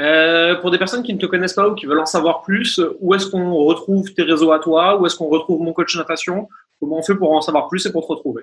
Euh, 0.00 0.56
pour 0.56 0.72
des 0.72 0.78
personnes 0.78 1.04
qui 1.04 1.14
ne 1.14 1.18
te 1.20 1.26
connaissent 1.26 1.52
pas 1.52 1.68
ou 1.68 1.76
qui 1.76 1.86
veulent 1.86 2.00
en 2.00 2.06
savoir 2.06 2.42
plus, 2.42 2.80
où 2.98 3.14
est-ce 3.14 3.28
qu'on 3.28 3.54
retrouve 3.54 4.12
tes 4.14 4.22
réseaux 4.22 4.50
à 4.50 4.58
toi? 4.58 5.00
Où 5.00 5.06
est-ce 5.06 5.14
qu'on 5.14 5.28
retrouve 5.28 5.62
mon 5.62 5.72
coach 5.72 5.96
natation? 5.96 6.48
Comment 6.80 6.98
on 6.98 7.02
fait 7.04 7.14
pour 7.14 7.30
en 7.30 7.40
savoir 7.42 7.68
plus 7.68 7.86
et 7.86 7.92
pour 7.92 8.04
te 8.04 8.12
retrouver? 8.12 8.42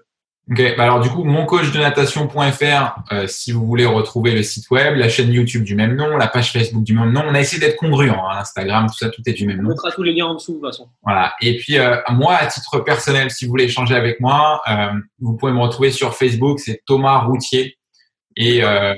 Ok, 0.50 0.62
bah 0.78 0.84
alors 0.84 1.02
du 1.02 1.10
coup, 1.10 1.26
moncoachdenatation.fr 1.26 3.12
euh, 3.12 3.28
si 3.28 3.52
vous 3.52 3.66
voulez 3.66 3.86
retrouver 3.86 4.32
le 4.32 4.44
site 4.44 4.70
web, 4.72 4.96
la 4.96 5.10
chaîne 5.10 5.34
YouTube 5.34 5.64
du 5.64 5.76
même 5.76 5.98
nom, 5.98 6.16
la 6.16 6.28
page 6.28 6.54
Facebook 6.54 6.86
du 6.86 6.94
même 6.94 7.12
nom. 7.12 7.22
On 7.28 7.36
a 7.36 7.42
essayé 7.42 7.60
d'être 7.60 7.76
congruent, 7.76 8.12
hein, 8.12 8.30
Instagram, 8.32 8.88
tout 8.88 8.98
ça, 8.98 9.10
tout 9.10 9.22
est 9.26 9.34
du 9.34 9.46
même 9.46 9.58
nom. 9.58 9.66
On 9.66 9.70
mettra 9.72 9.92
tous 9.92 10.04
les 10.04 10.14
liens 10.14 10.28
en 10.28 10.36
dessous 10.36 10.54
de 10.54 10.60
toute 10.60 10.68
façon. 10.68 10.88
Voilà. 11.04 11.34
Et 11.42 11.58
puis 11.58 11.78
euh, 11.78 11.98
moi, 12.12 12.36
à 12.36 12.48
titre 12.48 12.80
personnel, 12.80 13.30
si 13.30 13.44
vous 13.44 13.52
voulez 13.52 13.66
échanger 13.66 13.94
avec 13.94 14.22
moi, 14.22 14.62
euh, 14.70 14.88
vous 15.20 15.36
pouvez 15.36 15.52
me 15.52 15.60
retrouver 15.60 15.92
sur 15.92 16.16
Facebook, 16.16 16.62
c'est 16.62 16.82
Thomas 16.86 17.18
Routier. 17.20 17.78
Et, 18.38 18.64
euh, 18.64 18.96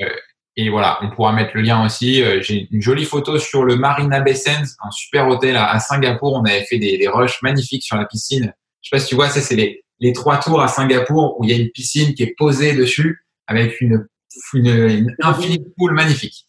et 0.56 0.70
voilà, 0.70 1.00
on 1.02 1.10
pourra 1.10 1.32
mettre 1.32 1.54
le 1.56 1.62
lien 1.62 1.84
aussi. 1.84 2.24
J'ai 2.42 2.68
une 2.70 2.82
jolie 2.82 3.06
photo 3.06 3.40
sur 3.40 3.64
le 3.64 3.76
Marina 3.76 4.20
Bay 4.20 4.36
Sands, 4.36 4.76
un 4.84 4.92
super 4.92 5.28
hôtel 5.28 5.56
à, 5.56 5.72
à 5.72 5.80
Singapour. 5.80 6.34
On 6.34 6.46
avait 6.46 6.66
fait 6.66 6.78
des, 6.78 7.00
des 7.00 7.08
rushs 7.08 7.42
magnifiques 7.42 7.84
sur 7.84 7.98
la 7.98 8.06
piscine. 8.06 8.54
Je 8.82 8.90
sais 8.90 8.96
pas 8.96 9.00
si 9.00 9.08
tu 9.08 9.16
vois, 9.16 9.30
ça 9.30 9.42
c'est 9.42 9.56
les 9.56 9.84
les 10.00 10.14
trois 10.14 10.38
tours 10.38 10.62
à 10.62 10.68
Singapour 10.68 11.40
où 11.40 11.44
il 11.44 11.50
y 11.50 11.54
a 11.54 11.58
une 11.58 11.70
piscine 11.70 12.14
qui 12.14 12.24
est 12.24 12.36
posée 12.38 12.74
dessus 12.74 13.26
avec 13.48 13.82
une, 13.82 14.08
une, 14.54 15.16
infinie 15.22 15.64
poule 15.78 15.94
magnifique. 15.94 16.48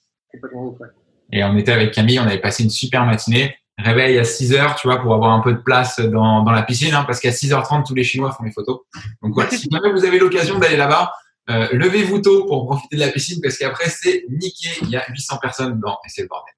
Et 1.33 1.43
on 1.45 1.57
était 1.57 1.73
avec 1.73 1.93
Camille, 1.93 2.19
on 2.19 2.25
avait 2.25 2.41
passé 2.41 2.63
une 2.63 2.71
super 2.71 3.05
matinée. 3.05 3.57
Réveil 3.79 4.19
à 4.19 4.25
6 4.25 4.53
heures, 4.53 4.75
tu 4.75 4.89
vois, 4.89 5.01
pour 5.01 5.15
avoir 5.15 5.33
un 5.33 5.41
peu 5.41 5.55
de 5.55 5.61
place 5.61 6.01
dans, 6.01 6.43
dans 6.43 6.53
la 6.53 6.63
piscine, 6.63 6.95
hein, 6.95 7.05
parce 7.07 7.19
qu'à 7.19 7.31
6h30, 7.31 7.87
tous 7.87 7.95
les 7.95 8.05
Chinois 8.05 8.31
font 8.33 8.45
les 8.45 8.53
photos. 8.53 8.81
Donc 9.23 9.33
voilà, 9.35 9.51
si 9.51 9.69
jamais 9.71 9.91
vous 9.91 10.05
avez 10.05 10.19
l'occasion 10.19 10.59
d'aller 10.59 10.77
là-bas, 10.77 11.13
euh, 11.49 11.69
levez-vous 11.73 12.21
tôt 12.21 12.45
pour 12.47 12.67
profiter 12.67 12.97
de 12.97 13.01
la 13.01 13.09
piscine, 13.09 13.41
parce 13.43 13.57
qu'après, 13.57 13.89
c'est 13.89 14.25
niqué. 14.29 14.69
Il 14.83 14.91
y 14.91 14.97
a 14.97 15.05
800 15.09 15.39
personnes 15.39 15.77
dedans 15.77 15.99
et 16.05 16.09
c'est 16.09 16.23
le 16.23 16.29
bordel. 16.29 16.55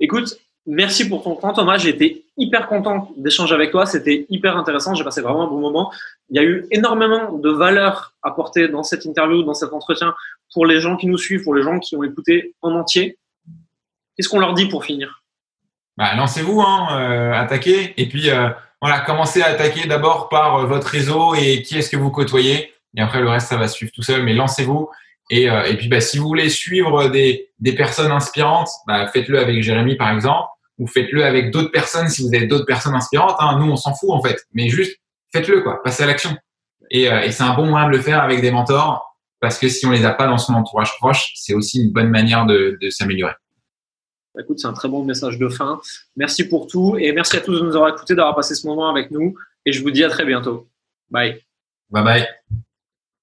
Écoute, 0.00 0.36
Merci 0.66 1.08
pour 1.08 1.22
ton 1.22 1.36
temps, 1.36 1.52
Thomas. 1.52 1.76
J'ai 1.76 1.90
été 1.90 2.24
hyper 2.38 2.66
content 2.66 3.10
d'échanger 3.18 3.54
avec 3.54 3.70
toi. 3.70 3.84
C'était 3.84 4.26
hyper 4.30 4.56
intéressant. 4.56 4.94
J'ai 4.94 5.04
passé 5.04 5.20
vraiment 5.20 5.42
un 5.42 5.48
bon 5.48 5.60
moment. 5.60 5.92
Il 6.30 6.36
y 6.36 6.38
a 6.38 6.42
eu 6.42 6.66
énormément 6.70 7.32
de 7.32 7.50
valeur 7.50 8.14
apportée 8.22 8.68
dans 8.68 8.82
cette 8.82 9.04
interview, 9.04 9.42
dans 9.42 9.52
cet 9.52 9.72
entretien 9.74 10.14
pour 10.54 10.64
les 10.64 10.80
gens 10.80 10.96
qui 10.96 11.06
nous 11.06 11.18
suivent, 11.18 11.42
pour 11.42 11.54
les 11.54 11.62
gens 11.62 11.78
qui 11.80 11.96
ont 11.96 12.02
écouté 12.02 12.54
en 12.62 12.72
entier. 12.72 13.18
Qu'est-ce 14.16 14.28
qu'on 14.28 14.38
leur 14.38 14.54
dit 14.54 14.66
pour 14.66 14.84
finir? 14.84 15.22
Bah, 15.98 16.14
Lancez-vous, 16.16 16.62
hein, 16.62 16.88
euh, 16.92 17.32
attaquez. 17.34 17.92
Et 18.00 18.08
puis, 18.08 18.30
euh, 18.30 18.48
voilà, 18.80 19.00
commencez 19.00 19.42
à 19.42 19.48
attaquer 19.48 19.86
d'abord 19.86 20.30
par 20.30 20.56
euh, 20.56 20.64
votre 20.64 20.86
réseau 20.86 21.34
et 21.34 21.62
qui 21.62 21.76
est-ce 21.76 21.90
que 21.90 21.96
vous 21.98 22.10
côtoyez. 22.10 22.72
Et 22.96 23.02
après, 23.02 23.20
le 23.20 23.28
reste, 23.28 23.48
ça 23.48 23.58
va 23.58 23.68
suivre 23.68 23.92
tout 23.94 24.02
seul. 24.02 24.22
Mais 24.22 24.32
lancez-vous. 24.32 24.88
Et, 25.30 25.44
et 25.44 25.76
puis, 25.76 25.88
bah, 25.88 26.00
si 26.00 26.18
vous 26.18 26.26
voulez 26.26 26.50
suivre 26.50 27.08
des, 27.08 27.50
des 27.58 27.74
personnes 27.74 28.12
inspirantes, 28.12 28.68
bah, 28.86 29.06
faites-le 29.08 29.38
avec 29.38 29.62
Jérémy, 29.62 29.96
par 29.96 30.10
exemple 30.10 30.48
ou 30.78 30.86
faites-le 30.86 31.24
avec 31.24 31.50
d'autres 31.50 31.70
personnes 31.70 32.08
si 32.08 32.22
vous 32.22 32.34
avez 32.34 32.46
d'autres 32.46 32.66
personnes 32.66 32.94
inspirantes. 32.94 33.36
Hein. 33.38 33.58
Nous, 33.58 33.70
on 33.70 33.76
s'en 33.76 33.94
fout 33.94 34.10
en 34.10 34.22
fait, 34.22 34.44
mais 34.52 34.68
juste 34.68 34.98
faites-le 35.32 35.62
quoi, 35.62 35.82
passez 35.82 36.02
à 36.02 36.06
l'action. 36.06 36.36
Et, 36.90 37.10
euh, 37.10 37.22
et 37.22 37.32
c'est 37.32 37.42
un 37.42 37.54
bon 37.54 37.66
moyen 37.66 37.86
de 37.86 37.96
le 37.96 38.00
faire 38.00 38.22
avec 38.22 38.40
des 38.40 38.50
mentors 38.50 39.16
parce 39.40 39.58
que 39.58 39.68
si 39.68 39.86
on 39.86 39.90
les 39.90 40.04
a 40.04 40.12
pas 40.12 40.26
dans 40.26 40.38
son 40.38 40.54
entourage 40.54 40.96
proche, 40.96 41.32
c'est 41.34 41.54
aussi 41.54 41.82
une 41.82 41.92
bonne 41.92 42.08
manière 42.08 42.46
de, 42.46 42.78
de 42.80 42.90
s'améliorer. 42.90 43.34
Bah, 44.34 44.42
écoute, 44.42 44.58
c'est 44.58 44.66
un 44.66 44.72
très 44.72 44.88
bon 44.88 45.04
message 45.04 45.38
de 45.38 45.48
fin. 45.48 45.80
Merci 46.16 46.48
pour 46.48 46.66
tout 46.66 46.96
et 46.98 47.12
merci 47.12 47.36
à 47.36 47.40
tous 47.40 47.60
de 47.60 47.64
nous 47.64 47.76
avoir 47.76 47.94
écoutés, 47.94 48.14
d'avoir 48.14 48.34
passé 48.34 48.54
ce 48.54 48.66
moment 48.66 48.88
avec 48.88 49.10
nous. 49.10 49.34
Et 49.66 49.72
je 49.72 49.82
vous 49.82 49.90
dis 49.90 50.02
à 50.02 50.08
très 50.08 50.24
bientôt. 50.24 50.68
Bye. 51.10 51.40
Bye 51.90 52.04
bye. 52.04 52.26